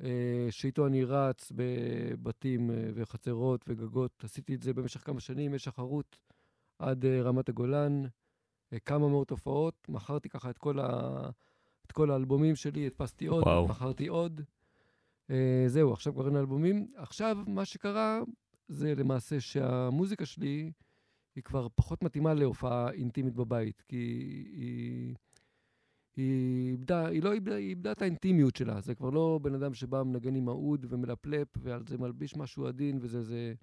אה, 0.03 0.47
שאיתו 0.49 0.87
אני 0.87 1.03
רץ 1.03 1.51
בבתים 1.55 2.71
אה, 2.71 2.89
וחצרות 2.95 3.65
וגגות. 3.67 4.23
עשיתי 4.23 4.55
את 4.55 4.61
זה 4.61 4.73
במשך 4.73 5.05
כמה 5.05 5.19
שנים, 5.19 5.53
יש 5.53 5.67
אחרות 5.67 6.17
עד 6.79 7.05
אה, 7.05 7.21
רמת 7.21 7.49
הגולן, 7.49 8.03
אה, 8.73 8.79
כמה 8.79 9.09
מאות 9.09 9.29
הופעות, 9.29 9.89
מכרתי 9.89 10.29
ככה 10.29 10.49
את 10.49 10.57
כל, 10.57 10.79
ה, 10.79 11.09
את 11.85 11.91
כל 11.91 12.11
האלבומים 12.11 12.55
שלי, 12.55 12.85
הדפסתי 12.85 13.25
עוד. 13.25 13.43
מכרתי 13.69 14.07
עוד. 14.07 14.41
Uh, 15.29 15.33
זהו, 15.67 15.93
עכשיו 15.93 16.13
כבר 16.13 16.27
אין 16.27 16.35
אלבומים. 16.35 16.87
עכשיו, 16.95 17.37
מה 17.47 17.65
שקרה 17.65 18.21
זה 18.67 18.95
למעשה 18.95 19.39
שהמוזיקה 19.39 20.25
שלי 20.25 20.71
היא 21.35 21.43
כבר 21.43 21.67
פחות 21.75 22.03
מתאימה 22.03 22.33
להופעה 22.33 22.91
אינטימית 22.91 23.33
בבית, 23.33 23.81
כי 23.81 23.97
היא... 24.53 25.15
היא 26.15 26.71
איבדה, 26.71 27.07
היא 27.07 27.23
לא 27.23 27.33
איבדה, 27.33 27.55
היא 27.55 27.69
איבדה 27.69 27.91
את 27.91 28.01
האינטימיות 28.01 28.55
שלה. 28.55 28.81
זה 28.81 28.95
כבר 28.95 29.09
לא 29.09 29.39
בן 29.41 29.55
אדם 29.55 29.73
שבא 29.73 30.03
מנגן 30.03 30.35
עם 30.35 30.49
האוד 30.49 30.85
ומלפלפ, 30.89 31.47
ועל 31.57 31.83
זה 31.87 31.97
מלביש 31.97 32.35
משהו 32.35 32.67
עדין, 32.67 32.97
וזה 33.01 33.23
זה, 33.23 33.53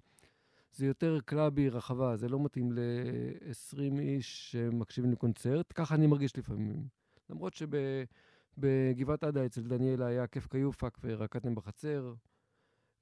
זה 0.71 0.85
יותר 0.85 1.19
קלאבי 1.25 1.69
רחבה, 1.69 2.17
זה 2.17 2.29
לא 2.29 2.39
מתאים 2.39 2.71
ל-20 2.71 3.99
איש 3.99 4.51
שמקשיבים 4.51 5.11
לקונצרט. 5.11 5.73
ככה 5.75 5.95
אני 5.95 6.07
מרגיש 6.07 6.37
לפעמים. 6.37 6.87
למרות 7.29 7.53
שב... 7.53 7.69
בגבעת 8.57 9.23
עדה 9.23 9.45
אצל 9.45 9.61
דניאלה 9.61 10.05
היה 10.05 10.27
כיף 10.27 10.47
כיופק 10.47 10.97
ורקדתם 11.03 11.55
בחצר. 11.55 12.13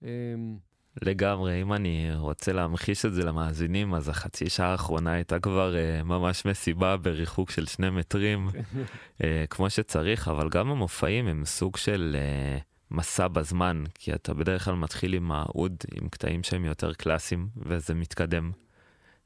אמ, 0.04 0.58
לגמרי, 1.02 1.62
אם 1.62 1.74
אני 1.74 2.12
רוצה 2.16 2.54
להמחיש 2.54 3.06
את 3.06 3.14
זה 3.14 3.24
למאזינים, 3.24 3.94
אז 3.94 4.10
החצי 4.10 4.50
שעה 4.50 4.72
האחרונה 4.72 5.14
הייתה 5.14 5.40
כבר 5.40 5.74
uh, 5.74 6.04
ממש 6.04 6.46
מסיבה 6.46 6.98
בריחוק 6.98 7.52
של 7.52 7.66
שני 7.66 7.90
מטרים, 7.90 8.48
uh, 8.48 9.24
כמו 9.50 9.70
שצריך, 9.70 10.28
אבל 10.28 10.50
גם 10.50 10.70
המופעים 10.70 11.28
הם 11.28 11.46
סוג 11.46 11.78
של 11.78 12.16
uh, 12.60 12.64
מסע 12.92 13.28
בזמן, 13.28 13.84
כי 13.94 14.14
אתה 14.14 14.34
בדרך 14.34 14.66
כלל 14.66 14.76
מתחיל 14.76 15.14
עם 15.14 15.32
האוד, 15.32 15.76
עם 16.02 16.10
קטעים 16.10 16.44
שהם 16.44 16.66
יותר 16.66 16.94
קלאסיים, 16.94 17.48
וזה 17.58 17.94
מתקדם. 17.94 18.52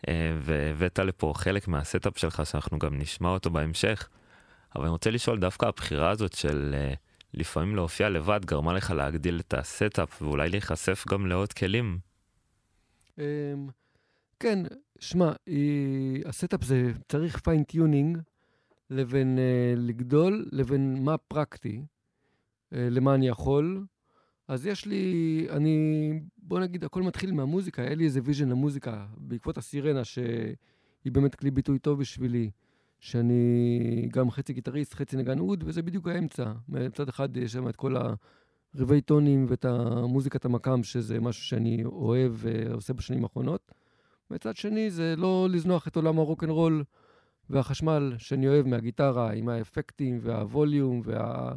Uh, 0.02 0.10
והבאת 0.42 1.00
לפה 1.00 1.34
חלק 1.36 1.68
מה 1.68 1.82
setup 1.82 2.18
שלך, 2.18 2.46
שאנחנו 2.46 2.80
גם 2.80 2.98
נשמע 3.00 3.30
אותו 3.30 3.50
בהמשך. 3.50 4.10
אבל 4.76 4.84
אני 4.84 4.92
רוצה 4.92 5.12
לשאול, 5.12 5.40
דווקא 5.40 5.66
הבחירה 5.66 6.10
הזאת 6.10 6.34
של 6.34 6.76
uh, 6.76 6.98
לפעמים 7.34 7.76
להופיע 7.76 8.10
לבד 8.10 8.46
גרמה 8.46 8.74
לך 8.74 8.92
להגדיל 8.92 9.40
את 9.40 9.54
ה 9.54 9.65
setup 9.65 10.22
ואולי 10.22 10.50
להיחשף 10.50 11.06
גם 11.10 11.28
לעוד 11.28 11.54
כלים. 11.54 12.00
Um, 13.16 13.20
כן, 14.40 14.60
שמע, 15.00 15.32
ה 16.26 16.32
setup 16.32 16.64
זה 16.64 16.92
צריך 17.08 17.40
fine 17.40 17.71
tuning 17.71 18.18
לבין 18.90 19.38
uh, 19.38 19.80
לגדול 19.80 20.46
לבין 20.52 21.04
מה 21.04 21.18
פרקטי, 21.18 21.82
למה 22.72 23.16
אני 23.16 23.28
יכול. 23.28 23.86
אז 24.48 24.66
יש 24.66 24.86
לי, 24.86 25.48
אני, 25.50 26.10
בוא 26.38 26.60
נגיד, 26.60 26.84
הכל 26.84 27.04
מתחיל 27.04 27.32
מהמוזיקה, 27.32 27.82
היה 27.82 27.96
לי 27.96 28.04
איזה 28.04 28.20
vision 28.24 28.50
למוזיקה 28.50 29.06
בעקבות 29.18 29.58
הסירנה, 29.58 30.04
שהיא 30.04 31.12
באמת 31.12 31.36
כלי 31.36 31.52
ביטוי 31.52 31.80
טוב 31.80 32.00
בשבילי. 32.00 32.52
שאני 33.06 34.08
גם 34.12 34.32
חצי 34.32 34.54
גיטריסט, 34.54 34.94
חצי 34.94 35.18
נגן 35.18 35.40
אוד, 35.40 35.64
וזה 35.68 35.82
בדיוק 35.82 36.08
האמצע. 36.08 36.52
מצד 36.70 37.10
אחד 37.10 37.38
יש 37.38 37.54
שם 37.54 37.68
את 37.70 37.76
כל 37.76 37.96
הרבעי 38.76 39.02
טונים 39.02 39.46
ואת 39.50 39.66
המוזיקת 39.66 40.46
המקאם, 40.46 40.84
שזה 40.84 41.20
משהו 41.20 41.44
שאני 41.44 41.86
אוהב 41.86 42.32
ועושה 42.36 42.94
בשנים 42.94 43.24
האחרונות. 43.24 43.72
מצד 44.32 44.56
שני, 44.56 44.92
זה 44.92 45.16
לא 45.18 45.48
לזנוח 45.52 45.88
את 45.88 45.96
עולם 45.96 46.20
הרוקנרול 46.20 46.84
והחשמל 47.50 48.14
שאני 48.18 48.48
אוהב 48.48 48.68
מהגיטרה, 48.68 49.32
עם 49.32 49.50
האפקטים 49.50 50.20
וה 50.22 50.42
volume 50.42 51.02
וה... 51.04 51.56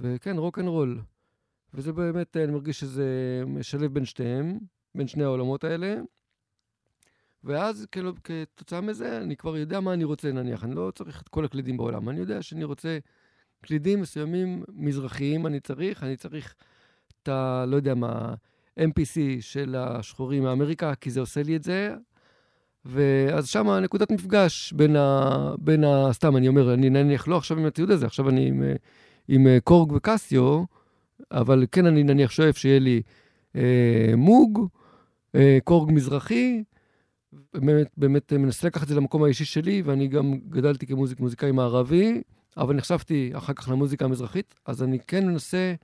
וכן, 0.00 0.38
רוקנרול. 0.38 1.00
וזה 1.74 1.92
באמת, 1.92 2.36
אני 2.36 2.52
מרגיש 2.52 2.80
שזה 2.80 3.06
משלב 3.46 3.94
בין 3.94 4.04
שתיהם, 4.04 4.58
בין 4.94 5.06
שני 5.06 5.24
העולמות 5.24 5.64
האלה. 5.64 6.00
ואז 7.44 7.86
כאילו, 7.92 8.12
כתוצאה 8.24 8.80
מזה, 8.80 9.18
אני 9.18 9.36
כבר 9.36 9.56
יודע 9.56 9.80
מה 9.80 9.92
אני 9.92 10.04
רוצה, 10.04 10.32
נניח. 10.32 10.64
אני 10.64 10.74
לא 10.74 10.92
צריך 10.94 11.22
את 11.22 11.28
כל 11.28 11.44
הקלידים 11.44 11.76
בעולם. 11.76 12.08
אני 12.08 12.20
יודע 12.20 12.42
שאני 12.42 12.64
רוצה 12.64 12.98
קלידים 13.60 14.00
מסוימים 14.00 14.62
מזרחיים, 14.68 15.46
אני 15.46 15.60
צריך. 15.60 16.02
אני 16.02 16.16
צריך 16.16 16.54
את 17.22 17.28
ה... 17.28 17.64
לא 17.66 17.76
יודע 17.76 17.94
מה, 17.94 18.34
MPC 18.80 19.18
של 19.40 19.76
השחורים 19.78 20.42
מאמריקה, 20.42 20.94
כי 20.94 21.10
זה 21.10 21.20
עושה 21.20 21.42
לי 21.42 21.56
את 21.56 21.62
זה. 21.62 21.94
ואז 22.84 23.48
שם 23.48 23.70
נקודת 23.70 24.12
מפגש 24.12 24.72
בין 24.72 24.96
ה... 24.96 25.54
בין 25.58 25.84
ה... 25.84 26.12
סתם, 26.12 26.36
אני 26.36 26.48
אומר, 26.48 26.74
אני 26.74 26.90
נניח 26.90 27.28
לא 27.28 27.36
עכשיו 27.36 27.58
עם 27.58 27.66
הציוד 27.66 27.90
הזה, 27.90 28.06
עכשיו 28.06 28.28
אני 28.28 28.48
עם, 28.48 28.62
עם 29.28 29.46
קורג 29.64 29.92
וקסיו, 29.92 30.64
אבל 31.30 31.66
כן, 31.72 31.86
אני 31.86 32.02
נניח 32.02 32.30
שואף 32.30 32.56
שיהיה 32.56 32.78
לי 32.78 33.02
אה, 33.56 34.12
מוג, 34.16 34.68
אה, 35.34 35.58
קורג 35.64 35.92
מזרחי, 35.92 36.62
באמת, 37.54 37.86
באמת 37.96 38.32
מנסה 38.32 38.66
לקחת 38.66 38.82
את 38.82 38.88
זה 38.88 38.94
למקום 38.94 39.24
האישי 39.24 39.44
שלי, 39.44 39.82
ואני 39.84 40.08
גם 40.08 40.34
גדלתי 40.48 40.86
כמוזיק, 40.86 41.20
מוזיקאי 41.20 41.52
מערבי, 41.52 42.22
אבל 42.56 42.74
נחשפתי 42.74 43.30
אחר 43.34 43.52
כך 43.52 43.68
למוזיקה 43.68 44.04
המזרחית, 44.04 44.54
אז 44.66 44.82
אני 44.82 44.98
כן 45.06 45.26
מנסה 45.26 45.74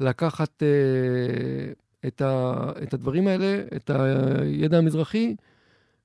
לקחת 0.00 0.62
אה, 0.62 1.72
את, 2.06 2.20
ה, 2.22 2.54
את 2.82 2.94
הדברים 2.94 3.26
האלה, 3.26 3.62
את 3.76 3.90
הידע 3.90 4.78
המזרחי, 4.78 5.34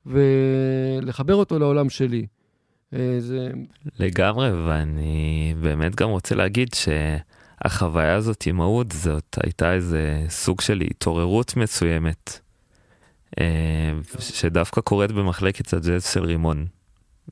ולחבר 0.06 1.36
אותו 1.36 1.60
לעולם 1.60 1.90
שלי. 1.90 2.26
אה, 2.94 3.16
זה... 3.20 3.50
לגמרי, 4.00 4.68
ואני 4.68 5.54
באמת 5.62 5.96
גם 5.96 6.10
רוצה 6.10 6.36
להגיד 6.36 6.70
שהחוויה 6.74 8.16
הזאת 8.16 8.44
עם 8.46 8.62
האוד, 8.62 8.94
זאת 8.94 9.38
הייתה 9.44 9.74
איזה 9.74 10.26
סוג 10.30 10.62
של 10.62 10.82
התעוררות 10.82 11.58
מסוימת, 11.58 12.30
אה, 12.30 12.47
שדווקא 14.20 14.82
קורית 14.82 15.12
במחלקת 15.12 15.74
הג'אז 15.74 16.12
של 16.14 16.24
רימון, 16.24 16.66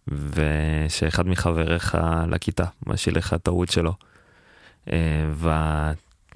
ושאחד 0.08 1.28
מחבריך 1.28 1.98
לכיתה 2.28 2.66
משאיל 2.86 3.18
לך 3.18 3.36
האוד 3.48 3.70
שלו. 3.70 3.94
אה, 4.92 4.98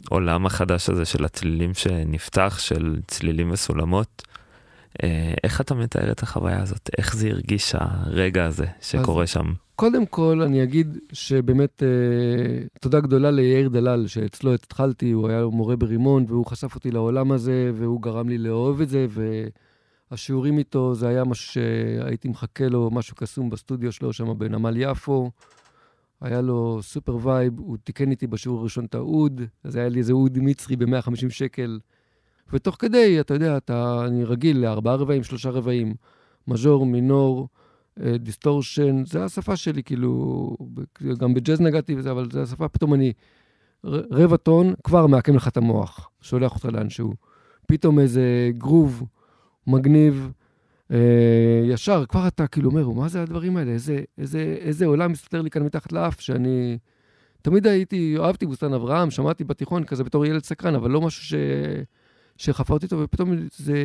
והעולם 0.09 0.45
החדש 0.45 0.89
הזה 0.89 1.05
של 1.05 1.25
הצלילים 1.25 1.73
שנפתח, 1.73 2.59
של 2.59 2.99
צלילים 3.07 3.51
וסולמות, 3.51 4.23
אה, 5.03 5.33
איך 5.43 5.61
אתה 5.61 5.75
מתאר 5.75 6.11
את 6.11 6.23
החוויה 6.23 6.61
הזאת? 6.61 6.89
איך 6.97 7.15
זה 7.15 7.29
הרגיש 7.29 7.75
הרגע 7.75 8.45
הזה 8.45 8.65
שקורה 8.81 9.23
אז, 9.23 9.29
שם? 9.29 9.53
קודם 9.79 10.05
כל, 10.05 10.41
אני 10.41 10.63
אגיד 10.63 10.97
שבאמת 11.13 11.83
אה, 11.83 12.67
תודה 12.81 12.99
גדולה 12.99 13.31
ליאיר 13.31 13.69
דלל, 13.69 14.07
שאצלו 14.07 14.53
התחלתי, 14.53 15.11
הוא 15.11 15.29
היה 15.29 15.45
מורה 15.45 15.75
ברימון, 15.75 16.25
והוא 16.27 16.45
חשף 16.45 16.75
אותי 16.75 16.91
לעולם 16.91 17.31
הזה, 17.31 17.71
והוא 17.75 18.01
גרם 18.01 18.29
לי 18.29 18.37
לאהוב 18.37 18.81
את 18.81 18.89
זה, 18.89 19.07
והשיעורים 20.11 20.57
איתו, 20.57 20.95
זה 20.95 21.07
היה 21.07 21.23
משהו 21.23 21.53
שהייתי 21.53 22.27
מחכה 22.27 22.67
לו, 22.67 22.89
משהו 22.91 23.15
קסום 23.15 23.49
בסטודיו 23.49 23.91
שלו 23.91 24.13
שם 24.13 24.37
בנמל 24.37 24.73
יפו. 24.77 25.31
היה 26.21 26.41
לו 26.41 26.79
super 26.81 27.27
vibe, 27.27 27.59
הוא 27.59 27.77
תיקן 27.83 28.11
איתי 28.11 28.27
בשיעור 28.27 28.59
הראשון 28.59 28.85
את 28.85 28.95
האוד, 28.95 29.41
אז 29.63 29.75
היה 29.75 29.89
לי 29.89 29.99
איזה 29.99 30.13
אוד 30.13 30.37
מצרי 30.41 30.75
ב-150 30.75 31.29
שקל. 31.29 31.79
ותוך 32.53 32.75
כדי, 32.79 33.19
אתה 33.19 33.33
יודע, 33.33 33.57
אתה, 33.57 34.05
אני 34.07 34.23
רגיל 34.23 34.57
לארבעה 34.57 34.95
רבעים, 34.95 35.23
שלושה 35.23 35.49
רבעים, 35.49 35.93
מז'ור, 36.47 36.85
מינור, 36.85 37.47
דיסטורשן, 38.19 39.05
זה 39.05 39.23
השפה 39.23 39.55
שלי, 39.55 39.83
כאילו, 39.83 40.55
גם 41.17 41.33
בג'אז 41.33 41.61
נגעתי 41.61 41.95
וזה, 41.95 42.11
אבל 42.11 42.31
זה 42.31 42.41
השפה, 42.41 42.67
פתאום 42.67 42.93
אני, 42.93 43.13
רבע 43.83 44.37
טון, 44.37 44.73
כבר 44.83 45.07
מעקם 45.07 45.35
לך 45.35 45.47
את 45.47 45.57
המוח, 45.57 46.09
שולח 46.21 46.55
אותך 46.55 46.65
לאנשהו. 46.65 47.13
פתאום 47.67 47.99
איזה 47.99 48.51
גרוב 48.57 49.03
מגניב, 49.67 50.31
אה, 50.91 51.61
ישר, 51.65 52.05
כבר 52.05 52.27
אתה 52.27 52.47
כאילו 52.47 52.69
אומר, 52.69 52.89
מה 52.89 53.07
זה 53.07 53.21
הדברים 53.21 53.57
האלה? 53.57 53.71
איזה, 53.71 54.01
איזה, 54.17 54.57
איזה 54.59 54.85
עולם 54.85 55.11
מסתתר 55.11 55.41
לי 55.41 55.49
כאן 55.49 55.63
מתחת 55.63 55.91
לאף, 55.91 56.19
שאני... 56.21 56.77
תמיד 57.41 57.67
הייתי, 57.67 58.17
אהבתי 58.19 58.45
בוסתן 58.45 58.73
אברהם, 58.73 59.11
שמעתי 59.11 59.43
בתיכון 59.43 59.83
כזה 59.83 60.03
בתור 60.03 60.25
ילד 60.25 60.43
סקרן, 60.43 60.75
אבל 60.75 60.91
לא 60.91 61.01
משהו 61.01 61.23
ש... 61.23 61.33
שחפרתי 62.37 62.85
אותו, 62.85 62.99
ופתאום 62.99 63.33
זה 63.51 63.75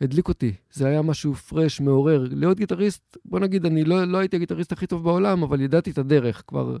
הדליק 0.00 0.28
אותי. 0.28 0.52
זה 0.72 0.88
היה 0.88 1.02
משהו 1.02 1.34
fresh, 1.34 1.80
מעורר. 1.80 2.26
להיות 2.30 2.58
גיטריסט, 2.58 3.16
בוא 3.24 3.40
נגיד, 3.40 3.66
אני 3.66 3.84
לא, 3.84 4.04
לא 4.04 4.18
הייתי 4.18 4.36
הגיטריסט 4.36 4.72
הכי 4.72 4.86
טוב 4.86 5.04
בעולם, 5.04 5.42
אבל 5.42 5.60
ידעתי 5.60 5.90
את 5.90 5.98
הדרך. 5.98 6.42
כבר 6.46 6.76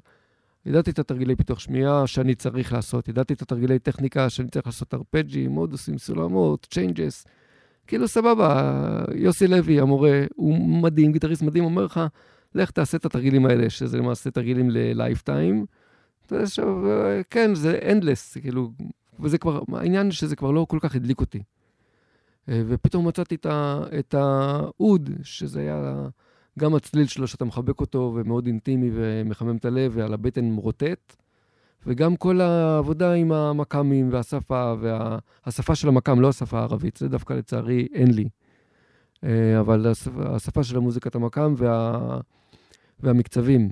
ידעתי 0.66 0.90
את 0.90 0.98
התרגילי 0.98 1.36
פיתוח 1.36 1.58
שמיעה 1.58 2.06
שאני 2.06 2.34
צריך 2.34 2.72
לעשות, 2.72 3.08
ידעתי 3.08 3.34
את 3.34 3.42
התרגילי 3.42 3.78
טכניקה 3.78 4.30
שאני 4.30 4.48
צריך 4.48 4.66
לעשות 4.66 4.94
ארפג'י, 4.94 5.48
מודוסים, 5.48 5.98
סולמות, 5.98 6.66
changes. 6.70 7.24
כאילו, 7.86 8.08
סבבה, 8.08 8.74
יוסי 9.14 9.46
לוי, 9.46 9.80
המורה, 9.80 10.24
הוא 10.34 10.82
מדהים, 10.82 11.12
גיטריסט 11.12 11.42
מדהים, 11.42 11.64
אומר 11.64 11.84
לך, 11.84 12.00
לך 12.54 12.70
תעשה 12.70 12.96
את 12.96 13.04
התרגילים 13.04 13.46
האלה, 13.46 13.70
שזה 13.70 13.98
למעשה 13.98 14.30
תרגילים 14.30 14.70
ל 14.70 14.80
lifetime. 14.80 15.66
כן, 17.30 17.54
זה 17.54 17.78
endless, 17.92 18.36
כאילו, 18.36 18.70
וזה 19.20 19.38
כבר, 19.38 19.62
העניין 19.72 20.10
שזה 20.10 20.36
כבר 20.36 20.50
לא 20.50 20.66
כל 20.68 20.78
כך 20.80 20.94
הדליק 20.94 21.20
אותי. 21.20 21.42
אה, 22.48 22.62
ופתאום 22.66 23.08
מצאתי 23.08 23.36
את 23.98 24.14
האוד, 24.14 25.10
שזה 25.22 25.60
היה 25.60 26.08
גם 26.58 26.74
הצליל 26.74 27.06
שלו, 27.06 27.26
שאתה 27.26 27.44
מחבק 27.44 27.80
אותו, 27.80 28.12
ומאוד 28.16 28.46
אינטימי 28.46 28.90
ומחמם 28.94 29.56
את 29.56 29.64
הלב, 29.64 29.92
ועל 29.94 30.14
הבטן 30.14 30.44
מרוטט, 30.44 31.16
וגם 31.86 32.16
כל 32.16 32.40
העבודה 32.40 33.12
עם 33.12 33.32
המקאמים 33.32 34.08
והשפה, 34.12 34.74
והשפה 34.80 35.74
של 35.74 35.88
המקאם, 35.88 36.20
לא 36.20 36.28
השפה 36.28 36.58
הערבית, 36.58 36.96
זה 36.96 37.08
דווקא 37.08 37.32
לצערי 37.32 37.86
אין 37.94 38.14
לי. 38.14 38.28
אה, 39.24 39.60
אבל 39.60 39.86
השפה, 40.16 40.64
של 40.64 40.76
המוזיקת 40.76 41.14
המקאם 41.14 41.54
וה, 41.56 42.20
והמקצבים. 43.00 43.70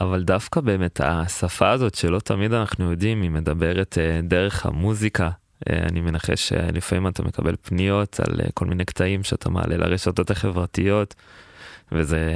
אבל 0.00 0.22
דווקא 0.22 0.60
באמת 0.60 1.00
השפה 1.04 1.70
הזאת 1.70 1.94
שלא 1.94 2.18
תמיד 2.18 2.52
אנחנו 2.52 2.90
יודעים, 2.90 3.22
היא 3.22 3.30
מדברת 3.30 3.98
אה, 3.98 4.20
דרך 4.22 4.66
המוזיקה. 4.66 5.30
אה, 5.70 5.78
אני 5.90 6.00
מנחש 6.00 6.48
שלפעמים 6.48 7.08
אתה 7.08 7.22
מקבל 7.22 7.54
פניות 7.62 8.20
על 8.20 8.40
אה, 8.40 8.46
כל 8.54 8.66
מיני 8.66 8.84
קטעים 8.84 9.22
שאתה 9.22 9.50
מעלה 9.50 9.76
לרשתות 9.76 10.30
החברתיות, 10.30 11.14
וזה 11.92 12.32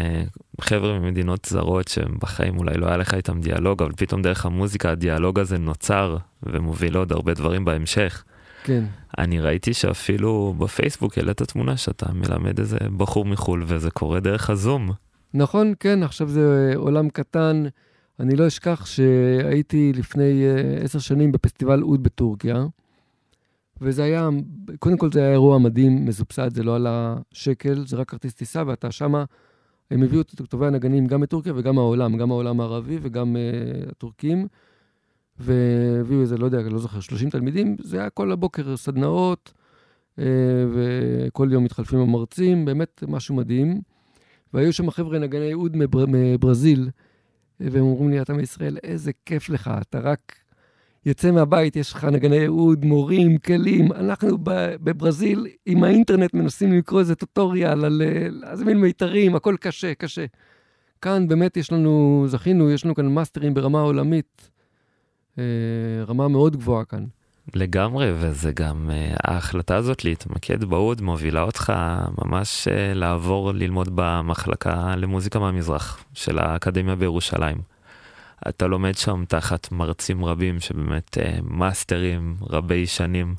חבר'ה 0.60 0.98
ממדינות 0.98 1.44
זרות 1.44 1.88
שבחיים 1.88 2.58
אולי 2.58 2.78
לא 2.78 2.86
היה 2.86 2.96
לך 2.96 3.14
איתם 3.14 3.40
דיאלוג, 3.40 3.82
אבל 3.82 3.92
פתאום 3.96 4.22
דרך 4.22 4.46
המוזיקה 4.46 4.90
הדיאלוג 4.90 5.38
הזה 5.38 5.58
נוצר 5.58 6.16
ומוביל 6.42 6.92
לעוד 6.92 7.12
הרבה 7.12 7.34
דברים 7.34 7.64
בהמשך. 7.64 8.24
כן. 8.64 8.84
אני 9.18 9.40
ראיתי 9.40 9.74
שאפילו 9.74 10.54
בפייסבוק 10.58 11.18
העלית 11.18 11.42
תמונה 11.42 11.76
שאתה 11.76 12.06
מלמד 12.12 12.58
איזה 12.58 12.78
בחור 12.96 13.24
מחו"ל, 13.24 13.64
וזה 13.66 13.90
קורה 13.90 14.20
דרך 14.20 14.50
הזום. 14.50 14.90
נכון, 15.34 15.72
כן, 15.80 16.02
עכשיו 16.02 16.28
זה 16.28 16.72
עולם 16.76 17.08
קטן. 17.08 17.64
אני 18.20 18.36
לא 18.36 18.46
אשכח 18.46 18.86
שהייתי 18.86 19.92
לפני 19.94 20.44
אה, 20.44 20.84
עשר 20.84 20.98
שנים 20.98 21.32
בפסטיבל 21.32 21.82
אוד 21.82 22.02
בטורקיה, 22.02 22.66
וזה 23.80 24.04
היה, 24.04 24.28
קודם 24.78 24.96
כל 24.96 25.12
זה 25.12 25.20
היה 25.20 25.32
אירוע 25.32 25.58
מדהים, 25.58 26.04
מסובסד, 26.04 26.54
זה 26.54 26.62
לא 26.62 26.76
עלה 26.76 27.16
שקל, 27.32 27.86
זה 27.86 27.96
רק 27.96 28.10
כרטיס 28.10 28.34
טיסה, 28.34 28.62
ואתה 28.66 28.90
שמה, 28.90 29.24
הם 29.90 30.02
הביאו 30.02 30.20
את 30.20 30.42
טובי 30.48 30.66
הנגנים 30.66 31.06
גם 31.06 31.20
מטורקיה 31.20 31.52
וגם 31.56 31.78
העולם, 31.78 32.16
גם 32.16 32.30
העולם 32.30 32.60
הערבי 32.60 32.98
וגם 33.02 33.36
uh, 33.36 33.90
הטורקים, 33.90 34.46
והביאו 35.38 36.20
איזה, 36.20 36.36
לא 36.36 36.44
יודע, 36.44 36.62
לא 36.62 36.78
זוכר, 36.78 37.00
30 37.00 37.30
תלמידים, 37.30 37.76
זה 37.80 38.00
היה 38.00 38.10
כל 38.10 38.32
הבוקר 38.32 38.76
סדנאות, 38.76 39.52
uh, 40.16 40.22
וכל 40.74 41.48
יום 41.52 41.64
מתחלפים 41.64 41.98
המרצים, 41.98 42.64
באמת 42.64 43.04
משהו 43.08 43.34
מדהים. 43.34 43.80
והיו 44.54 44.72
שם 44.72 44.90
חבר'ה 44.90 45.18
נגני 45.18 45.54
אוד 45.54 45.76
מבר, 45.76 46.04
מברזיל, 46.08 46.90
והם 47.60 47.82
אומרים 47.82 48.10
לי, 48.10 48.22
אתה 48.22 48.32
מישראל, 48.32 48.76
איזה 48.82 49.10
כיף 49.26 49.48
לך, 49.48 49.70
אתה 49.80 50.00
רק 50.00 50.34
יוצא 51.06 51.30
מהבית, 51.30 51.76
יש 51.76 51.92
לך 51.92 52.04
נגני 52.04 52.48
אוד, 52.48 52.84
מורים, 52.84 53.38
כלים. 53.38 53.92
אנחנו 53.92 54.38
בברזיל, 54.80 55.46
עם 55.66 55.84
האינטרנט 55.84 56.34
מנסים 56.34 56.72
לקרוא 56.72 57.00
איזה 57.00 57.14
טוטוריאל 57.14 57.84
על 57.84 58.02
להזמין 58.30 58.80
מיתרים, 58.80 59.36
הכל 59.36 59.56
קשה, 59.60 59.94
קשה. 59.94 60.24
כאן 61.00 61.28
באמת 61.28 61.56
יש 61.56 61.72
לנו, 61.72 62.24
זכינו, 62.28 62.70
יש 62.70 62.84
לנו 62.84 62.94
כאן 62.94 63.14
מאסטרים 63.14 63.54
ברמה 63.54 63.80
עולמית, 63.80 64.50
אה, 65.38 65.44
רמה 66.06 66.28
מאוד 66.28 66.56
גבוהה 66.56 66.84
כאן. 66.84 67.04
לגמרי, 67.54 68.12
וזה 68.14 68.52
גם, 68.52 68.90
uh, 68.90 69.16
ההחלטה 69.24 69.76
הזאת 69.76 70.04
להתמקד 70.04 70.64
באוד 70.64 71.00
מובילה 71.00 71.42
אותך 71.42 71.72
ממש 72.24 72.68
לעבור 72.94 73.52
ללמוד 73.52 73.88
במחלקה 73.94 74.96
למוזיקה 74.96 75.38
מהמזרח 75.38 76.04
של 76.14 76.38
האקדמיה 76.38 76.94
בירושלים. 76.94 77.75
אתה 78.48 78.66
לומד 78.66 78.94
שם 78.94 79.24
תחת 79.28 79.72
מרצים 79.72 80.24
רבים 80.24 80.60
שבאמת 80.60 81.18
uh, 81.18 81.42
מאסטרים 81.42 82.36
רבי 82.42 82.86
שנים. 82.86 83.34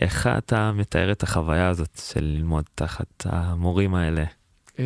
איך 0.00 0.26
אתה 0.26 0.72
מתאר 0.72 1.12
את 1.12 1.22
החוויה 1.22 1.68
הזאת 1.68 2.00
של 2.10 2.24
ללמוד 2.24 2.64
תחת 2.74 3.26
המורים 3.26 3.94
האלה? 3.94 4.24
Uh, 4.70 4.78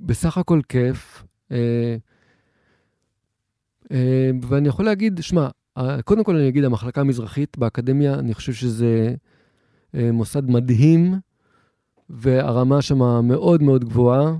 בסך 0.00 0.38
הכל 0.38 0.60
כיף. 0.68 1.24
Uh, 1.50 1.54
uh, 3.84 3.96
ואני 4.42 4.68
יכול 4.68 4.84
להגיד, 4.84 5.18
שמע, 5.22 5.48
קודם 6.04 6.24
כל 6.24 6.36
אני 6.36 6.48
אגיד, 6.48 6.64
המחלקה 6.64 7.00
המזרחית 7.00 7.58
באקדמיה, 7.58 8.14
אני 8.14 8.34
חושב 8.34 8.52
שזה 8.52 9.14
אה, 9.94 10.12
מוסד 10.12 10.50
מדהים, 10.50 11.14
והרמה 12.10 12.82
שם 12.82 13.26
מאוד 13.26 13.62
מאוד 13.62 13.84
גבוהה. 13.84 14.36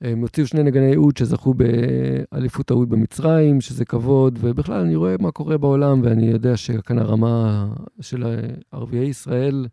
הם 0.00 0.20
הוציאו 0.20 0.46
שני 0.46 0.62
נגני 0.62 0.96
אוד 0.96 1.16
שזכו 1.16 1.54
באליפות 1.54 2.70
האוד 2.70 2.88
במצרים, 2.88 3.60
שזה 3.60 3.84
כבוד, 3.84 4.38
ובכלל 4.40 4.80
אני 4.80 4.96
רואה 4.96 5.14
מה 5.20 5.30
קורה 5.30 5.58
בעולם, 5.58 6.00
ואני 6.04 6.26
יודע 6.26 6.56
שכאן 6.56 6.98
הרמה 6.98 7.66
של 8.00 8.24
ערביי 8.72 9.06
ישראל 9.06 9.66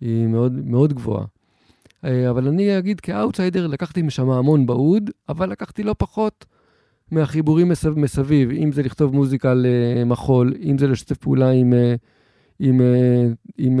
היא 0.00 0.26
מאוד, 0.26 0.52
מאוד 0.52 0.92
גבוהה. 0.92 1.24
אה, 2.04 2.30
אבל 2.30 2.48
אני 2.48 2.78
אגיד 2.78 3.00
כאוטסיידר, 3.00 3.66
לקחתי 3.66 4.02
משם 4.02 4.30
המון 4.30 4.66
באוד, 4.66 5.10
אבל 5.28 5.50
לקחתי 5.50 5.82
לא 5.82 5.94
פחות 5.98 6.44
מהחיבורים 7.10 7.68
מסב, 7.68 7.98
מסביב, 7.98 8.50
אם 8.50 8.72
זה 8.72 8.82
לכתוב 8.82 9.14
מוזיקה 9.14 9.54
למחול, 9.56 10.54
אם 10.62 10.78
זה 10.78 10.86
לשתף 10.86 11.16
פעולה 11.16 11.50
עם, 11.50 11.72
אה, 11.72 11.94
עם, 12.58 12.80
אה, 12.80 13.26
עם, 13.58 13.80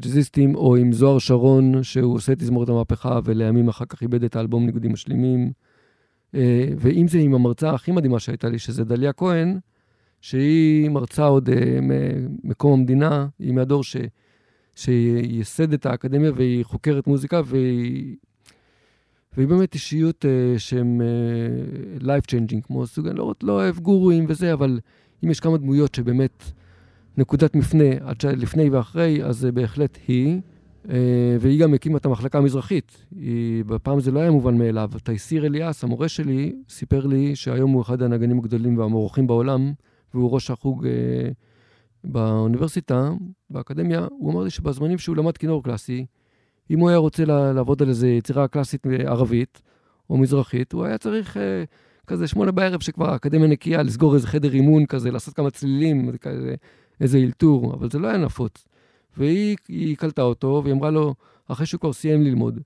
ג'אזיסטים, 0.00 0.54
או 0.54 0.76
עם 0.76 0.92
זוהר 0.92 1.18
שרון, 1.18 1.82
שהוא 1.82 2.14
עושה 2.14 2.34
תזמורת 2.34 2.68
המהפכה, 2.68 3.20
ולימים 3.24 3.68
אחר 3.68 3.84
כך 3.84 4.02
איבד 4.02 4.24
את 4.24 4.36
האלבום 4.36 4.66
ניגודים 4.66 4.92
משלימים. 4.92 5.52
ואם 6.78 7.08
זה 7.08 7.18
עם 7.18 7.34
המרצה 7.34 7.70
הכי 7.70 7.92
מדהימה 7.92 8.20
שהייתה 8.20 8.48
לי, 8.48 8.58
שזה 8.58 8.84
דליה 8.84 9.12
כהן, 9.12 9.58
שהיא 10.20 10.90
מרצה 10.90 11.24
עוד 11.24 11.48
מקום 12.44 12.72
המדינה, 12.72 13.26
היא 13.38 13.52
מהדור 13.52 13.84
ש... 13.84 13.96
שייסד 14.74 15.72
את 15.72 15.86
האקדמיה 15.86 16.30
והיא 16.34 16.64
חוקרת 16.64 17.06
מוזיקה 17.06 17.40
והיא, 17.44 18.16
והיא 19.36 19.48
באמת 19.48 19.74
אישיות 19.74 20.24
uh, 20.24 20.58
שהם 20.58 21.00
uh, 21.00 22.02
life 22.02 22.26
changing, 22.30 22.62
כמו 22.62 22.86
סוג, 22.86 23.06
אני 23.06 23.18
לא, 23.18 23.34
לא 23.42 23.52
אוהב 23.52 23.78
גורואים 23.78 24.24
וזה, 24.28 24.52
אבל 24.52 24.80
אם 25.24 25.30
יש 25.30 25.40
כמה 25.40 25.58
דמויות 25.58 25.94
שבאמת 25.94 26.44
נקודת 27.16 27.56
מפנה 27.56 27.84
לפני 28.24 28.70
ואחרי, 28.70 29.24
אז 29.24 29.36
זה 29.36 29.52
בהחלט 29.52 29.98
היא. 30.08 30.40
Uh, 30.84 30.88
והיא 31.40 31.60
גם 31.60 31.74
הקימה 31.74 31.98
את 31.98 32.06
המחלקה 32.06 32.38
המזרחית. 32.38 33.06
היא, 33.16 33.64
בפעם 33.64 34.00
זה 34.00 34.10
לא 34.10 34.20
היה 34.20 34.30
מובן 34.30 34.58
מאליו. 34.58 34.90
תייסיר 35.04 35.46
אליאס, 35.46 35.84
המורה 35.84 36.08
שלי, 36.08 36.52
סיפר 36.68 37.06
לי 37.06 37.36
שהיום 37.36 37.70
הוא 37.70 37.82
אחד 37.82 38.02
הנגנים 38.02 38.38
הגדולים 38.38 38.78
והמורחים 38.78 39.26
בעולם, 39.26 39.72
והוא 40.14 40.30
ראש 40.30 40.50
החוג 40.50 40.86
uh, 40.86 40.88
באוניברסיטה, 42.04 43.10
באקדמיה, 43.50 44.06
הוא 44.10 44.32
אמר 44.32 44.42
לי 44.42 44.50
שבזמנים 44.50 44.98
שהוא 44.98 45.16
למד 45.16 45.36
כינור 45.36 45.62
קלאסי, 45.62 46.06
אם 46.70 46.78
הוא 46.78 46.88
היה 46.88 46.98
רוצה 46.98 47.24
לעבוד 47.24 47.82
על 47.82 47.88
איזה 47.88 48.08
יצירה 48.08 48.48
קלאסית 48.48 48.86
ערבית 49.06 49.62
או 50.10 50.18
מזרחית, 50.18 50.72
הוא 50.72 50.84
היה 50.84 50.98
צריך 50.98 51.36
אה, 51.36 51.64
כזה 52.06 52.26
שמונה 52.26 52.52
בערב 52.52 52.80
שכבר 52.80 53.10
האקדמיה 53.10 53.48
נקייה, 53.48 53.82
לסגור 53.82 54.14
איזה 54.14 54.26
חדר 54.26 54.52
אימון 54.52 54.86
כזה, 54.86 55.10
לעשות 55.10 55.34
כמה 55.34 55.50
צלילים, 55.50 56.12
כזה, 56.20 56.54
איזה 57.02 57.18
אלתור, 57.18 57.74
אבל 57.74 57.90
זה 57.90 57.98
לא 57.98 58.08
היה 58.08 58.16
נפוץ. 58.16 58.66
והיא 59.16 59.96
קלטה 59.96 60.22
אותו, 60.22 60.60
והיא 60.64 60.74
אמרה 60.74 60.90
לו, 60.90 61.14
אחרי 61.48 61.66
שהוא 61.66 61.80
כבר 61.80 61.92
סיים 61.92 62.22
ללמוד, 62.22 62.54
היא 62.54 62.62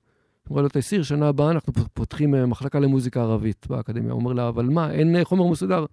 אמרה 0.51 0.63
לו, 0.63 0.69
תסיר, 0.73 1.03
שנה 1.03 1.29
הבאה 1.29 1.51
אנחנו 1.51 1.73
פותחים 1.95 2.35
אה, 2.35 2.47
מחלקה 2.47 2.79
למוזיקה 2.79 3.23
ערבית 3.23 3.67
באקדמיה. 3.71 4.13
הוא 4.13 4.21
אומר 4.21 4.33
לה, 4.33 4.49
אבל 4.49 4.65
מה, 4.65 4.91
אין 4.91 5.25
חומר 5.25 5.47
מסודר? 5.47 5.85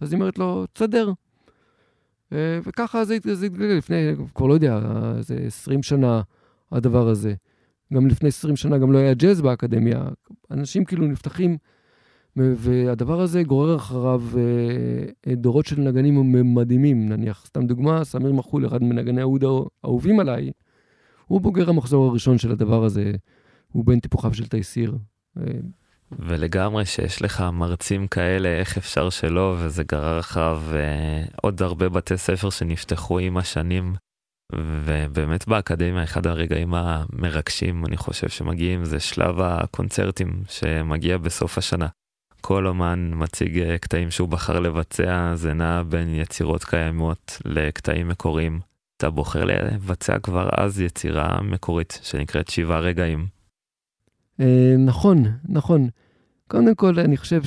אז 0.00 0.12
היא 0.12 0.20
אומרת 0.20 0.38
לו, 0.38 0.64
תסדר. 0.72 1.12
אה, 2.32 2.58
וככה 2.64 3.04
זה 3.04 3.14
התגלגל 3.14 3.74
לפני, 3.74 4.14
כבר 4.34 4.46
לא 4.46 4.54
יודע, 4.54 4.80
זה 5.20 5.36
20 5.46 5.82
שנה 5.82 6.22
הדבר 6.72 7.08
הזה. 7.08 7.34
גם 7.94 8.06
לפני 8.06 8.28
20 8.28 8.56
שנה 8.56 8.78
גם 8.78 8.92
לא 8.92 8.98
היה 8.98 9.14
ג'אז 9.14 9.40
באקדמיה. 9.40 10.04
אנשים 10.50 10.84
כאילו 10.84 11.06
נפתחים, 11.06 11.56
והדבר 12.36 13.20
הזה 13.20 13.42
גורר 13.42 13.76
אחריו 13.76 14.22
אה, 14.36 15.34
דורות 15.34 15.66
של 15.66 15.80
נגנים 15.80 16.54
מדהימים. 16.54 17.08
נניח, 17.08 17.46
סתם 17.46 17.66
דוגמה, 17.66 18.04
סמיר 18.04 18.32
מחול, 18.32 18.66
אחד 18.66 18.82
מנגני 18.82 19.20
העוד 19.20 19.44
האהובים 19.44 20.20
עליי, 20.20 20.50
הוא 21.26 21.40
בוגר 21.40 21.70
המחזור 21.70 22.10
הראשון 22.10 22.38
של 22.38 22.52
הדבר 22.52 22.84
הזה, 22.84 23.12
הוא 23.72 23.84
בן 23.84 24.00
טיפוחיו 24.00 24.34
של 24.34 24.46
תייסיר. 24.46 24.96
אה, 25.38 25.42
ולגמרי 26.18 26.84
שיש 26.84 27.22
לך 27.22 27.44
מרצים 27.52 28.06
כאלה, 28.06 28.48
איך 28.48 28.76
אפשר 28.76 29.10
שלא, 29.10 29.56
וזה 29.58 29.84
גרר 29.84 30.20
אחריו 30.20 30.62
אה, 30.72 31.24
עוד 31.42 31.62
הרבה 31.62 31.88
בתי 31.88 32.16
ספר 32.16 32.50
שנפתחו 32.50 33.18
עם 33.18 33.36
השנים. 33.36 33.94
ובאמת 34.52 35.48
באקדמיה, 35.48 36.02
אחד 36.02 36.26
הרגעים 36.26 36.74
המרגשים, 36.74 37.86
אני 37.86 37.96
חושב 37.96 38.28
שמגיעים, 38.28 38.84
זה 38.84 39.00
שלב 39.00 39.40
הקונצרטים 39.40 40.42
שמגיע 40.48 41.18
בסוף 41.18 41.58
השנה. 41.58 41.86
כל 42.46 42.66
אומן 42.66 43.10
מציג 43.14 43.58
אה, 43.58 43.78
קטעים 43.78 44.10
שהוא 44.10 44.28
בחר 44.28 44.60
לבצע, 44.60 45.32
זה 45.34 45.54
נע 45.54 45.82
בין 45.82 46.14
יצירות 46.14 46.64
קיימות 46.64 47.38
לקטעים 47.44 48.08
מקוריים. 48.08 48.60
אתה 48.96 49.10
בוחר 49.10 49.44
לבצע 49.44 50.18
כבר 50.18 50.48
אז 50.56 50.80
יצירה 50.80 51.42
מקורית 51.42 51.98
שנקראת 52.02 52.48
שבעה 52.48 52.80
רגעים. 52.80 53.26
אה, 54.40 54.74
נכון, 54.78 55.24
נכון. 55.48 55.88
קודם 56.48 56.74
כל, 56.74 56.98
אני 56.98 57.16
חושב 57.16 57.42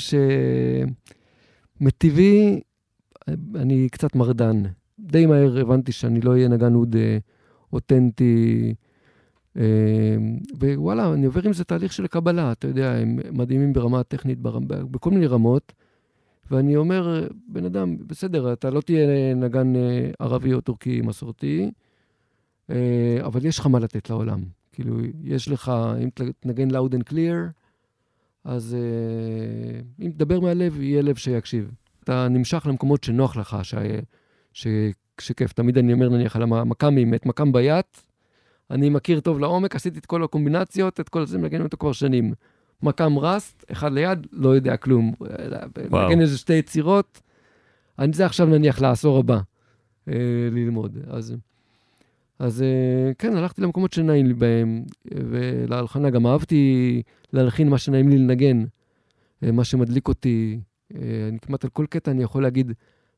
שמטבעי, 1.79 2.61
אני 3.55 3.89
קצת 3.91 4.15
מרדן. 4.15 4.63
די 4.99 5.25
מהר 5.25 5.57
הבנתי 5.61 5.91
שאני 5.91 6.21
לא 6.21 6.31
אהיה 6.31 6.47
נגן 6.47 6.75
אוד 6.75 6.95
אה, 6.95 7.17
אותנטי. 7.73 8.73
אה, 9.57 9.63
ווואלה, 10.59 11.13
אני 11.13 11.25
עובר 11.25 11.41
עם 11.45 11.53
זה 11.53 11.63
תהליך 11.63 11.93
של 11.93 12.07
קבלה, 12.07 12.51
אתה 12.51 12.67
יודע, 12.67 12.91
הם 12.95 13.19
מדהימים 13.31 13.73
ברמה 13.73 13.99
הטכנית, 13.99 14.37
בכל 14.67 15.09
מיני 15.09 15.27
רמות. 15.27 15.73
ואני 16.51 16.75
אומר, 16.75 17.27
בן 17.47 17.65
אדם, 17.65 17.97
בסדר, 18.07 18.53
אתה 18.53 18.69
לא 18.69 18.81
תהיה 18.81 19.35
נגן 19.35 19.75
אה, 19.75 20.09
ערבי 20.19 20.53
או 20.53 20.61
טורקי 20.61 21.01
מסורתי, 21.01 21.71
אבל 23.21 23.45
יש 23.45 23.59
לך 23.59 23.67
מה 23.67 23.79
לתת 23.79 24.09
לעולם. 24.09 24.43
כאילו, 24.71 24.97
יש 25.23 25.49
לך, 25.49 25.71
אם 26.03 26.09
תנגן 26.39 26.71
loud 26.71 26.93
and 26.93 27.11
clear, 27.11 27.51
אז 28.43 28.75
uh, 28.79 30.03
אם 30.05 30.11
תדבר 30.11 30.39
מהלב, 30.39 30.81
יהיה 30.81 31.01
לב 31.01 31.15
שיקשיב. 31.15 31.71
אתה 32.03 32.27
נמשך 32.27 32.65
למקומות 32.65 33.03
שנוח 33.03 33.37
לך, 33.37 33.57
ש... 33.63 33.75
ש... 34.53 34.67
שכיף. 35.21 35.53
תמיד 35.53 35.77
אני 35.77 35.93
אומר, 35.93 36.09
נניח, 36.09 36.35
על 36.35 36.41
המכ"מים, 36.41 37.13
את 37.13 37.25
מכ"ם 37.25 37.51
ביית, 37.51 38.03
אני 38.71 38.89
מכיר 38.89 39.19
טוב 39.19 39.39
לעומק, 39.39 39.75
עשיתי 39.75 39.99
את 39.99 40.05
כל 40.05 40.23
הקומבינציות, 40.23 40.99
את 40.99 41.09
כל 41.09 41.25
זה, 41.25 41.37
מנגן 41.37 41.61
אותו 41.61 41.77
כבר 41.77 41.91
שנים. 41.91 42.33
מכ"ם 42.83 43.19
רסט, 43.19 43.65
אחד 43.71 43.93
ליד, 43.93 44.27
לא 44.31 44.49
יודע 44.49 44.77
כלום. 44.77 45.13
מנגן 45.91 46.21
איזה 46.21 46.37
שתי 46.37 46.53
יצירות, 46.53 47.21
אני 47.99 48.13
זה 48.13 48.25
עכשיו 48.25 48.47
נניח 48.47 48.81
לעשור 48.81 49.19
הבא, 49.19 49.39
אה, 50.07 50.13
ללמוד. 50.51 50.97
אז... 51.07 51.35
אז 52.39 52.61
אה, 52.61 53.13
כן, 53.17 53.37
הלכתי 53.37 53.61
למקומות 53.61 53.93
שנעים 53.93 54.25
לי 54.25 54.33
בהם, 54.33 54.83
ולהלחנה 55.05 56.09
גם 56.09 56.27
אהבתי 56.27 57.01
להלחין 57.33 57.69
מה 57.69 57.77
שנעים 57.77 58.09
לי 58.09 58.17
לנגן, 58.17 58.65
אה, 59.43 59.51
מה 59.51 59.63
שמדליק 59.63 60.07
אותי. 60.07 60.59
אה, 60.95 60.99
אני 61.29 61.39
כמעט 61.39 61.63
על 61.63 61.69
כל 61.69 61.85
קטע 61.89 62.11
אני 62.11 62.23
יכול 62.23 62.43
להגיד 62.43 62.71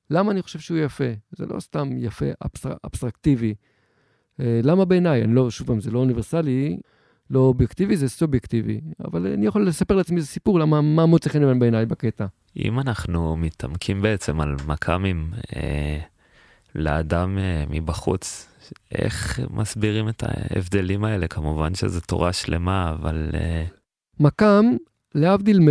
למה 0.10 0.32
אני 0.32 0.42
חושב 0.42 0.60
שהוא 0.60 0.78
יפה. 0.78 1.04
זה 1.32 1.46
לא 1.46 1.60
סתם 1.60 1.90
יפה 1.98 2.26
אבסטר, 2.46 2.74
אבסטרקטיבי. 2.86 3.54
למה 4.40 4.86
בעיניי? 4.86 5.24
אני 5.24 5.36
לא, 5.36 5.52
שוב 5.52 5.68
פעם, 5.68 5.82
זה 5.82 5.92
לא 5.92 6.00
אוניברסלי, 6.00 6.78
לא 7.30 7.40
אובייקטיבי, 7.40 7.98
זה 7.98 8.10
סובייקטיבי. 8.10 8.82
אבל 9.06 9.28
אני 9.28 9.46
יכול 9.46 9.68
לספר 9.68 9.96
לעצמי 9.96 10.18
איזה 10.18 10.28
סיפור, 10.28 10.60
למה, 10.60 10.82
מה 10.82 11.06
מוצא 11.06 11.30
חן 11.30 11.60
בעיניי 11.60 11.86
בקטע. 11.86 12.26
אם 12.58 12.80
אנחנו 12.80 13.36
מתעמקים 13.38 14.02
בעצם 14.02 14.42
על 14.42 14.56
מכ"מים, 14.68 15.32
אה, 15.56 16.00
לאדם 16.76 17.38
אה, 17.38 17.64
מבחוץ, 17.70 18.48
איך 18.92 19.40
מסבירים 19.50 20.10
את 20.10 20.24
ההבדלים 20.24 21.04
האלה? 21.04 21.28
כמובן 21.28 21.76
שזו 21.76 22.00
תורה 22.00 22.34
שלמה, 22.34 22.90
אבל... 22.92 23.30
אה, 23.34 23.66
מכ"ם, 24.20 24.66
להבדיל 25.16 25.60
מ... 25.60 25.68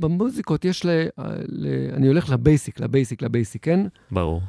במוזיקות 0.00 0.64
יש 0.64 0.86
ל... 0.86 0.88
ל... 1.48 1.66
אני 1.92 2.08
הולך 2.08 2.30
לבייסיק, 2.30 2.80
לבייסיק, 2.80 3.22
לבייסיק, 3.22 3.64
כן? 3.64 3.80
ברור. 4.10 4.42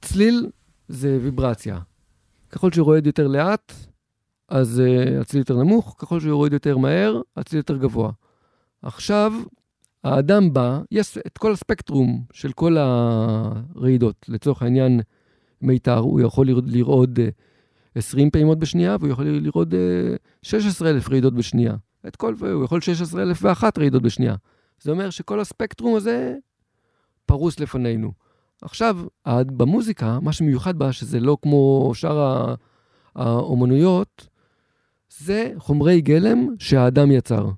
צליל 0.00 0.50
זה 0.88 1.18
ויברציה. 1.22 1.78
ככל 2.52 2.72
שהוא 2.72 2.84
רועד 2.84 3.06
יותר 3.06 3.26
לאט, 3.26 3.72
אז 4.48 4.82
uh, 4.84 5.20
הצליל 5.20 5.40
יותר 5.40 5.56
נמוך, 5.56 5.94
ככל 5.98 6.20
שהוא 6.20 6.34
רועד 6.34 6.52
יותר 6.52 6.76
מהר, 6.76 7.20
הצליל 7.36 7.58
יותר 7.58 7.76
גבוה. 7.76 8.10
עכשיו, 8.82 9.32
האדם 10.04 10.52
בא, 10.52 10.80
יש 10.90 11.18
את 11.26 11.38
כל 11.38 11.52
הספקטרום 11.52 12.24
של 12.32 12.52
כל 12.52 12.76
הרעידות. 12.76 14.26
לצורך 14.28 14.62
העניין, 14.62 15.00
מיתר, 15.60 15.98
הוא 15.98 16.20
יכול 16.20 16.48
לרעוד 16.66 17.18
20 17.94 18.30
פעימות 18.30 18.58
בשנייה, 18.58 18.96
והוא 19.00 19.10
יכול 19.10 19.26
לרעוד 19.26 19.74
16,000 20.42 21.08
רעידות 21.08 21.34
בשנייה. 21.34 21.74
את 22.06 22.16
כל, 22.16 22.34
הוא 22.40 22.64
יכול 22.64 22.80
16,001 22.80 23.78
רעידות 23.78 24.02
בשנייה. 24.02 24.34
זה 24.80 24.90
אומר 24.90 25.10
שכל 25.10 25.40
הספקטרום 25.40 25.96
הזה 25.96 26.34
פרוס 27.26 27.60
לפנינו. 27.60 28.12
עכשיו, 28.62 28.98
במוזיקה, 29.26 30.18
מה 30.22 30.32
שמיוחד 30.32 30.78
בה, 30.78 30.92
שזה 30.92 31.20
לא 31.20 31.36
כמו 31.42 31.92
שאר 31.94 32.54
האומנויות, 33.14 34.28
זה 35.18 35.52
חומרי 35.58 36.00
גלם 36.00 36.46
שהאדם 36.58 37.10
יצר. 37.10 37.48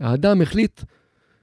האדם 0.00 0.42
החליט 0.42 0.80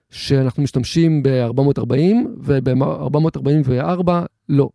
שאנחנו 0.10 0.64
משתמשים 0.64 1.24
ב-440, 1.24 1.94
וב-444 2.38 4.12
לא. 4.50 4.70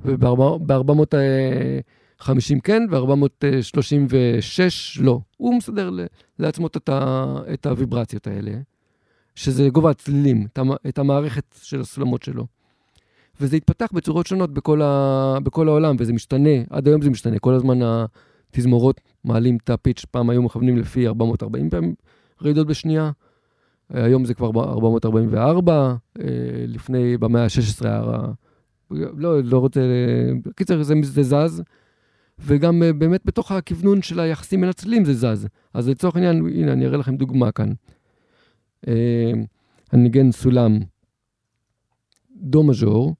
וב-450 0.00 2.60
כן, 2.64 2.82
ו-436 2.90 5.00
לא. 5.00 5.20
הוא 5.36 5.54
מסדר 5.54 5.90
לעצמו 6.38 6.66
את, 6.66 6.90
את 7.54 7.66
הוויברציות 7.66 8.26
האלה, 8.26 8.52
שזה 9.34 9.68
גובה 9.68 9.90
הצלילים, 9.90 10.46
את 10.88 10.98
המערכת 10.98 11.44
של 11.62 11.80
הסולמות 11.80 12.22
שלו. 12.22 12.57
וזה 13.40 13.56
התפתח 13.56 13.88
בצורות 13.92 14.26
שונות 14.26 14.52
בכל, 14.52 14.82
ה, 14.82 15.36
בכל 15.42 15.68
העולם, 15.68 15.96
וזה 15.98 16.12
משתנה, 16.12 16.50
עד 16.70 16.88
היום 16.88 17.02
זה 17.02 17.10
משתנה. 17.10 17.38
כל 17.38 17.54
הזמן 17.54 17.78
התזמורות 17.82 19.00
מעלים 19.24 19.56
את 19.64 19.70
הפיץ', 19.70 20.04
פעם 20.10 20.30
היו 20.30 20.42
מכוונים 20.42 20.76
לפי 20.76 21.06
440 21.06 21.70
פעמים 21.70 21.94
רעידות 22.42 22.66
בשנייה, 22.66 23.10
היום 23.90 24.24
זה 24.24 24.34
כבר 24.34 24.46
444, 24.46 25.94
לפני, 26.66 27.16
במאה 27.16 27.44
ה-16 27.44 27.86
היה... 27.86 28.02
לא, 28.90 29.42
לא 29.42 29.58
רוצה... 29.58 29.80
בקיצר, 30.44 30.82
זה, 30.82 30.94
זה 31.02 31.22
זז, 31.22 31.62
וגם 32.38 32.82
באמת 32.98 33.20
בתוך 33.24 33.52
הכוונון 33.52 34.02
של 34.02 34.20
היחסים 34.20 34.64
הצלילים 34.64 35.04
זה 35.04 35.14
זז. 35.14 35.48
אז 35.74 35.88
לצורך 35.88 36.16
העניין, 36.16 36.46
הנה, 36.46 36.72
אני 36.72 36.86
אראה 36.86 36.98
לכם 36.98 37.16
דוגמה 37.16 37.52
כאן. 37.52 37.72
אני 38.86 40.02
ניגן 40.02 40.32
סולם 40.32 40.78
דו 42.36 42.62
מז'ור. 42.62 43.14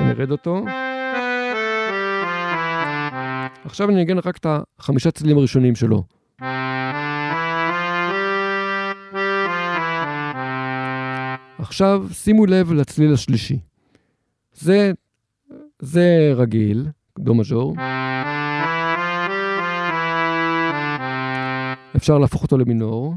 ונרד 0.00 0.30
אותו. 0.30 0.64
עכשיו 3.64 3.90
אני 3.90 4.00
אנגן 4.00 4.18
רק 4.18 4.36
את 4.36 4.46
החמישה 4.78 5.10
צלילים 5.10 5.38
הראשונים 5.38 5.76
שלו. 5.76 6.04
עכשיו 11.58 12.04
שימו 12.12 12.46
לב 12.46 12.72
לצליל 12.72 13.14
השלישי. 13.14 13.58
זה, 14.52 14.92
זה 15.78 16.32
רגיל, 16.36 16.86
דו 17.18 17.34
מז'ור. 17.34 17.74
אפשר 21.96 22.18
להפוך 22.18 22.42
אותו 22.42 22.58
למינור. 22.58 23.14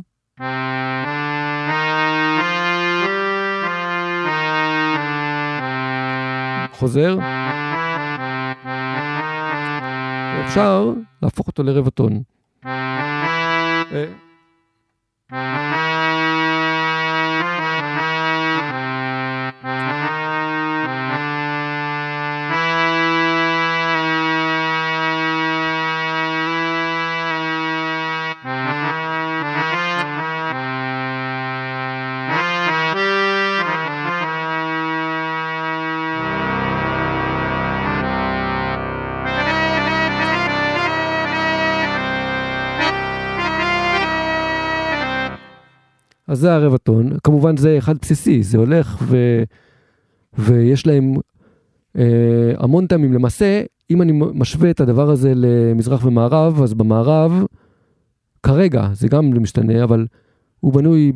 חוזר. 6.84 7.18
אפשר 10.46 10.94
להפוך 11.22 11.48
אותו 11.48 11.64
לרבע 11.64 11.90
אה. 13.94 15.83
אז 46.34 46.40
זה 46.40 46.54
הרבע-טון. 46.54 47.10
כמובן 47.24 47.58
זה 47.58 47.78
אחד 47.78 47.98
בסיסי, 48.02 48.44
זה 48.44 48.58
הולך 48.58 48.98
ו... 49.02 49.44
ויש 50.38 50.88
להם 50.88 51.14
אה, 51.98 52.54
המון 52.58 52.88
טעמים. 52.88 53.14
למעשה, 53.14 53.64
אם 53.92 54.02
אני 54.02 54.12
משווה 54.34 54.70
את 54.70 54.80
הדבר 54.80 55.10
הזה 55.10 55.34
למזרח 55.36 56.06
ומערב, 56.06 56.62
אז 56.62 56.74
במערב, 56.74 57.44
כרגע, 58.44 58.88
זה 58.94 59.08
גם 59.08 59.42
משתנה, 59.42 59.84
אבל 59.84 60.06
הוא 60.60 60.74
בנוי 60.74 61.12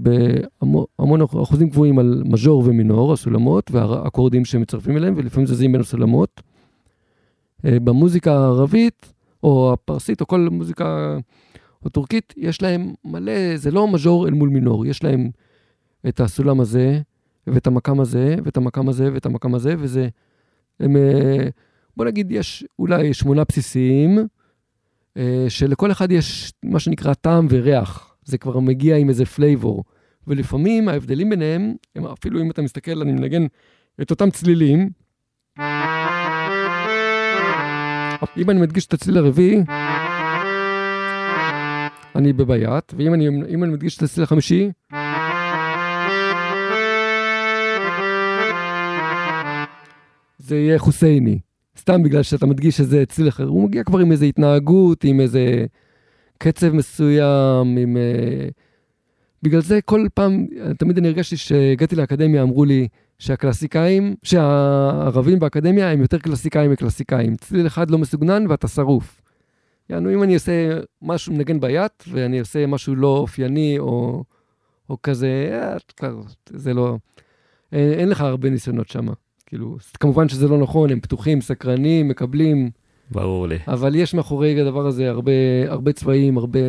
בהמון 0.60 1.22
אחוזים 1.22 1.70
גבוהים 1.70 2.00
על 2.00 2.24
מז'ור 2.26 2.64
ומינור, 2.66 3.14
הסולמות, 3.14 3.72
והאקורדים 3.72 4.46
שמצרפים 4.46 4.98
אליהם, 4.98 5.14
ולפעמים 5.18 5.48
זזים 5.48 5.72
בין 5.72 5.82
הסולמות. 5.82 6.42
אה, 7.66 7.80
במוזיקה 7.80 8.34
הערבית, 8.34 9.14
או 9.44 9.74
הפרסית, 9.74 10.22
או 10.22 10.28
כל 10.28 10.48
מוזיקה 10.52 11.18
בטורקית 11.84 12.34
יש 12.38 12.62
להם 12.62 12.94
מלא, 13.06 13.58
זה 13.58 13.72
לא 13.72 13.88
מז'ור 13.88 14.28
אל 14.28 14.34
מול 14.34 14.50
מינור, 14.50 14.86
יש 14.86 15.04
להם 15.04 15.30
את 16.08 16.20
הסולם 16.20 16.60
הזה, 16.60 17.02
ואת 17.48 17.68
המקם 17.68 18.00
הזה, 18.00 18.36
ואת 18.44 18.58
המקם 18.58 18.90
הזה, 18.90 19.14
ואת 19.14 19.26
המקם 19.26 19.56
הזה, 19.56 19.76
וזה, 19.78 20.08
הם, 20.80 20.98
אה, 20.98 21.48
בוא 21.98 22.06
נגיד, 22.06 22.32
יש 22.32 22.66
אולי 22.80 23.14
שמונה 23.14 23.44
בסיסיים, 23.50 24.20
אה, 25.18 25.46
שלכל 25.50 25.92
אחד 25.92 26.12
יש 26.12 26.54
מה 26.64 26.80
שנקרא 26.80 27.14
טעם 27.14 27.48
וריח, 27.50 28.16
זה 28.26 28.38
כבר 28.38 28.60
מגיע 28.60 28.98
עם 28.98 29.10
איזה 29.10 29.26
flavor. 29.26 29.84
ולפעמים 30.28 30.90
ההבדלים 30.90 31.30
ביניהם, 31.30 31.76
הם 31.96 32.06
אפילו 32.06 32.42
אם 32.42 32.52
אתה 32.52 32.62
מסתכל, 32.62 33.02
אני 33.02 33.12
מנגן 33.12 33.46
את 34.02 34.12
אותם 34.12 34.30
צלילים, 34.30 34.90
אם 38.38 38.50
אני 38.50 38.62
מדגיש 38.62 38.86
את 38.86 38.94
הצליל 38.94 39.18
הרביעי, 39.18 39.64
אני 42.18 42.34
בבעיית, 42.34 42.94
ואם 42.98 43.14
אני, 43.14 43.28
אני 43.28 43.56
מדגיש 43.56 43.98
את 43.98 44.04
הצליל 44.04 44.24
החמישי, 44.24 44.72
זה 50.38 50.56
יהיה 50.56 50.80
חוסייני. 50.80 51.40
סתם 51.78 52.04
בגלל 52.04 52.24
שאתה 52.24 52.46
מדגיש 52.46 52.80
איזה 52.80 53.06
צליל 53.06 53.28
אחר. 53.30 53.44
הוא 53.44 53.64
מגיע 53.64 53.84
כבר 53.84 54.00
עם 54.00 54.12
איזה 54.12 54.26
התנהגות, 54.26 55.04
עם 55.04 55.20
איזה 55.20 55.66
קצב 56.38 56.72
מסוים, 56.72 57.78
עם... 57.78 57.98
Uh... 57.98 58.52
בגלל 59.44 59.62
זה 59.62 59.82
כל 59.82 60.08
פעם, 60.14 60.46
תמיד 60.78 60.98
אני 60.98 61.08
הרגשתי 61.08 61.38
שהגעתי 61.38 61.96
לאקדמיה, 61.96 62.42
אמרו 62.42 62.66
לי 62.66 62.88
שהקלאסיקאים, 63.20 64.16
שהערבים 64.24 65.40
באקדמיה 65.40 65.92
הם 65.92 66.02
יותר 66.02 66.18
קלאסיקאים 66.18 66.72
מקלאסיקאים. 66.72 67.36
צליל 67.36 67.68
אחד 67.68 67.92
לא 67.92 67.98
מסוגנן 67.98 68.46
ואתה 68.50 68.68
שרוף. 68.68 69.22
יענו, 69.90 70.14
אם 70.14 70.24
אני 70.24 70.34
עושה 70.34 70.80
משהו 71.02 71.34
מנגן 71.34 71.60
ביד, 71.60 71.92
ואני 72.12 72.40
עושה 72.40 72.68
משהו 72.68 72.96
לא 72.96 73.18
אופייני, 73.18 73.80
או, 73.80 74.24
או 74.90 74.98
כזה, 75.04 75.60
אה, 76.04 76.10
זה 76.50 76.74
לא... 76.74 76.98
אין, 77.72 77.92
אין 77.92 78.10
לך 78.10 78.22
הרבה 78.22 78.50
ניסיונות 78.50 78.90
שם. 78.90 79.08
כאילו, 79.46 79.78
כמובן 80.00 80.30
שזה 80.30 80.48
לא 80.48 80.58
נכון, 80.58 80.92
הם 80.92 81.00
פתוחים, 81.00 81.42
סקרנים, 81.42 82.08
מקבלים. 82.08 82.70
ברור 83.12 83.48
לי. 83.48 83.58
אבל 83.68 83.96
יש 83.96 84.14
מאחורי 84.14 84.62
הדבר 84.62 84.88
הזה 84.88 85.10
הרבה, 85.10 85.32
הרבה 85.68 85.94
צבעים, 85.94 86.38
הרבה 86.38 86.60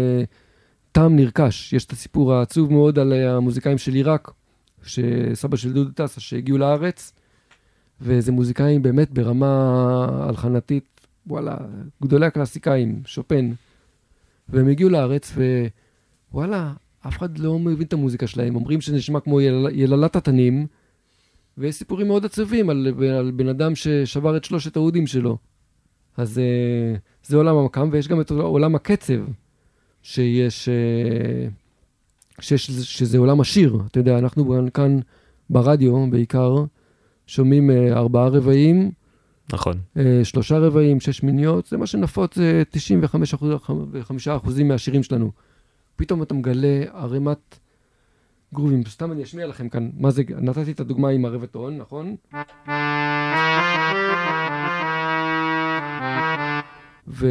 טעם 0.93 1.17
נרכש. 1.17 1.73
יש 1.73 1.85
את 1.85 1.93
הסיפור 1.93 2.35
העצוב 2.35 2.73
מאוד 2.73 2.99
על 2.99 3.13
המוזיקאים 3.13 3.79
של 3.79 3.95
עיראק, 3.95 4.31
שסבא 4.83 5.57
של 5.57 5.73
דודו 5.73 5.91
טסה, 5.91 6.21
שהגיעו 6.21 6.59
לארץ, 6.59 7.13
וזה 8.01 8.33
מוזיקאים 8.33 8.83
באמת 8.83 9.11
ברמה 9.11 10.07
הלחנתית 10.11 10.98
וואלה, 11.29 11.57
גדולי 12.03 12.27
הקלאסיקאים, 12.27 13.03
שופן. 13.07 13.51
והם 14.49 14.69
הגיעו 14.69 14.91
לארץ, 14.91 15.33
ווואלה, 16.33 16.73
אף 17.09 17.19
אחד 17.19 17.39
לא 17.39 17.59
מבין 17.59 17.87
את 17.87 17.93
המוזיקה 17.93 18.27
שלהם. 18.27 18.55
אומרים 18.55 18.81
שזה 18.81 18.97
נשמע 18.97 19.21
כמו 19.21 19.41
יל... 19.41 19.67
יללת 19.73 20.17
התנים, 20.17 20.67
ויש 21.59 21.75
סיפורים 21.75 22.07
מאוד 22.07 22.25
עצובים 22.25 22.71
על, 22.71 22.95
על 23.19 23.31
בן 23.31 23.49
אדם 23.49 23.75
ששבר 23.75 24.37
את 24.37 24.45
שלושת 24.45 24.77
האודים 24.77 25.07
שלו. 25.07 25.39
אז 26.17 26.39
אה, 26.39 26.95
זה 27.25 27.37
עולם 27.37 27.57
המקם, 27.57 27.89
ויש 27.93 28.09
גם 28.09 28.21
את 28.21 28.31
עולם 28.31 28.75
הקצב, 28.75 29.15
שיש, 30.03 30.69
אה, 30.69 31.49
שיש, 32.41 32.71
שזה 32.71 33.19
עולם 33.19 33.41
השיר. 33.41 33.79
אתה 33.91 33.99
יודע, 34.01 34.19
אנחנו 34.19 34.71
כאן 34.75 34.99
ברדיו 35.51 36.07
בעיקר 36.11 36.65
שומעים 37.27 37.71
אה, 37.71 37.93
ארבעה 37.93 38.29
רבעים, 38.29 38.91
נכון. 39.53 39.77
אה, 39.97 40.21
שלושה 40.25 40.59
רבעים, 40.59 41.01
שש 41.01 41.23
מיניות, 41.23 41.67
זה 41.67 41.77
מה 41.77 41.87
שנפוץ, 41.87 42.35
זה 42.35 42.63
95 42.71 43.35
אחוזים 44.29 44.69
מהשירים 44.69 45.03
שלנו. 45.03 45.31
פתאום 45.97 46.23
אתה 46.23 46.35
מגלה 46.35 46.85
ערימת 46.93 47.59
גרובים. 48.55 48.83
סתם 48.85 49.13
אני 49.13 49.23
אשמיע 49.23 49.47
לכם 49.47 49.69
כאן, 49.69 49.91
מה 49.97 50.11
זה, 50.11 50.23
נתתי 50.41 50.73
את 50.73 50.81
הדוגמה 50.81 51.09
עם 51.09 51.25
הרבע 51.25 51.47
טון, 51.47 51.79
נכון? 51.79 52.17
ו... 57.09 57.27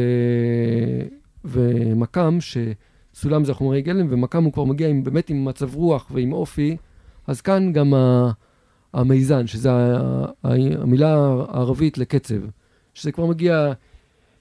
ומקם, 1.44 2.38
שסולם 2.40 3.44
זה 3.44 3.52
החומרי 3.52 3.82
גלם, 3.82 4.06
ומקם 4.10 4.44
הוא 4.44 4.52
כבר 4.52 4.64
מגיע 4.64 4.88
עם, 4.88 5.04
באמת 5.04 5.30
עם 5.30 5.44
מצב 5.44 5.74
רוח 5.74 6.10
ועם 6.10 6.32
אופי, 6.32 6.76
אז 7.26 7.40
כאן 7.40 7.72
גם 7.72 7.94
ה... 7.94 8.30
המיזן, 8.92 9.46
שזה 9.46 9.70
המילה 10.44 11.14
הערבית 11.48 11.98
לקצב, 11.98 12.40
שזה 12.94 13.12
כבר 13.12 13.26
מגיע, 13.26 13.72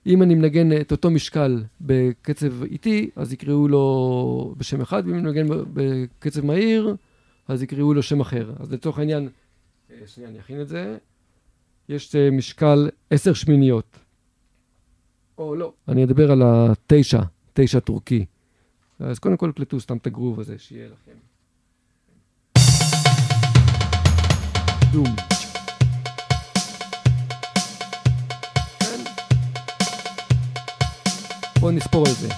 אם 0.05 0.23
אני 0.23 0.35
מנגן 0.35 0.81
את 0.81 0.91
אותו 0.91 1.11
משקל 1.11 1.63
בקצב 1.81 2.63
איטי, 2.63 3.09
אז 3.15 3.33
יקראו 3.33 3.67
לו 3.67 4.55
בשם 4.57 4.81
אחד, 4.81 5.03
ואם 5.05 5.13
אני 5.13 5.21
מנגן 5.21 5.45
בקצב 5.73 6.45
מהיר, 6.45 6.95
אז 7.47 7.63
יקראו 7.63 7.93
לו 7.93 8.03
שם 8.03 8.19
אחר. 8.19 8.53
אז 8.59 8.73
לצורך 8.73 8.99
העניין, 8.99 9.29
אה, 9.91 10.07
שנייה, 10.07 10.29
אני 10.29 10.39
אכין 10.39 10.61
את 10.61 10.67
זה, 10.67 10.97
יש 11.89 12.15
אה, 12.15 12.31
משקל 12.31 12.89
עשר 13.09 13.33
שמיניות. 13.33 13.99
או 15.37 15.55
לא, 15.55 15.73
אני 15.87 16.03
אדבר 16.03 16.31
על 16.31 16.41
התשע, 16.45 17.21
תשע 17.53 17.79
טורקי. 17.79 18.25
אז 18.99 19.19
קודם 19.19 19.37
כל 19.37 19.51
קלטו 19.55 19.79
סתם 19.79 19.97
את 19.97 20.07
הגרוב 20.07 20.39
הזה, 20.39 20.57
שיהיה 20.57 20.87
לכם. 20.87 21.17
דום. 24.92 25.16
בואו 31.60 31.70
נספור 31.70 32.06
את 32.06 32.16
זה. 32.16 32.28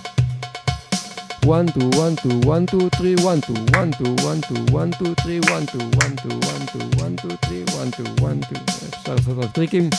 1, 1.51 1.68
2, 1.70 1.90
1, 1.92 2.18
2, 2.20 2.40
1, 2.51 2.68
2, 2.70 2.88
3, 2.96 3.14
1, 3.20 3.42
2, 3.44 3.66
1, 3.74 3.94
2, 3.94 4.16
1, 4.18 4.44
2, 4.44 4.76
1, 4.76 4.94
2, 4.94 5.14
3, 5.22 5.40
1, 5.44 5.68
2, 5.68 5.90
1, 6.01 6.16
2, 6.20 6.40
1, 6.42 6.70
2, 6.72 6.90
1, 7.01 7.16
2, 7.20 7.36
3, 7.42 7.64
1, 7.68 7.94
2, 7.94 8.06
1, 8.18 8.44
2, 8.44 8.62
אפשר 9.01 9.14
לעשות 9.14 9.36
עוד 9.36 9.51
טריקים. 9.51 9.90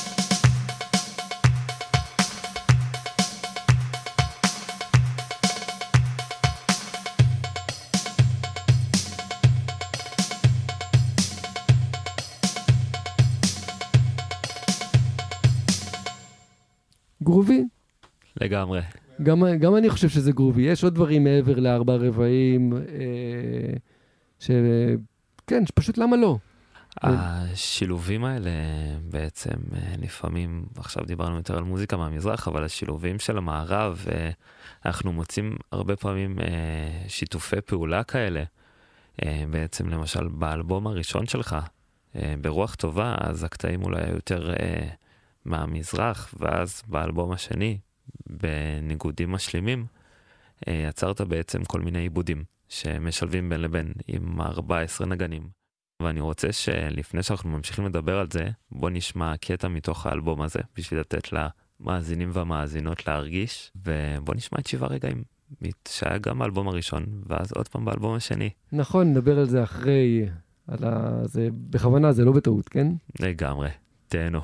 לגמרי. 18.50 18.80
גם, 19.22 19.42
גם 19.60 19.76
אני 19.76 19.90
חושב 19.90 20.08
שזה 20.08 20.32
גרובי. 20.32 20.62
יש 20.62 20.84
עוד 20.84 20.94
דברים 20.94 21.24
מעבר 21.24 21.60
לארבע 21.60 21.94
רבעים, 21.94 22.72
אה, 22.72 23.76
ש... 24.38 24.50
כן, 25.46 25.64
פשוט 25.74 25.98
למה 25.98 26.16
לא? 26.16 26.38
השילובים 27.02 28.24
האלה 28.24 28.50
בעצם 29.02 29.56
אה, 29.72 29.94
לפעמים, 29.98 30.64
עכשיו 30.76 31.04
דיברנו 31.06 31.36
יותר 31.36 31.56
על 31.56 31.64
מוזיקה 31.64 31.96
מהמזרח, 31.96 32.48
אבל 32.48 32.64
השילובים 32.64 33.18
של 33.18 33.38
המערב, 33.38 34.04
אה, 34.12 34.30
אנחנו 34.84 35.12
מוצאים 35.12 35.56
הרבה 35.72 35.96
פעמים 35.96 36.40
אה, 36.40 37.08
שיתופי 37.08 37.60
פעולה 37.60 38.04
כאלה. 38.04 38.42
בעצם 39.50 39.88
למשל 39.88 40.28
באלבום 40.28 40.86
הראשון 40.86 41.26
שלך, 41.26 41.56
ברוח 42.40 42.74
טובה, 42.74 43.14
אז 43.20 43.44
הקטעים 43.44 43.82
אולי 43.82 44.10
יותר 44.10 44.54
מהמזרח, 45.44 46.34
ואז 46.38 46.82
באלבום 46.86 47.32
השני, 47.32 47.78
בניגודים 48.28 49.32
משלימים, 49.32 49.86
יצרת 50.66 51.20
בעצם 51.20 51.64
כל 51.64 51.80
מיני 51.80 51.98
עיבודים 51.98 52.44
שמשלבים 52.68 53.48
בין 53.48 53.60
לבין 53.60 53.92
עם 54.08 54.40
14 54.40 55.06
נגנים. 55.06 55.48
ואני 56.02 56.20
רוצה 56.20 56.52
שלפני 56.52 57.22
שאנחנו 57.22 57.50
ממשיכים 57.50 57.86
לדבר 57.86 58.18
על 58.18 58.26
זה, 58.32 58.48
בוא 58.72 58.90
נשמע 58.90 59.36
קטע 59.36 59.68
מתוך 59.68 60.06
האלבום 60.06 60.42
הזה, 60.42 60.60
בשביל 60.76 61.00
לתת 61.00 61.28
למאזינים 61.32 62.30
והמאזינות 62.32 63.06
להרגיש, 63.06 63.72
ובוא 63.76 64.34
נשמע 64.34 64.58
את 64.58 64.66
שבעה 64.66 64.88
רגעים, 64.88 65.22
שהיה 65.88 66.18
גם 66.18 66.38
באלבום 66.38 66.68
הראשון, 66.68 67.06
ואז 67.26 67.52
עוד 67.52 67.68
פעם 67.68 67.84
באלבום 67.84 68.14
השני. 68.14 68.50
נכון, 68.72 69.10
נדבר 69.10 69.38
על 69.38 69.44
זה 69.44 69.62
אחרי, 69.62 70.28
על 70.66 70.84
ה... 70.84 71.20
זה 71.24 71.48
בכוונה, 71.52 72.12
זה 72.12 72.24
לא 72.24 72.32
בטעות, 72.32 72.68
כן? 72.68 72.86
לגמרי, 73.20 73.68
תהנו. 74.08 74.40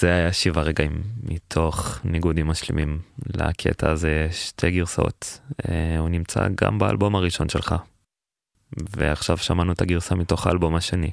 זה 0.00 0.14
היה 0.14 0.32
שבעה 0.32 0.64
רגעים 0.64 1.02
מתוך 1.22 2.00
ניגודים 2.04 2.46
משלימים. 2.46 2.98
לקטע 3.34 3.90
הזה 3.90 4.28
שתי 4.32 4.70
גרסאות. 4.70 5.40
אה, 5.68 5.98
הוא 5.98 6.08
נמצא 6.08 6.48
גם 6.54 6.78
באלבום 6.78 7.16
הראשון 7.16 7.48
שלך, 7.48 7.74
ועכשיו 8.96 9.36
שמענו 9.36 9.72
את 9.72 9.80
הגרסה 9.80 10.14
מתוך 10.14 10.46
האלבום 10.46 10.74
השני. 10.74 11.10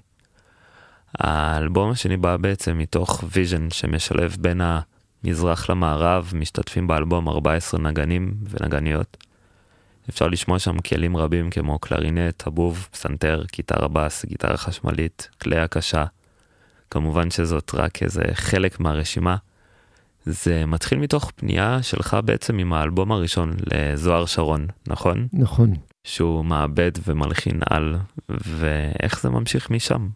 האלבום 1.18 1.92
השני 1.92 2.18
בא 2.18 2.38
בעצם 2.38 2.78
מתוך 2.78 3.24
vision 3.32 3.70
שמשלב 3.70 4.36
בין 4.40 4.62
המזרח 5.24 5.70
למערב, 5.70 6.32
משתתפים 6.36 6.88
באלבום 6.88 7.30
14 7.30 7.80
נגנים 7.80 8.34
ונגניות. 8.50 9.18
אפשר 10.10 10.28
לשמוע 10.28 10.60
שם 10.60 10.80
כלים 10.80 11.18
רבים 11.18 11.50
כמו 11.50 11.80
קלרינט, 11.80 12.48
אבוב, 12.48 12.88
פסנתר, 12.92 13.44
גיטרה 13.56 13.88
בס, 13.88 14.26
גיטרה 14.26 14.58
חשמלית, 14.58 15.30
כלי 15.42 15.60
הקשה. 15.60 16.06
כמובן 16.92 17.32
שזאת 17.32 17.72
רק 17.74 18.04
איזה 18.04 18.22
חלק 18.34 18.80
מהרשימה. 18.80 19.36
זה 20.26 20.66
מתחיל 20.66 21.00
מתוך 21.00 21.32
פנייה 21.36 21.84
שלך 21.84 22.18
בעצם 22.26 22.58
עם 22.58 22.74
האלבום 22.74 23.12
הראשון 23.12 23.54
לזוהר 23.74 24.26
שרון, 24.26 24.68
נכון? 24.88 25.28
נכון. 25.34 25.74
שהוא 26.04 26.46
מעבד 26.46 26.92
ומלחין 27.08 27.60
על, 27.70 27.96
ואיך 28.30 29.22
זה 29.22 29.30
ממשיך 29.30 29.72
משם, 29.72 30.08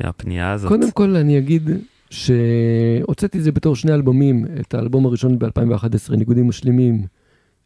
מהפנייה 0.00 0.52
הזאת? 0.52 0.68
קודם 0.68 0.90
כל 0.90 1.16
אני 1.16 1.38
אגיד 1.38 1.70
שהוצאתי 2.10 3.38
את 3.38 3.42
זה 3.42 3.52
בתור 3.52 3.76
שני 3.76 3.94
אלבומים, 3.94 4.46
את 4.60 4.74
האלבום 4.74 5.06
הראשון 5.06 5.38
ב-2011, 5.38 6.16
ניגודים 6.16 6.48
משלימים, 6.48 7.06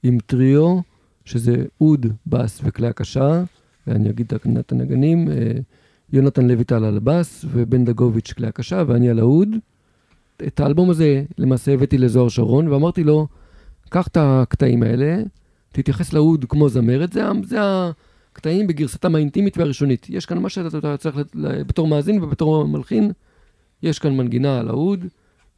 עם 0.03 0.19
טריו, 0.27 0.81
שזה 1.24 1.65
אוד, 1.81 2.07
בס 2.27 2.61
וכלי 2.65 2.87
הקשה, 2.87 3.43
ואני 3.87 4.11
אגיד 4.11 4.32
את 4.59 4.73
הנגנים, 4.73 5.28
אה, 5.28 5.35
יונתן 6.12 6.49
לויטל 6.49 6.85
על 6.85 6.97
הבס 6.97 7.45
ובן 7.49 7.85
דגוביץ' 7.85 8.32
כלי 8.32 8.47
הקשה 8.47 8.82
ואני 8.87 9.11
על 9.11 9.19
האוד. 9.19 9.49
את 10.47 10.61
האלבום 10.61 10.91
הזה 10.91 11.24
למעשה 11.39 11.73
הבאתי 11.73 11.99
לזוהר 11.99 12.28
שרון 12.28 12.69
ואמרתי 12.69 13.05
לו, 13.05 13.27
קח 13.89 14.07
את 14.07 14.16
הקטעים 14.20 14.82
האלה, 14.82 15.23
תתייחס 15.73 16.12
לאוד 16.12 16.45
כמו 16.49 16.69
זמרת, 16.69 17.12
זה, 17.12 17.23
זה 17.43 17.59
הקטעים 18.32 18.66
בגרסתם 18.66 19.15
האינטימית 19.15 19.59
והראשונית. 19.59 20.07
יש 20.11 20.27
כאן 20.27 20.39
מה 20.39 20.49
שאתה 20.49 20.97
צריך 20.97 21.16
בתור 21.66 21.89
מאזין 21.89 22.23
ובתור 22.23 22.65
מלחין, 22.65 23.12
יש 23.82 23.99
כאן 23.99 24.16
מנגינה 24.16 24.59
על 24.59 24.69
האוד, 24.69 25.05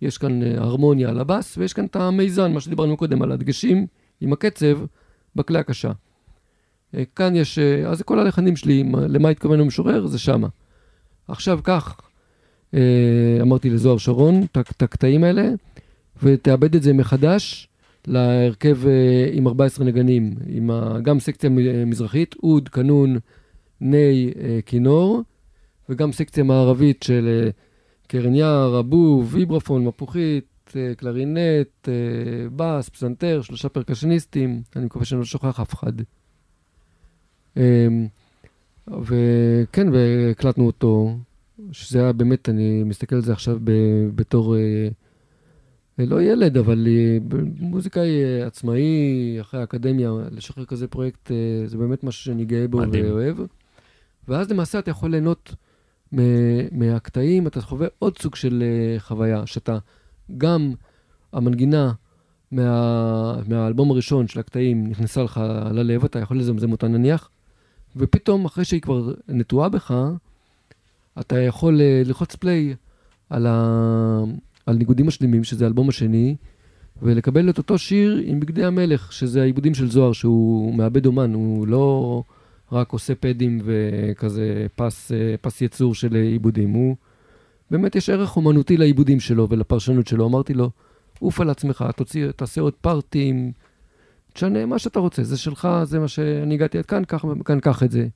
יש 0.03 0.19
כאן 0.19 0.43
אה, 0.43 0.55
הרמוניה 0.57 1.09
על 1.09 1.21
הבס, 1.21 1.59
ויש 1.59 1.73
כאן 1.73 1.85
את 1.85 1.97
המיזן, 1.97 2.53
מה 2.53 2.61
שדיברנו 2.61 2.97
קודם, 2.97 3.23
על 3.23 3.33
הדגשים 3.33 3.87
עם 4.21 4.33
הקצב 4.33 4.79
בכלי 5.37 5.59
הקשה. 5.59 5.93
אה, 6.97 7.03
כאן 7.17 7.37
יש, 7.37 7.59
אה, 7.59 7.89
אז 7.89 8.03
כל 8.03 8.19
הלחנים 8.19 8.57
שלי, 8.57 8.85
למה 9.09 9.29
התכוון 9.29 9.61
המשורר, 9.61 10.07
זה 10.07 10.19
שמה. 10.19 10.49
עכשיו 11.29 11.61
כך, 11.65 12.01
אמרתי 13.41 13.71
לזוהר 13.71 13.99
שרון, 13.99 14.43
את 14.59 14.83
הקטעים 14.83 15.25
האלה, 15.25 15.49
ותאבד 16.23 16.75
את 16.75 16.83
זה 16.83 16.93
מחדש 16.93 17.69
להרכב 18.07 18.79
עם 19.33 19.47
14 19.49 19.85
נגנים, 19.87 20.35
עם 20.47 20.71
גם 21.03 21.21
סקציה 21.21 21.51
מזרחית, 21.87 22.35
אוד, 22.43 22.69
קנון, 22.69 23.17
ני, 23.81 24.33
כינור, 24.67 25.23
וגם 25.89 26.13
סקציה 26.13 26.45
מערבית 26.45 27.03
של 27.03 27.51
קרן 28.07 28.35
יער, 28.35 28.81
אבוב, 28.81 29.35
ויברפון, 29.35 29.85
מפוחית, 29.85 30.75
קלרינט, 30.97 31.89
בס, 32.57 32.89
פסנתר, 32.89 33.43
שלושה 33.43 33.69
פרקשניסטים, 33.69 34.63
אני 34.77 34.85
מקווה 34.85 35.05
שאני 35.05 35.19
לא 35.19 35.25
שוכח 35.25 35.61
אף 35.61 35.75
אחד. 35.75 35.93
וכן, 38.89 39.89
והקלטנו 39.93 40.67
אותו, 40.67 41.17
שזה 41.73 42.03
היה 42.03 42.13
באמת, 42.13 42.49
אני 42.49 42.83
מסתכל 42.85 43.17
על 43.17 43.23
זה 43.23 43.33
עכשיו 43.33 43.59
בתור, 44.15 44.57
לא 45.99 46.23
ילד, 46.23 46.57
אבל 46.57 46.89
מוזיקאי 47.61 48.43
עצמאי, 48.43 49.37
אחרי 49.41 49.61
האקדמיה, 49.61 50.11
לשחרר 50.31 50.65
כזה 50.65 50.89
פרויקט, 50.89 51.31
זה 51.67 51.79
באמת 51.79 52.05
משהו 52.05 52.25
שאני 52.25 52.45
גאה 52.45 52.69
בו 52.69 52.79
מדהים. 52.79 53.05
ואוהב. 53.05 53.37
ואז 54.29 54.51
למעשה 54.51 54.79
אתה 54.79 54.91
יכול 54.91 55.11
ליהנות 55.11 55.55
מהקטעים, 56.73 57.47
אתה 57.47 57.61
חווה 57.61 57.89
עוד 57.99 58.19
סוג 58.19 58.35
של 58.35 58.63
חוויה, 58.99 59.47
שאתה 59.47 59.79
גם 60.39 60.73
המנגינה 61.33 61.93
מה, 62.53 63.43
מהאלבום 63.49 63.91
הראשון 63.91 64.29
של 64.29 64.41
הקטעים 64.41 64.87
נכנסה 64.87 65.23
לך 65.23 65.41
ללב, 65.71 66.05
אתה 66.05 66.19
יכול 66.19 66.39
לזמזם 66.39 66.73
אותה 66.73 66.89
נניח, 66.89 67.29
ופתאום, 67.97 68.45
אחרי 68.45 68.65
שהיא 68.65 68.81
כבר 68.81 69.15
נטועה 69.29 69.69
בך, 69.69 69.95
אתה 71.21 71.39
יכול 71.39 71.77
uh, 71.77 72.07
ללחוץ 72.07 72.37
פליי 72.37 72.75
על, 73.31 73.47
ה... 73.47 74.25
על 74.67 74.77
ניגודים 74.77 75.07
משלימים, 75.07 75.45
שזה 75.45 75.65
האלבום 75.65 75.89
השני, 75.89 76.37
ולקבל 77.03 77.51
את 77.51 77.59
אותו 77.59 77.79
שיר 77.79 78.21
עם 78.25 78.41
בגדי 78.41 78.65
המלך, 78.65 79.13
שזה 79.13 79.43
העיבודים 79.43 79.75
של 79.75 79.91
זוהר, 79.91 80.13
שהוא 80.13 80.75
מעבד 80.75 81.07
אומן, 81.07 81.35
הוא 81.35 81.67
לא 81.67 82.23
רק 82.73 82.93
עושה 82.93 83.15
פדים 83.15 83.61
וכזה 83.65 84.67
פס, 84.77 85.13
אה, 85.13 85.35
פס 85.41 85.63
יצור 85.63 85.95
של 85.95 86.15
עיבודים, 86.15 86.71
הוא... 86.71 86.97
באמת 87.71 87.97
יש 87.97 88.11
ערך 88.11 88.37
אומנותי 88.37 88.77
לעיבודים 88.77 89.21
שלו 89.21 89.49
ולפרשנות 89.49 90.07
שלו. 90.07 90.27
אמרתי 90.27 90.55
לו, 90.55 90.71
עוף 91.21 91.41
על 91.41 91.51
עצמך, 91.51 91.85
תוציא, 91.97 92.31
תעשה 92.31 92.61
עוד 92.61 92.73
פארטים, 92.81 93.53
תשנה 94.33 94.67
מה 94.67 94.79
שאתה 94.79 95.01
רוצה, 95.01 95.23
זה 95.23 95.37
שלך, 95.37 95.69
זה 95.83 95.99
מה 95.99 96.09
שאני 96.09 96.55
הגעתי 96.55 96.79
עד 96.79 96.87
כאן, 96.87 97.05
קח, 97.05 97.25
כאן 97.45 97.61
קח 97.61 97.83
את 97.83 97.91
זה. 97.91 98.07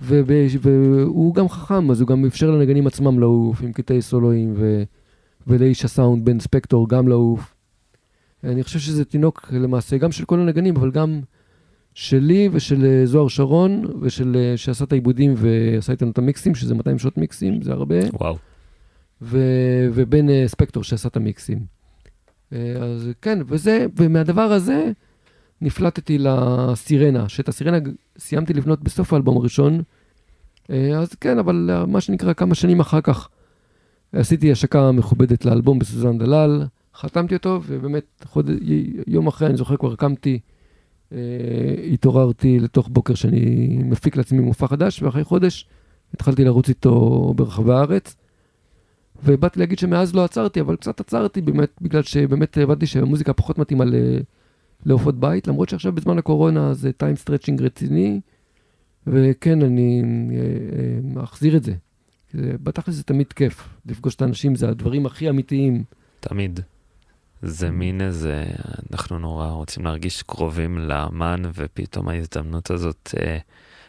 והוא 0.00 1.34
גם 1.34 1.48
חכם, 1.48 1.90
אז 1.90 2.00
הוא 2.00 2.08
גם 2.08 2.24
אפשר 2.24 2.50
לנגנים 2.50 2.86
עצמם 2.86 3.18
לעוף 3.18 3.62
עם 3.62 3.72
קטעי 3.72 4.02
סולואים, 4.02 4.54
ו, 4.56 4.82
ולאיש 5.46 5.84
הסאונד 5.84 6.24
בן 6.24 6.40
ספקטור 6.40 6.88
גם 6.88 7.08
לעוף. 7.08 7.54
אני 8.44 8.62
חושב 8.62 8.78
שזה 8.78 9.04
תינוק 9.04 9.48
למעשה 9.52 9.98
גם 9.98 10.12
של 10.12 10.24
כל 10.24 10.40
הנגנים, 10.40 10.76
אבל 10.76 10.90
גם 10.90 11.20
שלי 11.94 12.48
ושל 12.52 13.02
זוהר 13.04 13.28
שרון, 13.28 13.84
ושל 14.00 14.52
שעשה 14.56 14.84
את 14.84 14.92
העיבודים 14.92 15.34
ועשה 15.36 15.92
איתנו 15.92 16.10
את 16.10 16.18
המיקסים, 16.18 16.54
שזה 16.54 16.74
200 16.74 16.98
שעות 16.98 17.18
מיקסים, 17.18 17.62
זה 17.62 17.72
הרבה. 17.72 17.96
וואו. 18.12 18.36
ו, 19.22 19.38
ובן 19.94 20.46
ספקטור 20.46 20.84
שעשה 20.84 21.08
את 21.08 21.16
המיקסים. 21.16 21.58
אז 22.50 23.10
כן, 23.22 23.38
וזה, 23.46 23.86
ומהדבר 23.96 24.42
הזה, 24.42 24.92
נפלטתי 25.60 26.18
לסירנה, 26.18 27.28
שאת 27.28 27.48
הסירנה 27.48 27.78
סיימתי 28.18 28.54
לבנות 28.54 28.82
בסוף 28.82 29.12
האלבום 29.12 29.36
הראשון. 29.36 29.82
אה, 30.70 30.98
אז 30.98 31.14
כן, 31.14 31.38
אבל 31.38 31.70
אה, 31.72 31.86
מה 31.86 32.00
שנקרא, 32.00 32.32
כמה 32.32 32.54
שנים 32.54 32.80
אחר 32.80 33.00
כך 33.00 33.28
עשיתי 34.12 34.52
השקה 34.52 34.92
מכובדת 34.92 35.44
לאלבום 35.44 35.78
בסוזן 35.78 36.18
דלל, 36.18 36.64
חתמתי 36.94 37.34
אותו, 37.34 37.60
ובאמת 37.66 38.24
חוד... 38.24 38.50
יום 39.06 39.26
אחרי, 39.26 39.48
אני 39.48 39.56
זוכר, 39.56 39.76
כבר 39.76 39.96
קמתי, 39.96 40.38
אה, 41.12 41.18
התעוררתי 41.92 42.60
לתוך 42.60 42.88
בוקר 42.92 43.14
שאני 43.14 43.68
מפיק 43.84 44.16
לעצמי 44.16 44.40
מופע 44.40 44.66
חדש, 44.66 45.02
ואחרי 45.02 45.24
חודש 45.24 45.66
התחלתי 46.14 46.44
לרוץ 46.44 46.68
איתו 46.68 47.32
ברחבי 47.36 47.72
הארץ. 47.72 48.16
ובאתי 49.24 49.60
להגיד 49.60 49.78
שמאז 49.78 50.14
לא 50.14 50.24
עצרתי, 50.24 50.60
אבל 50.60 50.76
קצת 50.76 51.00
עצרתי 51.00 51.40
באמת, 51.40 51.70
בגלל 51.80 52.02
שבאמת 52.02 52.58
הבנתי 52.58 52.86
שהמוזיקה 52.86 53.32
פחות 53.32 53.58
מתאימה 53.58 53.84
ל... 53.84 53.94
להופעות 54.86 55.20
בית, 55.20 55.48
למרות 55.48 55.68
שעכשיו 55.68 55.92
בזמן 55.92 56.18
הקורונה 56.18 56.74
זה 56.74 56.92
time 56.92 57.16
stretching 57.16 57.62
רציני, 57.62 58.20
וכן, 59.06 59.62
אני 59.62 60.02
אה, 60.30 61.18
אה, 61.18 61.24
אחזיר 61.24 61.56
את 61.56 61.64
זה. 61.64 61.74
בתכל'ס 62.34 62.94
זה 62.94 63.02
תמיד 63.02 63.32
כיף, 63.32 63.68
לפגוש 63.86 64.14
את 64.14 64.22
האנשים, 64.22 64.54
זה 64.54 64.68
הדברים 64.68 65.06
הכי 65.06 65.28
אמיתיים. 65.28 65.84
תמיד. 66.20 66.60
זה 67.42 67.70
מין 67.70 68.00
איזה, 68.00 68.46
אנחנו 68.92 69.18
נורא 69.18 69.48
רוצים 69.48 69.84
להרגיש 69.84 70.22
קרובים 70.22 70.78
לאמן, 70.78 71.42
ופתאום 71.54 72.08
ההזדמנות 72.08 72.70
הזאת 72.70 73.14
אה, 73.20 73.38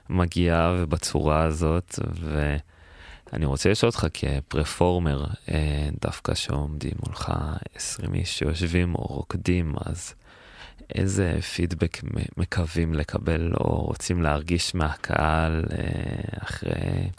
מגיעה 0.10 0.76
ובצורה 0.78 1.44
הזאת, 1.44 2.00
ואני 2.22 3.46
רוצה 3.46 3.70
לשאול 3.70 3.90
אותך 3.90 4.08
כפרפורמר, 4.14 5.26
אה, 5.52 5.90
דווקא 6.02 6.34
שעומדים 6.34 6.92
מולך 7.06 7.32
20 7.76 8.14
איש 8.14 8.40
שיושבים 8.40 8.96
או 8.96 9.02
רוקדים, 9.02 9.74
אז 9.86 10.14
איזה 10.96 11.38
פידבק 11.56 11.98
מקווים 12.38 12.94
לקבל 12.94 13.52
או 13.60 13.82
רוצים 13.82 14.22
להרגיש 14.22 14.76
מהקהל 14.76 15.64
אה, 15.72 15.86
אחרי... 16.44 17.10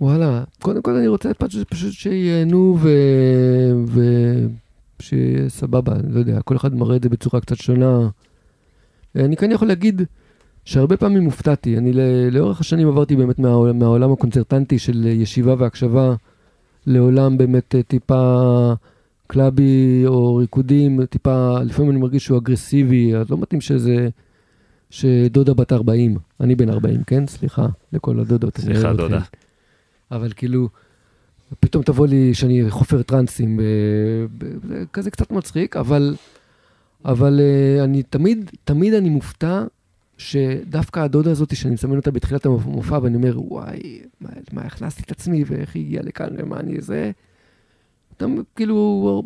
וואלה, 0.00 0.44
קודם 0.62 0.82
כל 0.82 0.96
אני 0.96 1.06
רוצה 1.06 1.34
פשוט, 1.34 1.68
פשוט 1.68 1.92
שייהנו 1.92 2.78
ושיהיה 5.00 5.48
סבבה, 5.48 5.92
אני 5.92 6.14
לא 6.14 6.18
יודע, 6.18 6.40
כל 6.40 6.56
אחד 6.56 6.74
מראה 6.74 6.96
את 6.96 7.02
זה 7.02 7.08
בצורה 7.08 7.40
קצת 7.40 7.56
שונה. 7.56 8.08
אני 9.14 9.36
כאן 9.36 9.52
יכול 9.52 9.68
להגיד 9.68 10.02
שהרבה 10.64 10.96
פעמים 10.96 11.24
הופתעתי, 11.24 11.78
אני 11.78 11.92
לאורך 12.30 12.60
השנים 12.60 12.88
עברתי 12.88 13.16
באמת 13.16 13.38
מה, 13.38 13.72
מהעולם 13.72 14.12
הקונצרטנטי 14.12 14.78
של 14.78 15.06
ישיבה 15.06 15.54
והקשבה 15.58 16.14
לעולם 16.86 17.38
באמת 17.38 17.74
טיפה... 17.88 18.72
קלאבי 19.28 20.02
או 20.06 20.36
ריקודים, 20.36 21.06
טיפה, 21.06 21.58
לפעמים 21.62 21.90
אני 21.90 21.98
מרגיש 22.00 22.24
שהוא 22.24 22.38
אגרסיבי, 22.38 23.14
אז 23.14 23.30
לא 23.30 23.38
מתאים 23.38 23.60
שזה, 23.60 24.08
שדודה 24.90 25.54
בת 25.54 25.72
40, 25.72 26.16
אני 26.40 26.54
בן 26.54 26.70
40, 26.70 27.02
כן? 27.06 27.26
סליחה 27.26 27.66
לכל 27.92 28.20
הדודות. 28.20 28.58
סליחה, 28.58 28.92
דודה. 28.92 29.20
אבל 30.10 30.32
כאילו, 30.36 30.68
פתאום 31.60 31.82
תבוא 31.82 32.06
לי 32.06 32.34
שאני 32.34 32.70
חופר 32.70 33.02
טרנסים, 33.02 33.60
אה, 33.60 33.64
זה 34.68 34.84
כזה 34.92 35.10
קצת 35.10 35.30
מצחיק, 35.30 35.76
אבל, 35.76 36.16
אבל 37.04 37.40
אה, 37.40 37.84
אני 37.84 38.02
תמיד, 38.02 38.50
תמיד 38.64 38.94
אני 38.94 39.08
מופתע 39.08 39.64
שדווקא 40.18 41.00
הדודה 41.00 41.30
הזאת, 41.30 41.56
שאני 41.56 41.74
מסמן 41.74 41.96
אותה 41.96 42.10
בתחילת 42.10 42.46
המופע, 42.46 42.98
ואני 43.02 43.16
אומר, 43.16 43.42
וואי, 43.42 44.00
מה, 44.20 44.30
מה 44.52 44.62
הכנסתי 44.62 45.02
את 45.02 45.10
עצמי, 45.10 45.44
ואיך 45.46 45.74
היא 45.74 45.84
הגיעה 45.84 46.02
לכאן, 46.02 46.28
ומה 46.38 46.60
אני 46.60 46.80
זה, 46.80 47.10
תמיד, 48.18 48.42
כאילו, 48.56 49.22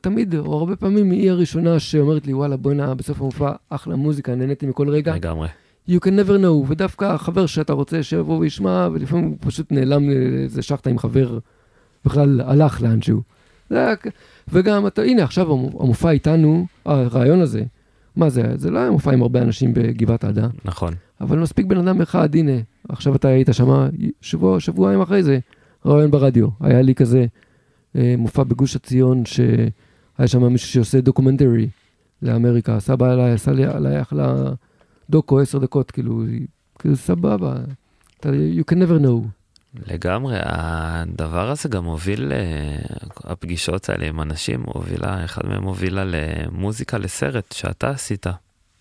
תמיד, 0.00 0.34
או 0.34 0.58
הרבה 0.58 0.76
פעמים, 0.76 1.10
היא 1.10 1.30
הראשונה 1.30 1.78
שאומרת 1.78 2.26
לי, 2.26 2.34
וואלה, 2.34 2.56
בוא'נה, 2.56 2.94
בסוף 2.94 3.20
המופע, 3.20 3.52
אחלה 3.70 3.96
מוזיקה, 3.96 4.34
נהניתי 4.34 4.66
מכל 4.66 4.88
רגע. 4.88 5.14
לגמרי. 5.14 5.48
you 5.88 5.98
can 6.04 6.10
never 6.26 6.42
know, 6.42 6.68
ודווקא 6.68 7.04
החבר 7.04 7.46
שאתה 7.46 7.72
רוצה 7.72 8.02
שיבוא 8.02 8.38
וישמע, 8.38 8.88
ולפעמים 8.92 9.24
הוא 9.24 9.36
פשוט 9.40 9.72
נעלם 9.72 10.10
לאיזה 10.10 10.62
שחטה 10.62 10.90
עם 10.90 10.98
חבר, 10.98 11.38
בכלל 12.04 12.40
הלך 12.40 12.82
לאנשהו. 12.82 13.22
זה 13.70 13.94
וגם, 14.48 14.86
אתה, 14.86 15.02
הנה, 15.02 15.22
עכשיו 15.24 15.52
המו- 15.52 15.82
המופע 15.82 16.10
איתנו, 16.10 16.66
הריאיון 16.84 17.40
הזה, 17.40 17.62
מה 18.16 18.30
זה, 18.30 18.42
זה 18.54 18.70
לא 18.70 18.78
היה 18.78 18.90
מופע 18.90 19.12
עם 19.12 19.22
הרבה 19.22 19.42
אנשים 19.42 19.74
בגבעת 19.74 20.24
עדה, 20.24 20.46
נכון. 20.64 20.92
אבל 21.20 21.38
מספיק 21.38 21.66
בן 21.66 21.76
אדם 21.78 22.00
אחד, 22.00 22.34
הנה, 22.34 22.52
עכשיו 22.88 23.14
אתה 23.16 23.28
היית 23.28 23.48
שמה, 23.52 23.88
שבוע, 24.20 24.60
שבועיים 24.60 25.00
אחרי 25.00 25.22
זה, 25.22 25.38
ריאיון 25.86 26.10
ברדיו. 26.10 26.48
היה 26.60 26.82
לי 26.82 26.94
כזה 26.94 27.26
מופע 28.18 28.44
בגוש 28.44 28.76
עציון, 28.76 29.24
שהיה 29.24 30.26
שם 30.26 30.52
מישהו 30.52 30.68
שעושה 30.68 31.00
דוקומנטרי 31.00 31.68
לאמריקה, 32.22 32.80
שבא 32.80 33.12
אליי, 33.12 33.32
עשה 33.32 33.52
לי 33.52 33.64
עליי 33.64 34.02
אחלה 34.02 34.34
דוקו, 35.10 35.40
עשר 35.40 35.58
דקות, 35.58 35.90
כאילו, 35.90 36.24
כאילו 36.78 36.96
סבבה. 36.96 37.56
אתה, 38.20 38.28
you 38.28 38.72
can 38.72 38.76
never 38.76 39.04
know. 39.04 39.28
לגמרי, 39.86 40.36
הדבר 40.42 41.50
הזה 41.50 41.68
גם 41.68 41.84
הוביל, 41.84 42.32
אה, 42.32 42.76
הפגישות 43.24 43.88
האלה 43.88 44.06
עם 44.06 44.20
אנשים, 44.20 44.62
הובילה, 44.66 45.24
אחד 45.24 45.46
מהם 45.46 45.64
הובילה 45.64 46.04
למוזיקה 46.04 46.98
לסרט 46.98 47.52
שאתה 47.52 47.90
עשית, 47.90 48.26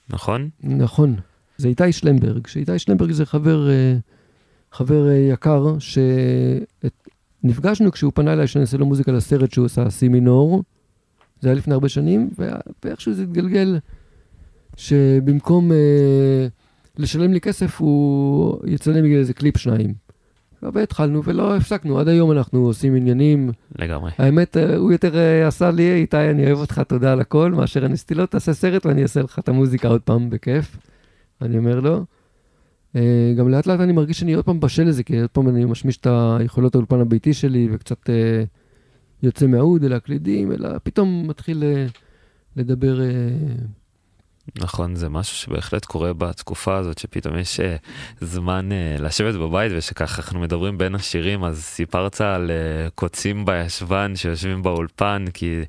נכון? 0.09 0.49
נכון. 0.63 1.15
זה 1.57 1.67
איתי 1.67 1.91
שלמברג, 1.91 2.47
שאיתי 2.47 2.79
שלמברג 2.79 3.11
זה 3.11 3.25
חבר, 3.25 3.69
אה, 3.69 3.95
חבר 4.71 5.07
אה, 5.09 5.13
יקר, 5.13 5.65
שנפגשנו 7.45 7.91
כשהוא 7.91 8.11
פנה 8.15 8.33
אליי 8.33 8.47
שאני 8.47 8.61
אעשה 8.61 8.77
לו 8.77 8.85
מוזיקה 8.85 9.11
לסרט 9.11 9.51
שהוא 9.51 9.65
עשה, 9.65 9.89
סי 9.89 10.07
מינור. 10.07 10.63
זה 11.41 11.49
היה 11.49 11.55
לפני 11.55 11.73
הרבה 11.73 11.89
שנים, 11.89 12.29
ואיכשהו 12.83 13.13
זה 13.13 13.23
התגלגל 13.23 13.79
שבמקום 14.77 15.71
אה, 15.71 16.47
לשלם 16.97 17.33
לי 17.33 17.41
כסף, 17.41 17.81
הוא 17.81 18.57
יצלם 18.65 19.03
לי 19.03 19.15
איזה 19.15 19.33
קליפ 19.33 19.57
שניים. 19.57 19.93
והתחלנו 20.61 21.23
ולא 21.23 21.55
הפסקנו, 21.55 21.99
עד 21.99 22.07
היום 22.07 22.31
אנחנו 22.31 22.65
עושים 22.65 22.95
עניינים. 22.95 23.51
לגמרי. 23.79 24.11
האמת, 24.17 24.57
אה, 24.57 24.75
הוא 24.75 24.91
יותר 24.91 25.17
אה, 25.17 25.47
עשה 25.47 25.71
לי, 25.71 25.93
איתי, 25.93 26.17
אני 26.17 26.45
אוהב 26.45 26.57
אותך, 26.57 26.81
תודה 26.87 27.11
על 27.11 27.21
הכל, 27.21 27.51
מאשר 27.51 27.85
אני 27.85 27.93
עשיתי 27.93 28.15
לו, 28.15 28.25
תעשה 28.25 28.53
סרט 28.53 28.85
ואני 28.85 29.03
אעשה 29.03 29.21
לך 29.21 29.39
את 29.39 29.49
המוזיקה 29.49 29.87
עוד 29.87 30.01
פעם 30.01 30.29
בכיף. 30.29 30.77
אני 31.41 31.57
אומר 31.57 31.79
לו. 31.79 32.05
אה, 32.95 33.33
גם 33.37 33.49
לאט 33.49 33.67
לאט 33.67 33.79
אני 33.79 33.91
מרגיש 33.91 34.19
שאני 34.19 34.33
עוד 34.33 34.45
פעם 34.45 34.59
בשל 34.59 34.83
לזה, 34.83 35.03
כי 35.03 35.21
עוד 35.21 35.29
פעם 35.29 35.49
אני 35.49 35.65
משמיש 35.65 35.97
את 35.97 36.07
היכולות 36.39 36.75
האולפן 36.75 36.99
הביתי 36.99 37.33
שלי, 37.33 37.67
וקצת 37.71 38.09
אה, 38.09 38.43
יוצא 39.23 39.47
מהאוד 39.47 39.83
אל 39.83 39.93
הקלידים, 39.93 40.51
אלא 40.51 40.69
פתאום 40.83 41.27
מתחיל 41.27 41.63
אה, 41.63 41.85
לדבר... 42.55 42.99
נכון, 44.55 44.95
זה 44.95 45.09
משהו 45.09 45.35
שבהחלט 45.35 45.85
קורה 45.85 46.13
בתקופה 46.13 46.77
הזאת, 46.77 46.97
שפתאום 46.97 47.37
יש 47.37 47.59
אה, 47.59 47.75
זמן 48.21 48.71
אה, 48.71 48.95
לשבת 48.99 49.35
בבית, 49.35 49.71
ושככה 49.75 50.21
אנחנו 50.21 50.39
מדברים 50.39 50.77
בין 50.77 50.95
השירים, 50.95 51.43
אז 51.43 51.63
סיפרת 51.63 52.21
על 52.21 52.51
אה, 52.51 52.89
קוצים 52.89 53.45
בישבן 53.45 54.15
שיושבים 54.15 54.63
באולפן, 54.63 55.25
כי 55.33 55.59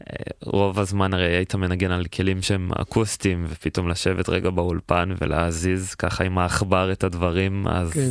אה, 0.00 0.16
רוב 0.42 0.78
הזמן 0.80 1.14
הרי 1.14 1.36
היית 1.36 1.54
מנגן 1.54 1.90
על 1.90 2.04
כלים 2.06 2.42
שהם 2.42 2.70
אקוסטיים, 2.72 3.46
ופתאום 3.48 3.88
לשבת 3.88 4.28
רגע 4.28 4.50
באולפן 4.50 5.08
ולהזיז 5.20 5.94
ככה 5.94 6.24
עם 6.24 6.38
העכבר 6.38 6.92
את 6.92 7.04
הדברים, 7.04 7.66
אז 7.68 7.92
כן. 7.92 8.10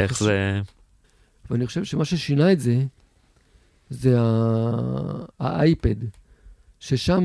איך 0.00 0.12
חושב- 0.12 0.24
זה... 0.24 0.60
ואני 1.50 1.66
חושב 1.66 1.84
שמה 1.84 2.04
ששינה 2.04 2.52
את 2.52 2.60
זה, 2.60 2.76
זה 3.90 4.16
האייפד, 5.40 5.94
ששם 6.80 7.24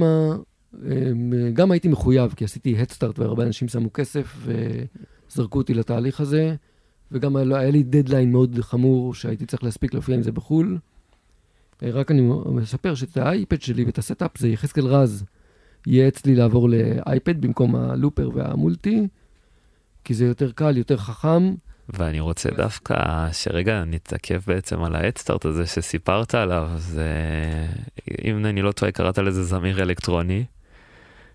גם 1.54 1.72
הייתי 1.72 1.88
מחויב, 1.88 2.34
כי 2.34 2.46
עשיתי 2.46 2.78
הדסטארט 2.78 3.20
והרבה 3.20 3.44
אנשים 3.44 3.68
שמו 3.68 3.94
כסף 3.94 4.38
וזרקו 5.30 5.58
אותי 5.58 5.74
לתהליך 5.74 6.20
הזה, 6.20 6.56
וגם 7.12 7.36
היה 7.36 7.72
לי 7.72 7.84
דדליין 7.84 8.32
מאוד 8.32 8.60
חמור 8.62 9.14
שהייתי 9.14 9.46
צריך 9.46 9.64
להספיק 9.64 9.94
להופיע 9.94 10.16
עם 10.16 10.22
זה 10.22 10.32
בחו"ל. 10.32 10.78
אה, 11.84 11.90
רק 11.92 12.12
אני 12.12 12.22
מספר 12.46 12.96
שאת 12.96 13.18
האייפד 13.18 13.62
שלי 13.62 13.84
ואת 13.84 13.98
ה 13.98 14.04
setup 14.04 14.38
זה 14.38 14.48
יחזקאל 14.48 14.88
רז 14.88 15.26
ייעץ 15.88 16.26
לי 16.26 16.36
לעבור 16.36 16.70
לאייפד 16.70 17.42
במקום 17.42 17.76
ה 17.76 17.83
looper 17.83 18.30
וה 18.34 18.52
multi, 18.52 19.08
כי 20.04 20.14
זה 20.14 20.26
יותר 20.26 20.52
קל, 20.52 20.78
יותר 20.78 20.98
חכם. 20.98 21.56
ואני 21.90 22.20
רוצה 22.20 22.50
דווקא 22.50 22.96
שרגע 23.32 23.84
נתעכב 23.86 24.42
בעצם 24.48 24.84
על 24.84 24.96
האדסטארט 24.96 25.46
הזה 25.46 25.66
שסיפרת 25.66 26.36
עליו, 26.36 26.70
זה... 26.78 27.10
אם 28.26 28.46
אני 28.46 28.62
לא 28.62 28.72
טועה, 28.72 28.92
קראת 28.92 29.18
לזה 29.18 29.44
זמיר 29.44 29.82
אלקטרוני. 29.82 30.46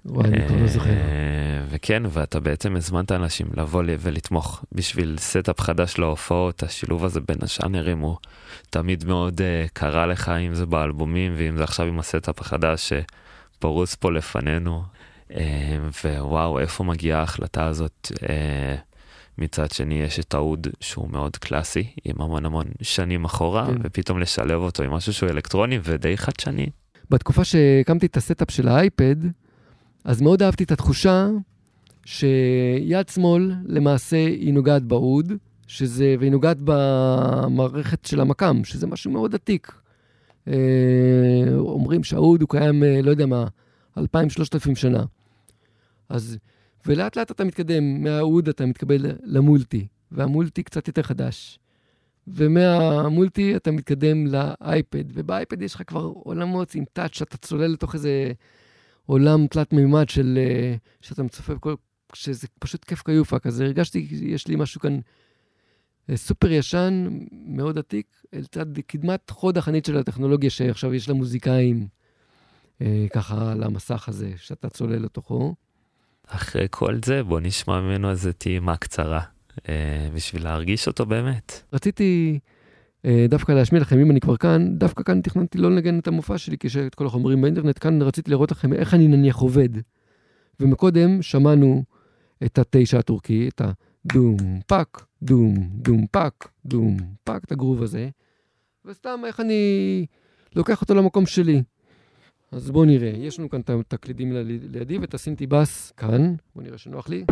וואי, 0.05 0.29
אני 0.29 0.49
כבר 0.49 0.57
לא 0.57 0.67
זוכר. 0.67 0.91
אה, 0.91 1.65
וכן, 1.71 2.03
ואתה 2.11 2.41
בעצם 2.41 2.77
הזמנת 2.77 3.13
אנשים 3.13 3.47
לבוא 3.57 3.83
ל- 3.83 3.95
ולתמוך 3.99 4.65
בשביל 4.73 5.17
setup 5.19 5.61
חדש 5.61 5.99
להופעות, 5.99 6.63
השילוב 6.63 7.05
הזה 7.05 7.21
בין 7.21 7.37
הז'אנרים 7.43 7.99
הוא 7.99 8.17
תמיד 8.71 9.05
מאוד 9.05 9.41
uh, 9.41 9.69
קרה 9.73 10.07
לך, 10.07 10.29
אם 10.29 10.55
זה 10.55 10.67
באלבומים 10.67 11.33
ואם 11.37 11.57
זה 11.57 11.65
עכשיו 11.65 11.87
עם 11.87 11.99
ה 11.99 12.06
setup 12.06 12.41
החדש 12.41 12.93
שפרוס 12.93 13.95
פה 13.95 14.13
לפנינו. 14.13 14.83
Uh, 15.31 15.35
וואו, 16.05 16.59
איפה 16.59 16.85
מגיעה 16.85 17.21
ההחלטה 17.21 17.67
הזאת? 17.67 18.13
Uh, 18.15 18.21
מצד 19.39 19.71
שני 19.71 19.95
יש 19.95 20.21
את 20.21 20.35
האוד 20.35 20.69
שהוא 20.81 21.11
מאוד 21.11 21.37
קלאסי, 21.37 21.87
עם 22.05 22.23
המון 22.23 22.47
המון 22.47 22.67
שנים 22.83 23.25
אחורה, 23.25 23.67
כן. 23.67 23.79
ופתאום 23.83 24.19
לשלב 24.19 24.61
אותו 24.61 24.83
עם 24.83 24.91
משהו 24.91 25.13
שהוא 25.13 25.31
אלקטרוני 25.31 25.79
ודי 25.83 26.17
חדשני. 26.17 26.67
בתקופה 27.11 27.45
שהקמתי 27.45 28.07
את 28.07 28.17
ה 28.17 28.22
setup 28.22 28.51
של 28.51 28.69
האייפד, 28.69 29.17
אז 30.05 30.21
מאוד 30.21 30.43
אהבתי 30.43 30.65
את 30.65 30.73
התחושה 30.73 31.29
שיד 32.05 33.09
שמאל 33.09 33.53
למעשה 33.67 34.17
היא 34.17 34.55
נוגעת 34.55 34.83
באוד, 34.83 35.33
שזה, 35.67 36.15
והיא 36.19 36.31
נוגעת 36.31 36.57
במערכת 36.65 38.05
של 38.05 38.21
המקם, 38.21 38.65
שזה 38.65 38.87
משהו 38.87 39.11
מאוד 39.11 39.35
עתיק. 39.35 39.73
אה, 40.49 40.55
אומרים 41.59 42.05
שהאוד 42.05 42.41
הוא 42.41 42.49
קיים, 42.49 42.85
אה, 42.85 43.03
לא 43.03 43.11
יודע 43.11 43.27
מה, 43.27 43.45
2,000-3,000 43.99 44.03
שנה. 44.75 45.05
אז, 46.09 46.39
ולאט 46.87 47.17
לאט 47.17 47.31
אתה 47.31 47.45
מתקדם, 47.45 48.03
מהאוד 48.03 48.49
אתה 48.49 48.67
מתקבל 48.67 49.07
למולטי, 49.23 49.87
והמולטי 50.13 50.63
קצת 50.63 50.89
יותר 50.89 51.03
חדש. 51.03 51.59
ומהמולטי 52.29 53.57
אתה 53.57 53.71
מתקדם 53.71 54.27
לאייפד, 54.27 55.05
ובאייפד 55.15 55.63
יש 55.63 55.75
לך 55.75 55.83
כבר 55.87 56.01
עולמות 56.01 56.75
עם 56.75 56.85
טאץ' 56.93 57.15
שאתה 57.15 57.37
צולל 57.37 57.67
לתוך 57.67 57.95
איזה 57.95 58.33
עולם 59.11 59.47
תלת 59.47 59.73
מימד 59.73 60.09
של... 60.09 60.39
אה, 60.39 60.75
שאתה 61.01 61.23
מצופף 61.23 61.55
כל... 61.61 61.75
שזה 62.13 62.47
פשוט 62.59 62.85
כיף 62.85 63.03
כיופה 63.03 63.39
כזה. 63.39 63.65
הרגשתי, 63.65 64.09
יש 64.11 64.47
לי 64.47 64.57
משהו 64.57 64.81
כאן 64.81 64.99
אה, 66.11 66.17
סופר 66.17 66.51
ישן, 66.51 67.09
מאוד 67.33 67.79
עתיק, 67.79 68.07
לצד 68.33 68.79
קדמת 68.87 69.31
חוד 69.31 69.59
החנית 69.59 69.85
של 69.85 69.97
הטכנולוגיה 69.97 70.51
שעכשיו 70.51 70.95
יש 70.95 71.09
למוזיקאים, 71.09 71.89
אה, 72.83 73.07
ככה 73.13 73.53
על 73.53 73.63
המסך 73.63 74.09
הזה, 74.09 74.33
שאתה 74.37 74.69
צולל 74.69 75.03
לתוכו. 75.03 75.55
אחרי 76.27 76.67
כל 76.71 76.99
זה, 77.05 77.23
בוא 77.23 77.41
נשמע 77.41 77.81
ממנו 77.81 78.11
איזה 78.11 78.33
טעימה 78.33 78.77
קצרה, 78.77 79.21
בשביל 80.15 80.45
להרגיש 80.45 80.87
אותו 80.87 81.07
באמת. 81.07 81.63
רציתי 81.73 82.39
דווקא 83.29 83.53
להשמיע 83.53 83.81
לכם, 83.81 83.99
אם 83.99 84.11
אני 84.11 84.21
כבר 84.21 84.37
כאן, 84.37 84.79
דווקא 84.79 85.03
כאן 85.03 85.21
תכננתי 85.21 85.59
לא 85.59 85.71
לנגן 85.71 85.99
את 85.99 86.09
המופע 86.09 86.39
שלי, 86.39 86.59
כי 86.59 86.67
יש 86.67 86.77
את 86.77 86.95
כל 86.95 87.07
החומרים 87.07 87.41
באינטרנט, 87.43 87.79
כאן 87.79 88.03
רציתי 88.03 88.31
לראות 88.31 88.51
לכם 88.51 88.73
איך 88.73 88.95
אני 88.95 89.09
נניח 89.09 89.37
עובד. 89.37 89.69
ומקודם 90.61 91.23
שמענו 91.23 91.85
את 92.45 92.59
התשע 92.59 92.99
הטורקי, 92.99 93.49
את 93.49 93.63
הדום 93.65 94.37
פאק, 94.67 95.05
דום, 95.23 95.55
דום 95.73 96.07
פאק, 96.07 96.49
דום 96.67 96.97
פאק, 97.25 97.45
את 97.45 97.53
הגרוב 97.53 97.83
הזה, 97.83 98.09
וסתם 98.85 99.21
איך 99.27 99.41
אני 99.41 100.07
לוקח 100.57 100.81
אותו 100.81 100.95
למקום 100.95 101.27
שלי. 101.27 101.63
אז 102.53 102.71
בואו 102.71 102.85
נראה, 102.85 103.09
יש 103.17 103.39
לנו 103.39 103.49
כאן 103.51 103.61
את 103.61 103.71
את 103.71 103.84
הקלידים 103.84 104.33
לידי- 104.73 104.99
ואת 104.99 105.15
ה 105.15 105.19
synthy 105.19 105.47
bass 105.47 105.93
כאן, 105.97 106.35
בואו 106.55 106.65
נראה 106.67 106.79
שנוח 106.79 107.09
לי. 107.09 107.25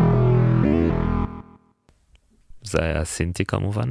זה 2.63 2.77
היה 2.83 3.05
synthy 3.05 3.45
כמובן. 3.45 3.89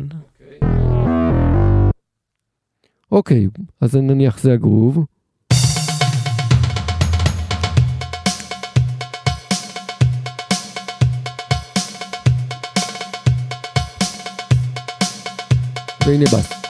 אוקיי, 3.12 3.46
אז 3.80 3.96
נניח 3.96 4.38
זה 4.38 4.52
הגרוב. 4.52 5.04
והנה 16.06 16.24
בס. 16.24 16.67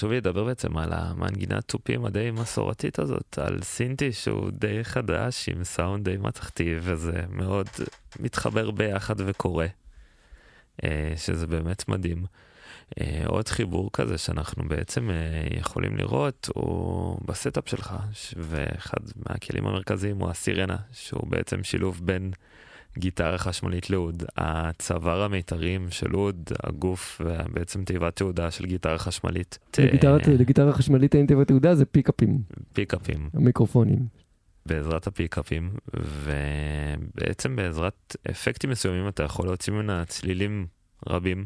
חשוב 0.00 0.10
לי 0.10 0.16
לדבר 0.16 0.44
בעצם 0.44 0.76
על 0.76 0.92
המנגינת 0.92 1.68
תופים 1.68 2.04
הדי 2.04 2.30
מסורתית 2.30 2.98
הזאת, 2.98 3.38
על 3.38 3.62
synthy 3.62 4.12
שהוא 4.12 4.50
די 4.50 4.84
חדש 4.84 5.48
עם 5.48 5.64
סאונד 5.64 6.04
די 6.08 6.16
מתכתי, 6.16 6.74
וזה 6.80 7.22
מאוד 7.28 7.66
מתחבר 8.20 8.70
ביחד 8.70 9.14
וקורה, 9.18 9.66
אה, 10.84 11.12
שזה 11.16 11.46
באמת 11.46 11.88
מדהים. 11.88 12.24
אה, 13.00 13.22
עוד 13.26 13.48
חיבור 13.48 13.90
כזה 13.92 14.18
שאנחנו 14.18 14.68
בעצם 14.68 15.10
אה, 15.10 15.16
יכולים 15.58 15.96
לראות 15.96 16.48
הוא 16.54 17.18
ב 17.24 17.31
setup 17.31 17.68
שלך, 17.68 17.94
ואחד 18.36 19.00
מהכלים 19.28 19.66
המרכזיים 19.66 20.16
הוא 20.16 20.30
הסירנה, 20.30 20.76
שהוא 20.92 21.26
בעצם 21.26 21.64
שילוב 21.64 22.00
בין 22.04 22.30
גיטרה 22.98 23.38
חשמלית 23.38 23.90
לאוד, 23.90 24.22
הצוואר 24.36 25.22
והמיתרים 25.22 25.86
של 25.90 26.16
אוד, 26.16 26.50
הגוף 26.62 27.20
ובעצם 27.24 27.84
תיבת 27.84 28.16
תהודה 28.16 28.50
של 28.50 28.66
גיטרה 28.66 28.98
חשמלית. 28.98 29.58
לגיטרה 30.38 30.72
חשמלית 30.72 31.14
אין 31.14 31.26
תיבת 31.26 31.48
תעודה 31.48 31.74
זה 31.74 31.84
פיקאפים. 31.84 32.38
פיקאפים. 32.72 33.28
המיקרופונים. 33.34 34.06
בעזרת 34.66 35.06
הפיקאפים, 35.06 35.70
ובעצם 35.94 37.56
בעזרת 37.56 38.16
אפקטים 38.30 38.70
מסוימים 38.70 39.08
אתה 39.08 39.22
יכול 39.22 39.46
להוציא 39.46 39.72
ממנה 39.72 40.04
צלילים 40.04 40.66
רבים. 41.08 41.44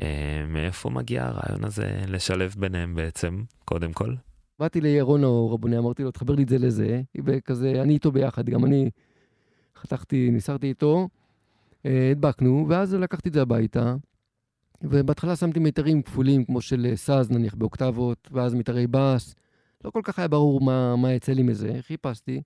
אה, 0.00 0.44
מאיפה 0.48 0.90
מגיע 0.90 1.26
הרעיון 1.26 1.64
הזה 1.64 2.00
לשלב 2.08 2.54
ביניהם 2.58 2.94
בעצם, 2.94 3.42
קודם 3.64 3.92
כל? 3.92 4.14
באתי 4.58 4.80
לירון 4.80 5.24
האור, 5.24 5.52
רבוני, 5.52 5.78
אמרתי 5.78 6.02
לו, 6.02 6.10
תחבר 6.10 6.34
לי 6.34 6.42
את 6.42 6.48
זה 6.48 6.58
לזה, 6.58 7.02
וכזה, 7.24 7.82
אני 7.82 7.94
איתו 7.94 8.12
ביחד, 8.12 8.50
גם 8.50 8.64
אני 8.64 8.90
חתכתי, 9.82 10.30
ניסרתי 10.30 10.66
איתו, 10.66 11.08
אה, 11.86 12.10
הדבקנו, 12.10 12.66
ואז 12.68 12.94
לקחתי 12.94 13.28
את 13.28 13.34
זה 13.34 13.42
הביתה, 13.42 13.94
ובהתחלה 14.82 15.36
שמתי 15.36 15.58
מיתרים 15.58 16.02
כפולים, 16.02 16.44
כמו 16.44 16.60
של 16.60 16.86
אה, 16.90 16.96
סאז 16.96 17.30
נניח 17.30 17.54
באוקטבות, 17.54 18.28
ואז 18.32 18.54
מיתרי 18.54 18.86
בס. 18.90 19.34
לא 19.84 19.90
כל 19.90 20.00
כך 20.04 20.18
היה 20.18 20.28
ברור 20.28 20.60
מה, 20.60 20.96
מה 20.96 21.12
יצא 21.12 21.32
לי 21.32 21.42
מזה, 21.42 21.78
חיפשתי. 21.80 22.42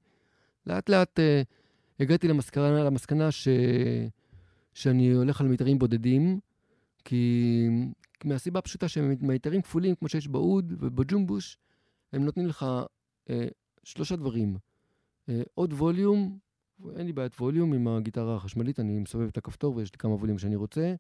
לאט 0.67 0.89
לאט 0.89 1.21
אה, 1.21 1.43
הגעתי 2.01 2.29
למסקנה, 2.29 2.85
למסקנה 2.85 3.31
ש, 3.31 3.49
שאני 4.75 5.11
הולך 5.11 5.41
על 5.41 5.49
מיתרים 5.49 5.79
בודדים, 5.79 6.41
כי 7.05 7.69
מהסיבה 8.25 8.59
הפשוטה 8.59 8.89
שמיתרים 8.89 9.63
כפולים, 9.63 9.95
כמו 9.95 10.09
שיש 10.09 10.29
באוד 10.29 10.73
ובג'ומבוש, 10.79 11.59
הם 12.13 12.25
נותנים 12.25 12.47
לך 12.47 12.67
אה, 13.31 13.47
שלושה 13.85 14.17
דברים. 14.17 14.57
אה, 15.29 15.43
עוד 15.55 15.73
ווליום, 15.73 16.39
אין 16.97 17.07
לי 17.07 17.13
בעיית 17.13 17.41
ווליום 17.41 17.73
עם 17.73 17.89
הגיטרה 17.89 18.37
החשמלית, 18.37 18.81
אני 18.81 18.99
מסובב 18.99 19.27
את 19.27 19.37
הכפתור 19.37 19.77
ויש 19.77 19.93
לי 19.93 19.99
כמה 19.99 20.15
ווליום 20.15 20.39
שאני 20.39 20.57
רוצה. 20.57 20.95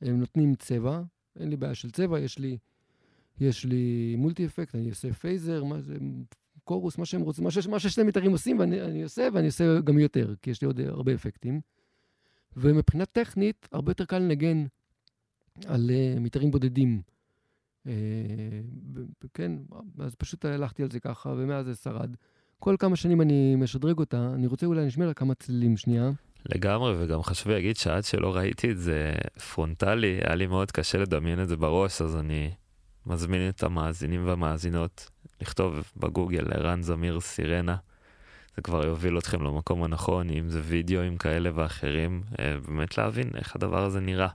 הם 0.00 0.20
נותנים 0.20 0.54
צבע, 0.54 1.02
אין 1.36 1.48
לי 1.48 1.56
בעיה 1.56 1.74
של 1.74 1.90
צבע, 1.90 2.20
יש 2.20 2.38
לי, 2.38 2.58
יש 3.40 3.64
לי 3.64 4.14
מולטי 4.18 4.46
אפקט, 4.46 4.74
אני 4.74 4.90
עושה 4.90 5.12
פייזר, 5.12 5.64
מה 5.64 5.80
זה, 5.80 5.96
קורוס, 6.64 6.98
מה 6.98 7.06
שהם 7.06 7.20
רוצים, 7.20 7.44
מה, 7.44 7.50
ש, 7.50 7.66
מה 7.66 7.78
ששני 7.78 8.04
מיתרים 8.04 8.32
עושים, 8.32 8.58
ואני 8.58 9.02
עושה, 9.02 9.28
ואני 9.32 9.46
עושה 9.46 9.80
גם 9.80 9.98
יותר, 9.98 10.34
כי 10.42 10.50
יש 10.50 10.62
לי 10.62 10.66
עוד 10.66 10.80
הרבה 10.80 11.14
אפקטים. 11.14 11.60
ומבחינה 12.56 13.06
טכנית, 13.06 13.68
הרבה 13.72 13.90
יותר 13.90 14.04
קל 14.04 14.18
לנגן 14.18 14.64
על 15.66 15.90
uh, 15.90 16.20
מיתרים 16.20 16.50
בודדים. 16.50 17.02
Uh, 17.86 17.88
כן, 19.34 19.52
אז 19.98 20.14
פשוט 20.14 20.44
הלכתי 20.44 20.82
על 20.82 20.90
זה 20.90 21.00
ככה, 21.00 21.34
ומאז 21.36 21.66
זה 21.66 21.74
שרד. 21.74 22.16
כל 22.64 22.76
כמה 22.78 22.96
שנים 22.96 23.20
אני 23.20 23.56
משדרג 23.56 23.98
אותה, 23.98 24.30
אני 24.34 24.46
רוצה 24.46 24.66
אולי 24.66 24.86
נשמע 24.86 25.06
לה 25.06 25.14
כמה 25.14 25.34
צלילים 25.34 25.76
שנייה. 25.76 26.10
לגמרי, 26.46 26.94
וגם 26.98 27.22
חשוב 27.22 27.52
להגיד 27.52 27.76
שעד 27.76 28.04
שלא 28.04 28.36
ראיתי 28.36 28.70
את 28.70 28.78
זה 28.78 29.12
פרונטלי, 29.52 30.20
היה 30.24 30.34
לי 30.34 30.46
מאוד 30.46 30.70
קשה 30.70 30.98
לדמיין 30.98 31.42
את 31.42 31.48
זה 31.48 31.56
בראש, 31.56 32.02
אז 32.02 32.16
אני 32.16 32.50
מזמין 33.06 33.48
את 33.48 33.62
המאזינים 33.62 34.26
והמאזינות 34.26 35.10
לכתוב 35.40 35.92
בגוגל 35.96 36.52
ערן 36.52 36.82
זמיר 36.82 37.20
סירנה. 37.20 37.76
זה 38.56 38.62
כבר 38.62 38.86
יוביל 38.86 39.18
אתכם 39.18 39.42
למקום 39.42 39.84
הנכון, 39.84 40.30
אם 40.30 40.48
זה 40.48 40.60
וידאוים 40.64 41.16
כאלה 41.16 41.50
ואחרים, 41.54 42.22
אה, 42.38 42.56
באמת 42.68 42.98
להבין 42.98 43.30
איך 43.34 43.56
הדבר 43.56 43.84
הזה 43.84 44.00
נראה. 44.00 44.28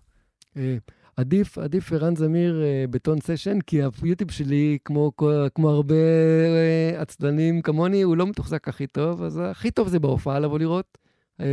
עדיף, 1.18 1.58
עדיף 1.58 1.94
ערן 1.94 2.16
זמיר 2.16 2.62
uh, 2.62 2.92
button 2.92 3.22
session, 3.22 3.62
כי 3.62 3.82
היוטיוב 4.04 4.32
שלי, 4.32 4.78
כמו, 4.86 5.12
כמו 5.56 5.70
הרבה 5.70 5.96
uh, 5.96 7.02
עצלנים 7.02 7.62
כמוני, 7.62 8.02
הוא 8.02 8.18
לא 8.18 8.28
מתוחזק 8.28 8.68
הכי 8.68 8.88
טוב, 8.88 9.24
אז 9.24 9.42
הכי 9.44 9.72
טוב 9.72 9.88
זה 9.88 10.00
בהופעה 10.00 10.40
לבוא 10.40 10.60
לראות. 10.60 10.98
Uh, 11.42 11.44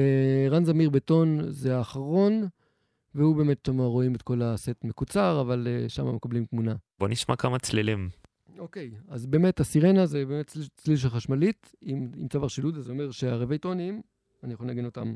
ערן 0.46 0.64
זמיר 0.64 0.90
בטון 0.90 1.40
זה 1.48 1.76
האחרון, 1.76 2.46
והוא 3.14 3.36
באמת, 3.36 3.66
שם 3.66 3.80
רואים 3.80 4.14
את 4.14 4.22
כל 4.22 4.42
הסט 4.42 4.84
מקוצר, 4.84 5.40
אבל 5.40 5.66
uh, 5.66 5.88
שם 5.88 6.14
מקבלים 6.14 6.44
תמונה. 6.44 6.74
בוא 6.98 7.08
נשמע 7.08 7.36
כמה 7.36 7.58
צלילים. 7.58 8.08
אוקיי, 8.58 8.90
אז 9.08 9.26
באמת 9.26 9.60
הסירנה 9.60 10.06
זה 10.06 10.24
באמת 10.26 10.46
צליל, 10.46 10.66
צליל 10.76 10.96
של 10.96 11.08
חשמלית, 11.08 11.72
עם, 11.80 12.08
עם 12.16 12.28
צוואר 12.28 12.48
שילוד, 12.48 12.78
זה 12.80 12.92
אומר 12.92 13.10
שהרבי 13.10 13.58
טונים, 13.58 14.02
אני 14.44 14.54
יכול 14.54 14.66
לנגן 14.66 14.84
אותם. 14.84 15.14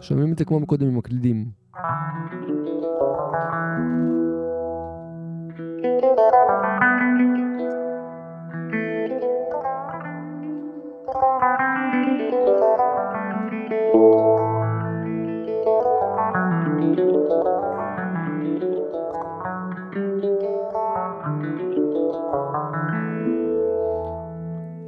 שומעים 0.00 0.32
את 0.32 0.38
זה 0.38 0.44
כמו 0.44 0.60
מקודם 0.60 0.86
עם 0.86 0.98
מקלידים. 0.98 1.46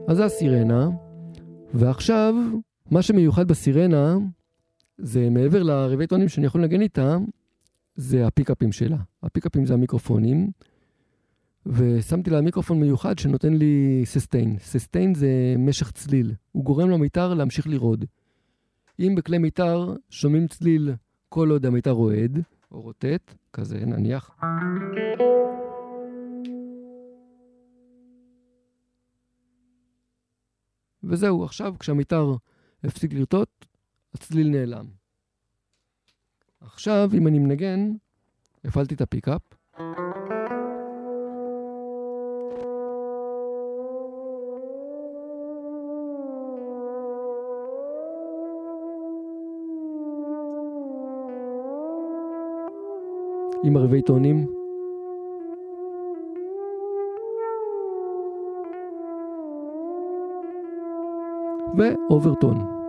אז 0.08 0.16
זה 0.16 0.24
הסירנה, 0.24 0.88
ועכשיו, 1.74 2.34
מה 2.90 3.02
שמיוחד 3.02 3.48
בסירנה 3.48 4.16
זה 5.02 5.30
מעבר 5.30 5.62
לרבעי 5.62 6.06
טונים 6.06 6.28
שאני 6.28 6.46
יכול 6.46 6.60
לנגן 6.60 6.80
איתם, 6.80 7.24
זה 7.96 8.26
הפיקאפים 8.26 8.72
שלה. 8.72 8.96
הפיקאפים 9.22 9.66
זה 9.66 9.74
המיקרופונים, 9.74 10.50
ושמתי 11.66 12.30
לה 12.30 12.40
מיקרופון 12.40 12.80
מיוחד 12.80 13.18
שנותן 13.18 13.54
לי 13.54 14.02
ססטיין. 14.04 14.58
ססטיין 14.58 15.14
זה 15.14 15.54
משך 15.58 15.90
צליל, 15.90 16.34
הוא 16.52 16.64
גורם 16.64 16.90
למיתר 16.90 17.34
להמשיך 17.34 17.66
לרעוד. 17.66 18.04
אם 18.98 19.14
בכלי 19.16 19.38
מיתר 19.38 19.94
שומעים 20.10 20.48
צליל 20.48 20.92
כל 21.28 21.50
עוד 21.50 21.66
המיתר 21.66 21.90
רועד, 21.90 22.38
או 22.72 22.80
רוטט, 22.80 23.34
כזה 23.52 23.86
נניח. 23.86 24.30
וזהו, 31.04 31.44
עכשיו 31.44 31.74
כשהמיתר 31.78 32.34
הפסיק 32.84 33.12
לרטוט, 33.12 33.59
הצליל 34.14 34.48
נעלם. 34.48 34.86
עכשיו, 36.60 37.10
אם 37.14 37.26
אני 37.26 37.38
מנגן, 37.38 37.92
הפעלתי 38.64 38.94
את 38.94 39.00
הפיקאפ. 39.00 39.42
עם 53.64 53.76
ערבי 53.76 54.02
טונים. 54.02 54.46
ואוברטון. 61.76 62.79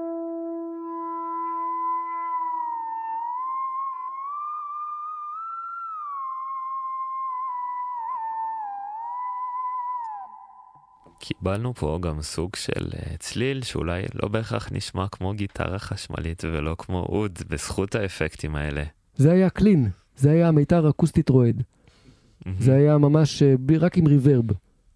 קיבלנו 11.43 11.73
פה 11.73 11.99
גם 12.01 12.21
סוג 12.21 12.55
של 12.55 12.87
uh, 12.91 13.17
צליל 13.19 13.63
שאולי 13.63 14.01
לא 14.13 14.27
בהכרח 14.27 14.71
נשמע 14.71 15.07
כמו 15.07 15.33
גיטרה 15.33 15.79
חשמלית 15.79 16.43
ולא 16.43 16.75
כמו 16.77 16.99
אוד, 16.99 17.39
בזכות 17.49 17.95
האפקטים 17.95 18.55
האלה. 18.55 18.83
זה 19.15 19.31
היה 19.31 19.49
קלין, 19.49 19.89
זה 20.15 20.31
היה 20.31 20.51
מיתר 20.51 20.89
אקוסטית 20.89 21.29
רועד. 21.29 21.59
Mm-hmm. 21.59 22.49
זה 22.59 22.75
היה 22.75 22.97
ממש 22.97 23.43
uh, 23.43 23.73
רק 23.79 23.97
עם 23.97 24.07
ריברב 24.07 24.45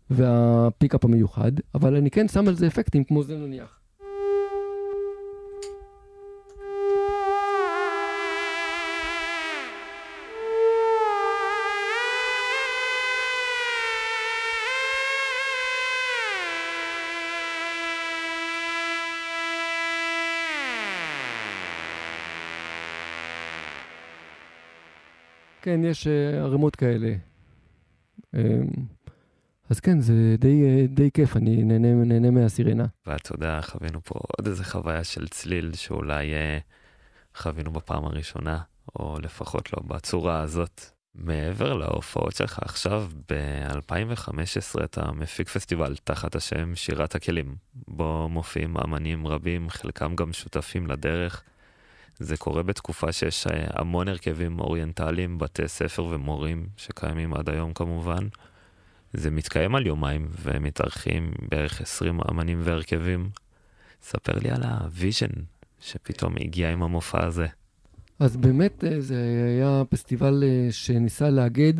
והפיקאפ 0.09 1.05
המיוחד, 1.05 1.51
אבל 1.75 1.95
אני 1.95 2.11
כן 2.11 2.27
שם 2.27 2.47
על 2.47 2.55
זה 2.55 2.67
אפקטים 2.67 3.03
כמו 3.03 3.23
זה 3.23 3.37
נניח. 3.37 3.79
כן, 25.65 25.83
יש 25.83 26.07
אה, 26.07 26.41
ערימות 26.41 26.75
כאלה. 26.75 27.15
אמ, 28.35 28.39
אז 29.69 29.79
כן, 29.79 29.99
זה 29.99 30.35
די, 30.39 30.63
אה, 30.63 30.85
די 30.87 31.11
כיף, 31.11 31.37
אני 31.37 31.63
נהנה, 31.63 31.93
נהנה 31.93 32.31
מהסירנה. 32.31 32.85
ואתה 33.05 33.35
יודע, 33.35 33.61
חווינו 33.61 34.01
פה 34.03 34.19
עוד 34.37 34.47
איזה 34.47 34.63
חוויה 34.63 35.03
של 35.03 35.27
צליל 35.27 35.73
שאולי 35.73 36.33
אה, 36.33 36.57
חווינו 37.35 37.71
בפעם 37.71 38.05
הראשונה, 38.05 38.59
או 38.99 39.17
לפחות 39.21 39.73
לא 39.73 39.79
בצורה 39.87 40.39
הזאת. 40.39 40.81
מעבר 41.15 41.73
להופעות 41.73 42.35
שלך 42.35 42.59
עכשיו, 42.61 43.07
ב-2015 43.29 44.83
אתה 44.83 45.11
מפיק 45.11 45.49
פסטיבל 45.49 45.95
תחת 46.03 46.35
השם 46.35 46.75
שירת 46.75 47.15
הכלים, 47.15 47.55
בו 47.87 48.29
מופיעים 48.29 48.77
אמנים 48.77 49.27
רבים, 49.27 49.69
חלקם 49.69 50.15
גם 50.15 50.33
שותפים 50.33 50.87
לדרך. 50.87 51.43
זה 52.19 52.37
קורה 52.37 52.63
בתקופה 52.63 53.11
שיש 53.11 53.47
אה, 53.47 53.67
המון 53.69 54.07
הרכבים 54.07 54.59
אוריינטליים, 54.59 55.37
בתי 55.37 55.67
ספר 55.67 56.05
ומורים 56.05 56.67
שקיימים 56.77 57.33
עד 57.33 57.49
היום 57.49 57.73
כמובן. 57.73 58.27
זה 59.13 59.31
מתקיים 59.31 59.75
על 59.75 59.87
יומיים 59.87 60.27
ומתארחים 60.41 61.31
בערך 61.51 61.81
20 61.81 62.19
אמנים 62.31 62.61
והרכבים. 62.63 63.29
ספר 64.01 64.39
לי 64.39 64.49
על 64.49 64.63
ה 64.63 64.73
vision 64.73 65.29
שפתאום 65.79 66.35
הגיע 66.39 66.71
עם 66.71 66.83
המופע 66.83 67.25
הזה. 67.25 67.47
אז 68.19 68.37
באמת 68.37 68.83
אה, 68.83 69.01
זה 69.01 69.15
היה 69.47 69.83
פסטיבל 69.89 70.43
אה, 70.43 70.71
שניסה 70.71 71.29
לאגד 71.29 71.73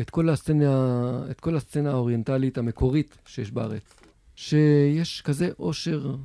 את 0.00 0.10
כל 0.10 0.28
הסצנה, 0.28 1.22
את 1.30 1.40
כל 1.40 1.56
הסצנה 1.56 1.90
האוריינטלית 1.90 2.58
המקורית 2.58 3.18
שיש 3.26 3.50
בארץ. 3.50 3.82
שיש 4.34 5.22
כזה 5.22 5.50
עושר 5.56 6.16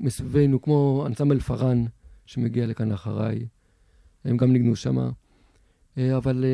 מסביבנו, 0.00 0.62
כמו 0.62 1.04
אנסמבל 1.06 1.40
פארן, 1.40 1.84
שמגיע 2.26 2.66
לכאן 2.66 2.92
אחריי. 2.92 3.46
הם 4.24 4.36
גם 4.36 4.52
ניגנו 4.52 4.76
שם. 4.76 4.98
אה, 5.98 6.16
אבל, 6.16 6.44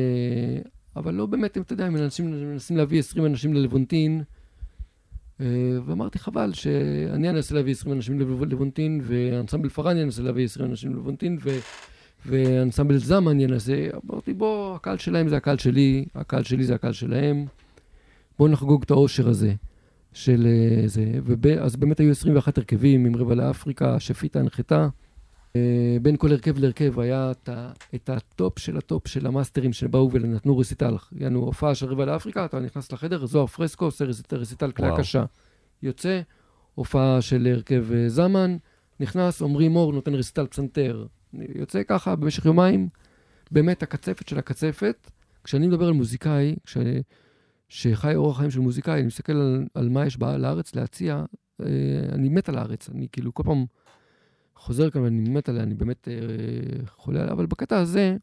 אבל 0.95 1.13
לא 1.13 1.25
באמת, 1.25 1.57
אתה 1.57 1.73
יודע, 1.73 1.87
אם 1.87 1.95
אנשים 1.95 2.51
מנסים 2.51 2.77
להביא 2.77 2.99
20 2.99 3.25
אנשים 3.25 3.53
ללוונטין, 3.53 4.23
ואמרתי, 5.85 6.19
חבל 6.19 6.53
שאני 6.53 7.29
אנסה 7.29 7.55
להביא 7.55 7.71
20 7.71 7.95
אנשים 7.95 8.19
ללוונטין, 8.19 9.01
ואנסמבל 9.03 9.69
פארן 9.69 9.97
ינסה 9.97 10.21
להביא 10.21 10.45
20 10.45 10.69
אנשים 10.69 10.93
ללוונטין, 10.93 11.37
ו... 11.41 11.49
ואנסמבל 12.25 12.97
זמן 12.97 13.39
ינסה. 13.39 13.87
אמרתי, 14.05 14.33
בוא, 14.33 14.75
הקהל 14.75 14.97
שלהם 14.97 15.29
זה 15.29 15.37
הקהל 15.37 15.57
שלי, 15.57 16.05
הקהל 16.15 16.43
שלי 16.43 16.63
זה 16.63 16.75
הקהל 16.75 16.93
שלהם. 16.93 17.45
בואו 18.39 18.51
נחגוג 18.51 18.83
את 18.83 18.91
העושר 18.91 19.29
הזה 19.29 19.53
של 20.13 20.47
זה. 20.85 21.11
ואז 21.23 21.75
באמת 21.75 21.99
היו 21.99 22.11
21 22.11 22.57
הרכבים 22.57 23.05
עם 23.05 23.15
רבע 23.15 23.35
לאפריקה, 23.35 23.99
שפיטה 23.99 24.39
הנחתה. 24.39 24.87
בין 26.01 26.17
כל 26.17 26.31
הרכב 26.31 26.59
להרכב 26.59 26.99
היה 26.99 27.31
את, 27.31 27.49
את 27.95 28.09
ה 28.09 28.22
top 28.22 28.59
של 28.59 28.77
ה 28.77 28.85
top 28.85 29.07
של 29.07 29.27
המאסטרים 29.27 29.73
שבאו 29.73 30.11
ונתנו 30.11 30.57
רסיטל. 30.57 30.95
יענו, 31.11 31.39
הופעה 31.39 31.75
של 31.75 31.85
רבע 31.85 32.05
לאפריקה, 32.05 32.45
אתה 32.45 32.59
נכנס 32.59 32.91
לחדר, 32.91 33.25
זוהר 33.25 33.47
פרסקו 33.47 33.85
עושה 33.85 34.05
רסיטל, 34.05 34.35
רסיטל 34.35 34.71
כלי 34.71 34.97
הקשה. 34.97 35.25
יוצא, 35.83 36.21
הופעה 36.75 37.21
של 37.21 37.47
הרכב 37.53 37.85
זמן, 38.07 38.57
נכנס, 38.99 39.41
עמרי 39.41 39.67
מור 39.67 39.93
נותן 39.93 40.15
רסיטל 40.15 40.47
פסנתר. 40.47 41.05
יוצא 41.33 41.83
ככה 41.83 42.15
במשך 42.15 42.45
יומיים, 42.45 42.89
באמת 43.51 43.83
הקצפת 43.83 44.27
של 44.27 44.39
הקצפת. 44.39 45.11
כשאני 45.43 45.67
מדבר 45.67 45.87
על 45.87 45.93
מוזיקאי, 45.93 46.55
כש... 46.65 46.77
שחי 47.69 48.15
אורח 48.15 48.37
חיים 48.37 48.51
של 48.51 48.59
מוזיקאי, 48.59 48.99
אני 48.99 49.07
מסתכל 49.07 49.31
על, 49.31 49.65
על 49.73 49.89
מה 49.89 50.05
יש 50.05 50.17
בארץ 50.17 50.75
להציע, 50.75 51.23
אה, 51.61 51.65
אני 52.11 52.29
מת 52.29 52.49
על 52.49 52.57
הארץ. 52.57 52.89
אני 52.89 53.07
כאילו 53.11 53.33
כל 53.33 53.43
פעם 53.43 53.65
חוזר 54.59 54.89
כאן 54.89 55.01
ואני 55.01 55.29
מת 55.29 55.49
עליה, 55.49 55.63
אני 55.63 55.73
באמת 55.73 56.07
אה, 56.07 56.13
חולה 56.97 57.21
עליה, 57.21 57.33
אבל 57.33 57.45
בקטע 57.45 57.79
הזה, 57.79 58.17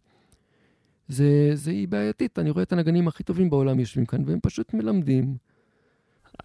זה, 1.08 1.50
זה 1.54 1.70
היא 1.70 1.88
בעייתית. 1.88 2.38
אני 2.38 2.50
רואה 2.50 2.62
את 2.62 2.72
הנגנים 2.72 3.08
הכי 3.08 3.22
טובים 3.22 3.50
בעולם 3.50 3.80
יושבים 3.80 4.06
כאן, 4.06 4.22
והם 4.26 4.38
פשוט 4.42 4.74
מלמדים. 4.74 5.36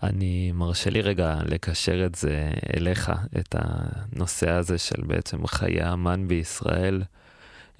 אני 0.03 0.51
מרשה 0.51 0.89
לי 0.89 1.01
רגע 1.01 1.39
לקשר 1.45 2.05
את 2.05 2.15
זה 2.15 2.51
אליך, 2.77 3.11
את 3.39 3.55
הנושא 3.57 4.49
הזה 4.49 4.77
של 4.77 5.01
בעצם 5.07 5.47
חיי 5.47 5.81
האמן 5.81 6.27
בישראל. 6.27 7.03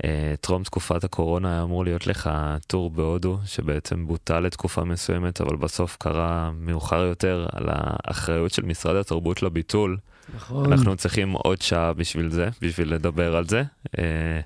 אה, 0.04 0.34
טרום 0.42 0.64
תקופת 0.64 1.04
הקורונה 1.04 1.54
היה 1.54 1.64
אמור 1.64 1.84
להיות 1.84 2.08
לך 2.08 2.30
טור 2.68 2.90
בהודו, 2.90 3.40
שבעצם 3.46 4.08
בוטל 4.08 4.40
לתקופה 4.40 4.84
מסוימת, 4.84 5.42
אבל 5.42 5.56
בסוף 5.56 5.98
קרה 6.00 6.52
מאוחר 6.52 7.06
יותר 7.06 7.48
על 7.52 7.66
האחריות 7.70 8.52
של 8.52 8.66
משרד 8.66 8.96
התרבות 8.96 9.44
לביטול. 9.44 9.98
נכון. 10.36 10.74
אנחנו 10.74 10.96
צריכים 10.96 11.32
עוד 11.32 11.62
שעה 11.62 11.94
בשביל 11.94 12.30
זה, 12.30 12.50
בשביל 12.62 12.94
לדבר 12.94 13.36
על 13.36 13.48
זה. 13.48 13.64
אה, 14.00 14.42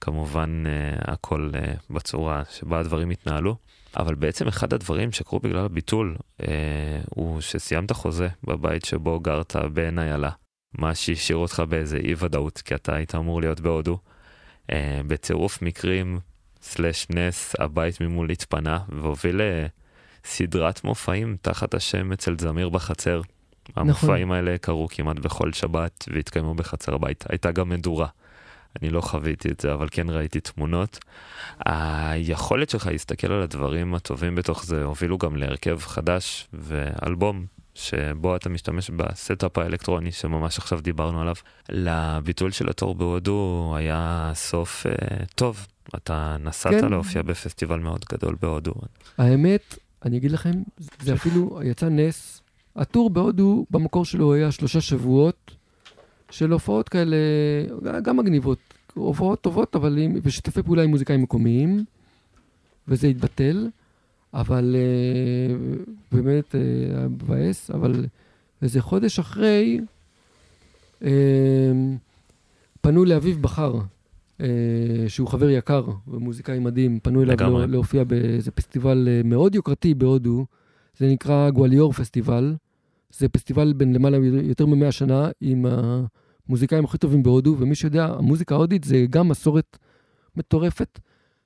כמובן, 0.00 0.64
אה, 0.66 1.12
הכל 1.12 1.50
בצורה 1.90 2.42
שבה 2.50 2.78
הדברים 2.80 3.10
התנהלו. 3.10 3.56
אבל 3.96 4.14
בעצם 4.14 4.48
אחד 4.48 4.74
הדברים 4.74 5.12
שקרו 5.12 5.40
בגלל 5.40 5.64
הביטול, 5.64 6.16
אה, 6.40 7.00
הוא 7.14 7.40
שסיימת 7.40 7.92
חוזה 7.92 8.28
בבית 8.44 8.84
שבו 8.84 9.20
גרת 9.20 9.56
בעין 9.72 9.98
איילה. 9.98 10.30
מה 10.78 10.94
שהשאיר 10.94 11.38
אותך 11.38 11.62
באיזה 11.68 11.96
אי 11.96 12.14
ודאות, 12.18 12.58
כי 12.58 12.74
אתה 12.74 12.94
היית 12.94 13.14
אמור 13.14 13.40
להיות 13.40 13.60
בהודו. 13.60 13.98
אה, 14.72 15.00
בצירוף 15.06 15.62
מקרים, 15.62 16.18
סלש 16.62 17.06
נס, 17.10 17.54
הבית 17.58 18.00
ממול 18.00 18.30
התפנה, 18.30 18.78
והוביל 18.88 19.40
לסדרת 20.24 20.84
מופעים 20.84 21.36
תחת 21.42 21.74
השם 21.74 22.12
אצל 22.12 22.36
זמיר 22.38 22.68
בחצר. 22.68 23.20
נכון. 23.70 23.82
המופעים 23.82 24.32
האלה 24.32 24.58
קרו 24.58 24.88
כמעט 24.90 25.18
בכל 25.18 25.52
שבת 25.52 26.04
והתקיימו 26.14 26.54
בחצר 26.54 26.94
הבית. 26.94 27.24
הייתה 27.28 27.52
גם 27.52 27.68
מדורה. 27.68 28.06
אני 28.82 28.90
לא 28.90 29.00
חוויתי 29.00 29.48
את 29.48 29.60
זה, 29.60 29.74
אבל 29.74 29.88
כן 29.90 30.10
ראיתי 30.10 30.40
תמונות. 30.40 30.98
היכולת 31.66 32.70
שלך 32.70 32.86
להסתכל 32.86 33.32
על 33.32 33.42
הדברים 33.42 33.94
הטובים 33.94 34.34
בתוך 34.34 34.64
זה 34.64 34.84
הובילו 34.84 35.18
גם 35.18 35.36
להרכב 35.36 35.78
חדש 35.80 36.48
ואלבום 36.52 37.46
שבו 37.74 38.36
אתה 38.36 38.48
משתמש 38.48 38.90
ב 38.90 39.01
setup 39.01 39.58
האלקטרוני 39.58 40.12
שממש 40.12 40.58
עכשיו 40.58 40.80
דיברנו 40.80 41.20
עליו. 41.20 41.34
לביטול 41.68 42.50
של 42.50 42.68
ה 42.68 42.73
tour 42.73 42.94
בהודו 42.94 43.72
היה 43.76 44.32
סוף 44.34 44.86
אה, 44.86 44.92
טוב. 45.34 45.66
אתה 45.96 46.36
נסעת 46.40 46.74
כן. 46.80 46.90
להופיע 46.90 47.22
בפסטיבל 47.22 47.78
מאוד 47.78 48.04
גדול 48.12 48.36
בהודו. 48.42 48.72
האמת, 49.18 49.78
אני 50.04 50.16
אגיד 50.16 50.30
לכם, 50.30 50.52
זה 51.00 51.14
אפילו 51.14 51.60
יצא 51.64 51.88
נס. 51.88 52.41
ה 52.76 52.83
tour 52.83 53.10
בהודו, 53.10 53.66
במקור 53.70 54.04
שלו 54.04 54.34
היה 54.34 54.52
שלושה 54.52 54.80
שבועות. 54.80 55.50
של 56.32 56.52
הופעות 56.52 56.88
כאלה, 56.88 57.16
גם 58.02 58.16
מגניבות, 58.16 58.58
הופעות 58.94 59.40
טובות, 59.40 59.76
אבל 59.76 59.98
עם, 59.98 60.16
ושיתופי 60.22 60.62
פעולה 60.62 60.82
עם 60.82 60.90
מוזיקאים 60.90 61.22
מקומיים, 61.22 61.84
וזה 62.88 63.06
התבטל, 63.06 63.68
אבל 64.34 64.76
uh, 64.76 65.90
באמת 66.12 66.54
היה 66.54 67.04
uh, 67.04 67.08
מבאס, 67.08 67.70
אבל 67.70 68.06
איזה 68.62 68.80
חודש 68.80 69.18
אחרי, 69.18 69.80
uh, 71.00 71.04
פנו 72.80 73.04
לאביב 73.04 73.42
בכר, 73.42 73.80
uh, 74.38 74.42
שהוא 75.08 75.28
חבר 75.28 75.50
יקר 75.50 75.84
ומוזיקאי 76.08 76.58
מדהים, 76.58 77.00
פנו 77.02 77.22
אליו 77.22 77.66
להופיע 77.66 78.04
באיזה 78.04 78.50
פסטיבל 78.50 79.08
מאוד 79.24 79.54
יוקרתי 79.54 79.94
בהודו, 79.94 80.46
זה 80.96 81.06
נקרא 81.06 81.50
גואליור 81.50 81.92
פסטיבל. 81.92 82.54
זה 83.10 83.28
פסטיבל 83.28 83.72
בין 83.72 83.92
למעלה 83.92 84.18
יותר 84.42 84.66
מ-100 84.66 84.90
שנה 84.90 85.28
עם 85.40 85.66
המוזיקאים 86.48 86.84
הכי 86.84 86.98
טובים 86.98 87.22
בהודו, 87.22 87.56
ומי 87.58 87.74
שיודע, 87.74 88.06
המוזיקה 88.06 88.54
ההודית 88.54 88.84
זה 88.84 89.06
גם 89.10 89.28
מסורת 89.28 89.78
מטורפת, 90.36 90.98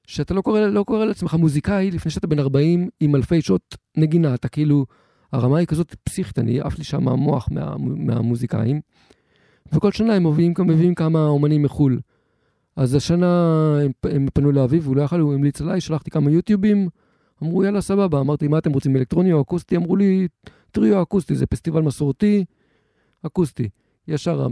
שאתה 0.06 0.34
לא 0.34 0.40
קורא, 0.40 0.60
לא 0.60 0.82
קורא 0.82 1.04
לעצמך 1.04 1.34
מוזיקאי 1.34 1.90
לפני 1.90 2.10
שאתה 2.10 2.26
בן 2.26 2.38
40 2.38 2.88
עם 3.00 3.14
אלפי 3.14 3.42
שעות 3.42 3.76
נגינה, 3.96 4.34
אתה 4.34 4.48
כאילו, 4.48 4.86
הרמה 5.32 5.58
היא 5.58 5.66
כזאת 5.66 5.94
פסיכית, 6.04 6.38
אני 6.38 6.60
עף 6.60 6.78
לי 6.78 6.84
שם 6.84 7.08
המוח 7.08 7.48
מה, 7.50 7.74
מהמוזיקאים. 7.78 8.80
וכל 9.72 9.92
שנה 9.92 10.14
הם 10.14 10.26
מביאים, 10.26 10.54
מביאים 10.58 10.94
כמה 10.94 11.26
אומנים 11.26 11.62
מחו"ל. 11.62 12.00
אז 12.76 12.94
השנה 12.94 13.52
הם, 13.84 13.90
הם 14.04 14.26
פנו 14.34 14.52
לאביב, 14.52 14.84
והוא 14.84 14.96
לא 14.96 15.02
יכל, 15.02 15.20
הוא 15.20 15.34
המליץ 15.34 15.60
עליי, 15.60 15.80
שלחתי 15.80 16.10
כמה 16.10 16.30
יוטיובים, 16.30 16.88
אמרו 17.42 17.64
יאללה 17.64 17.80
סבבה, 17.80 18.20
אמרתי 18.20 18.48
מה 18.48 18.58
אתם 18.58 18.72
רוצים 18.72 18.96
אלקטרוני 18.96 19.32
או 19.32 19.40
אקוסטי? 19.42 19.76
אמרו 19.76 19.96
לי 19.96 20.28
טריו 20.70 21.02
אקוסטי, 21.02 21.34
זה 21.34 21.46
פסטיבל 21.46 21.82
מסורתי, 21.82 22.44
אקוסטי. 23.26 23.68
ישר 24.08 24.46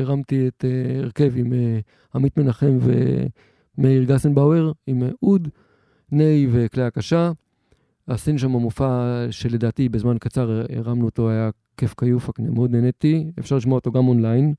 הרמתי 0.00 0.48
את 0.48 0.64
אה, 0.64 0.98
הרכב 1.02 1.32
עם 1.36 1.52
אה, 1.52 1.78
עמית 2.14 2.38
מנחם 2.38 2.78
ומאיר 3.78 4.04
גסנבאואר, 4.04 4.72
עם 4.86 5.02
אה, 5.02 5.08
אוד, 5.22 5.48
ניי 6.12 6.46
וכלי 6.50 6.82
הקשה. 6.82 7.32
עשינו 8.06 8.38
שם 8.38 8.50
מופע 8.50 9.26
שלדעתי 9.30 9.88
בזמן 9.88 10.18
קצר 10.18 10.62
הרמנו 10.76 11.04
אותו, 11.04 11.30
היה 11.30 11.50
כיף 11.76 11.94
כיוף, 12.00 12.30
מאוד 12.38 12.70
נהניתי. 12.70 13.30
אפשר 13.38 13.56
לשמוע 13.56 13.74
אותו 13.74 13.92
גם 13.92 14.08
אונליין. 14.08 14.54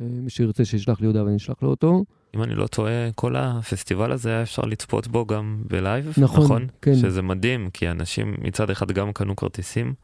מי 0.00 0.30
שירצה 0.30 0.64
שישלח 0.64 1.00
לי 1.00 1.06
הודעה 1.06 1.24
ואני 1.24 1.36
אשלח 1.36 1.62
לו 1.62 1.68
אותו. 1.68 2.04
אם 2.36 2.42
אני 2.42 2.54
לא 2.54 2.66
טועה, 2.66 3.12
כל 3.14 3.36
הפסטיבל 3.36 4.12
הזה 4.12 4.28
היה 4.28 4.42
אפשר 4.42 4.62
לצפות 4.62 5.08
בו 5.08 5.26
גם 5.26 5.62
ב 5.66 5.74
live, 5.74 6.14
נכון? 6.18 6.44
נכון? 6.44 6.66
כן. 6.82 6.94
שזה 6.94 7.22
מדהים, 7.22 7.70
כי 7.72 7.90
אנשים 7.90 8.34
מצד 8.42 8.70
אחד 8.70 8.92
גם 8.92 9.12
קנו 9.12 9.36
כרטיסים, 9.36 9.94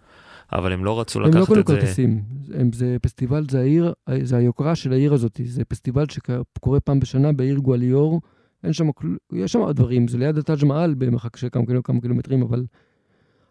אבל 0.52 0.72
הם 0.72 0.84
לא 0.84 1.00
רצו 1.00 1.20
לקחת 1.20 1.28
את 1.28 1.32
זה... 1.32 1.52
הם 1.52 1.58
לא 1.58 1.62
קנו 1.62 1.64
כרטיסים, 1.64 2.22
הם, 2.54 2.72
זה 2.72 2.96
פסטיבל, 3.02 3.44
זה 3.50 3.60
העיר, 3.60 3.92
זה 4.22 4.36
היוקרה 4.36 4.74
של 4.74 4.92
העיר 4.92 5.14
הזאת, 5.14 5.40
זה 5.44 5.64
פסטיבל 5.64 6.04
שקורה 6.08 6.80
פעם 6.80 7.00
בשנה 7.00 7.32
בעיר 7.32 7.58
גואליור, 7.58 8.20
אין 8.64 8.72
שם, 8.72 8.88
יש 9.32 9.52
שם 9.52 9.70
דברים, 9.70 10.08
זה 10.08 10.18
ליד 10.18 10.38
הטאג' 10.38 10.64
מעל 10.64 10.94
במרחק 10.94 11.36
של 11.36 11.48
כמה, 11.52 11.64
כמה 11.84 12.00
קילומטרים, 12.00 12.42
אבל 12.42 12.64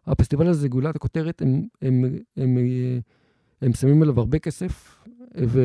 הפסטיבל 0.06 0.48
הזה, 0.48 0.68
גולת 0.68 0.96
הכותרת, 0.96 1.42
הם, 1.42 1.66
הם, 1.82 2.06
הם, 2.38 2.58
הם, 2.58 2.58
הם 3.62 3.74
שמים 3.74 4.02
עליו 4.02 4.20
הרבה 4.20 4.40
כסף, 4.40 5.06
ו... 5.46 5.62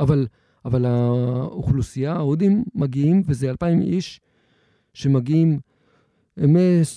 אבל, 0.00 0.26
אבל 0.64 0.84
האוכלוסייה, 0.84 2.12
ההודים 2.12 2.64
מגיעים, 2.74 3.22
וזה 3.26 3.50
2,000 3.50 3.82
איש 3.82 4.20
שמגיעים, 4.94 5.58
מ... 6.38 6.56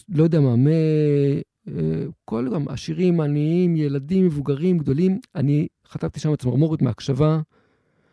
לא 0.10 0.24
יודע 0.24 0.40
מה, 0.40 0.56
מ... 0.56 0.68
אה, 0.68 2.06
כל 2.26 2.50
גם 2.54 2.68
עשירים, 2.68 3.22
עניים, 3.22 3.76
ילדים, 3.76 4.26
מבוגרים, 4.26 4.78
גדולים. 4.78 5.20
אני 5.36 5.68
חטפתי 5.88 6.20
שם 6.20 6.36
צמרמורת 6.36 6.82
מהקשבה. 6.82 7.40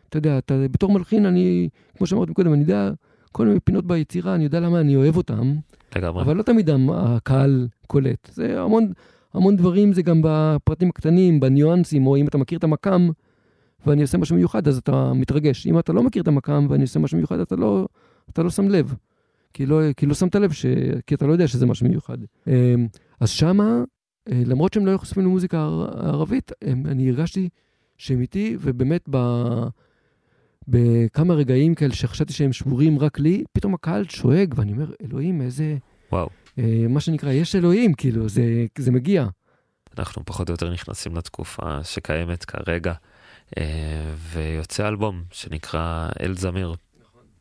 אתה 0.09 0.17
יודע, 0.17 0.37
אתה, 0.37 0.67
בתור 0.71 0.91
מלחין, 0.91 1.25
אני, 1.25 1.69
כמו 1.97 2.07
שאמרתי 2.07 2.33
קודם, 2.33 2.53
אני 2.53 2.61
יודע 2.61 2.91
כל 3.31 3.47
מיני 3.47 3.59
פינות 3.59 3.85
ביצירה, 3.85 4.35
אני 4.35 4.43
יודע 4.43 4.59
למה 4.59 4.79
אני 4.79 4.95
אוהב 4.95 5.17
אותם, 5.17 5.55
לגמרי. 5.95 6.23
אבל 6.23 6.35
לא 6.35 6.43
תמיד 6.43 6.69
הקהל 6.93 7.67
קולט. 7.87 8.29
זה 8.33 8.61
המון, 8.61 8.91
המון 9.33 9.55
דברים, 9.55 9.93
זה 9.93 10.01
גם 10.01 10.21
בפרטים 10.23 10.89
הקטנים, 10.89 11.39
בניואנסים, 11.39 12.07
או 12.07 12.17
אם 12.17 12.27
אתה 12.27 12.37
מכיר 12.37 12.57
את 12.57 12.63
המקאם, 12.63 13.09
ואני 13.87 14.01
עושה 14.01 14.17
משהו 14.17 14.35
מיוחד, 14.35 14.67
אז 14.67 14.77
אתה 14.77 15.13
מתרגש. 15.13 15.67
אם 15.67 15.79
אתה 15.79 15.93
לא 15.93 16.03
מכיר 16.03 16.21
את 16.21 16.27
המקאם 16.27 16.67
ואני 16.69 16.81
עושה 16.81 16.99
משהו 16.99 17.17
מיוחד, 17.17 17.39
אתה 17.39 17.55
לא, 17.55 17.87
אתה 18.29 18.43
לא 18.43 18.49
שם 18.49 18.67
לב. 18.69 18.95
כי 19.53 19.65
לא, 19.65 19.93
כי 19.97 20.05
לא 20.05 20.13
שמת 20.13 20.35
לב, 20.35 20.51
ש... 20.51 20.65
כי 21.07 21.15
אתה 21.15 21.27
לא 21.27 21.31
יודע 21.31 21.47
שזה 21.47 21.65
משהו 21.65 21.87
מיוחד. 21.87 22.17
אמ, 22.47 22.87
אז 23.19 23.29
שמה, 23.29 23.83
אה, 24.31 24.41
למרות 24.45 24.73
שהם 24.73 24.85
לא 24.85 24.91
היו 24.91 24.99
חשופים 24.99 25.23
למוזיקה 25.23 25.61
ער- 25.61 26.07
ערבית, 26.07 26.51
הם, 26.61 26.83
אני 26.85 27.09
הרגשתי 27.09 27.49
שהם 27.97 28.21
איתי, 28.21 28.57
ובאמת 28.59 29.05
ב... 29.09 29.17
בכמה 30.67 31.33
רגעים 31.33 31.75
כאלה 31.75 31.93
שחשבתי 31.93 32.33
שהם 32.33 32.53
שבורים 32.53 32.99
רק 32.99 33.19
לי, 33.19 33.43
פתאום 33.51 33.73
הקהל 33.73 34.05
שואג, 34.09 34.53
ואני 34.57 34.71
אומר, 34.71 34.91
אלוהים, 35.03 35.41
איזה... 35.41 35.77
וואו. 36.11 36.29
אה, 36.59 36.85
מה 36.89 36.99
שנקרא, 36.99 37.31
יש 37.31 37.55
אלוהים, 37.55 37.93
כאילו, 37.93 38.29
זה, 38.29 38.65
זה 38.77 38.91
מגיע. 38.91 39.27
אנחנו 39.97 40.25
פחות 40.25 40.49
או 40.49 40.53
יותר 40.53 40.73
נכנסים 40.73 41.15
לתקופה 41.15 41.83
שקיימת 41.83 42.45
כרגע, 42.45 42.93
ויוצא 44.17 44.87
אלבום 44.87 45.23
שנקרא 45.31 46.09
אל 46.21 46.35
זמיר, 46.37 46.75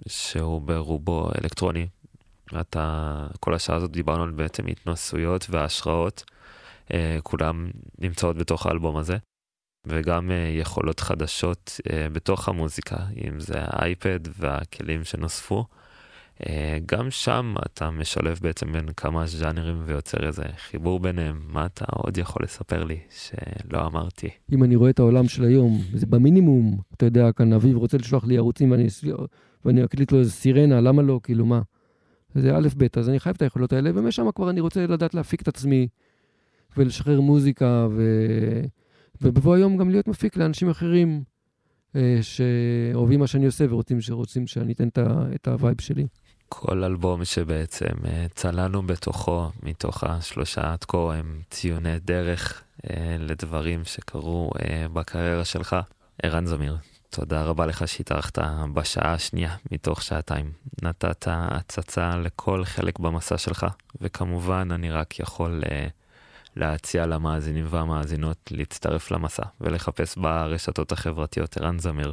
שהוא 0.09 0.63
ברובו 0.63 1.31
אלקטרוני. 1.43 1.87
אתה, 2.61 3.27
כל 3.41 3.55
השעה 3.55 3.77
הזאת 3.77 3.91
דיברנו 3.91 4.23
על 4.23 4.31
בעצם 4.31 4.67
התנסויות 4.67 5.47
והשראות, 5.51 6.25
אה, 6.93 7.19
כולם 7.23 7.71
נמצאות 7.99 8.37
בתוך 8.37 8.67
האלבום 8.67 8.97
הזה, 8.97 9.17
וגם 9.87 10.31
אה, 10.31 10.51
יכולות 10.61 11.01
חדשות 11.01 11.81
אה, 11.93 12.07
בתוך 12.13 12.49
המוזיקה, 12.49 12.97
אם 13.27 13.41
זה 13.41 13.55
האייפד 13.59 14.21
והכלים 14.39 15.05
שנוספו. 15.05 15.67
אה, 16.49 16.79
גם 16.87 17.11
שם 17.11 17.55
אתה 17.67 17.91
משלב 17.91 18.39
בעצם 18.43 18.73
בין 18.73 18.87
כמה 18.97 19.27
ז'אנרים 19.27 19.83
ויוצר 19.87 20.27
איזה 20.27 20.43
חיבור 20.57 21.01
ביניהם. 21.01 21.41
מה 21.49 21.67
אתה 21.67 21.85
עוד 21.89 22.19
יכול 22.19 22.43
לספר 22.45 22.85
לי 22.85 22.99
שלא 23.11 23.87
אמרתי? 23.87 24.29
אם 24.53 24.65
אני 24.65 24.77
רואה 24.77 24.91
את 24.91 24.99
העולם 24.99 25.29
של 25.29 25.45
היום, 25.45 25.81
זה 25.95 26.07
במינימום, 26.07 26.79
אתה 26.95 27.07
יודע, 27.07 27.33
כאן 27.33 27.53
אביב 27.53 27.77
רוצה 27.77 27.97
לשלוח 27.97 28.25
לי 28.25 28.37
ערוצים 28.37 28.71
ואני, 28.71 28.87
ואני 29.65 29.85
אקליט 29.85 30.13
לו 30.13 30.19
איזה 30.19 30.31
סירנה, 30.31 30.81
למה 30.81 31.03
לא, 31.03 31.21
כאילו 31.23 31.47
מה? 31.47 31.63
זה 32.35 32.57
א' 32.57 32.69
ב', 32.77 32.87
אז 32.99 33.09
אני 33.09 33.21
חייב 33.21 33.37
את 33.37 33.43
היכולות 33.43 33.73
האלה, 33.73 33.91
ומשם 33.95 34.31
כבר 34.35 34.51
אני 34.51 34.61
רוצה 34.61 34.87
לדעת 34.87 35.15
להפיק 35.15 35.43
את 35.43 35.49
עצמי 35.49 35.89
ולשחרר 36.77 37.21
מוזיקה, 37.21 37.87
ו... 37.91 38.03
ובבוא 39.23 39.55
היום 39.55 39.77
גם 39.77 39.91
להיות 39.91 40.09
מפיק 40.09 40.37
לאנשים 40.37 40.69
אחרים 40.69 41.23
אה, 41.97 42.19
שאוהבים 42.23 43.21
מה 43.21 43.27
שאני 43.27 43.47
עושה 43.47 43.65
ורוצים 43.71 44.01
שרוצים 44.01 44.47
שאני 44.47 44.73
אתן 44.73 44.89
את. 44.89 44.99
את 45.35 45.49
ה 45.49 45.55
vibe 45.55 45.81
שלי. 45.81 46.07
כל 46.55 46.85
אלבום 46.85 47.25
שבעצם 47.25 47.95
אה, 48.05 48.27
צללנו 48.35 48.83
בתוכו, 48.83 49.51
מתוך 49.63 50.05
השלושה 50.05 50.73
עד 50.73 50.85
כה, 50.85 50.99
הם 50.99 51.41
ציוני 51.51 51.99
דרך 51.99 52.63
אה, 52.91 53.17
לדברים 53.19 53.85
שקרו 53.85 54.51
אה, 54.63 54.87
בקריירה 54.93 55.45
שלך. 55.45 55.77
ערן 56.23 56.47
זמיר, 56.47 56.77
תודה 57.11 57.43
רבה 57.43 57.67
לך 57.67 57.89
שהתארחת 57.89 58.39
בשעה 58.75 59.13
השנייה 59.13 59.57
מתוך 59.71 60.03
שעתיים. 60.03 60.53
נתת 60.83 61.27
הצצה 61.31 62.17
לכל 62.17 62.65
חלק 62.65 62.99
במסע 62.99 63.39
שלך, 63.39 63.67
וכמובן 64.01 64.69
אני 64.73 64.91
רק 64.91 65.21
יכול 65.21 65.63
להציע 66.57 67.07
למאזינים 67.07 67.67
והמאזינות 67.71 68.37
להצטרף 68.51 69.11
למסע 69.11 69.45
ולחפש 69.61 70.17
ברשתות 70.17 70.93
החברתיות 70.93 71.57
ערן 71.57 71.79
זמיר. 71.79 72.13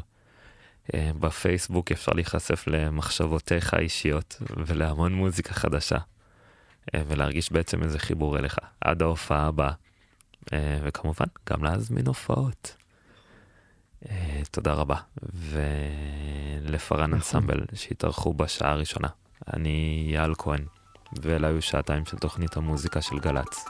אה, 0.93 1.11
בפייסבוק 1.19 1.91
אפשר 1.91 2.11
להיחשף 2.15 2.63
למחשבותיך 2.67 3.73
האישיות 3.73 4.41
ולהמון 4.57 5.13
מוזיקה 5.13 5.53
חדשה, 5.53 5.97
אה, 6.95 7.01
ולהרגיש 7.07 7.51
בעצם 7.51 7.83
איזה 7.83 7.99
חיבור 7.99 8.37
אליך 8.37 8.57
עד 8.81 9.01
ההופעה 9.01 9.47
הבאה, 9.47 9.71
אה, 10.53 10.79
וכמובן 10.83 11.25
גם 11.49 11.63
להזמין 11.63 12.07
הופעות. 12.07 12.75
תודה 14.51 14.73
רבה, 14.73 14.95
ולפארן 16.63 17.13
אנסמבל 17.13 17.59
שהתארחו 17.73 18.33
בשעה 18.33 18.71
הראשונה. 18.71 19.07
אני 19.53 20.09
יעל 20.13 20.33
כהן, 20.37 20.65
ואלה 21.21 21.47
היו 21.47 21.61
שעתיים 21.61 22.05
של 22.05 22.17
תוכנית 22.17 22.57
המוזיקה 22.57 23.01
של 23.01 23.19
גל"צ. 23.19 23.65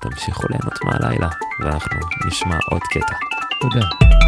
תמשיכו 0.00 0.42
ליהנות 0.50 0.84
מהלילה, 0.84 1.28
ואנחנו 1.60 2.00
נשמע 2.26 2.58
עוד 2.70 2.82
קטע. 2.82 3.16
תודה. 3.60 4.23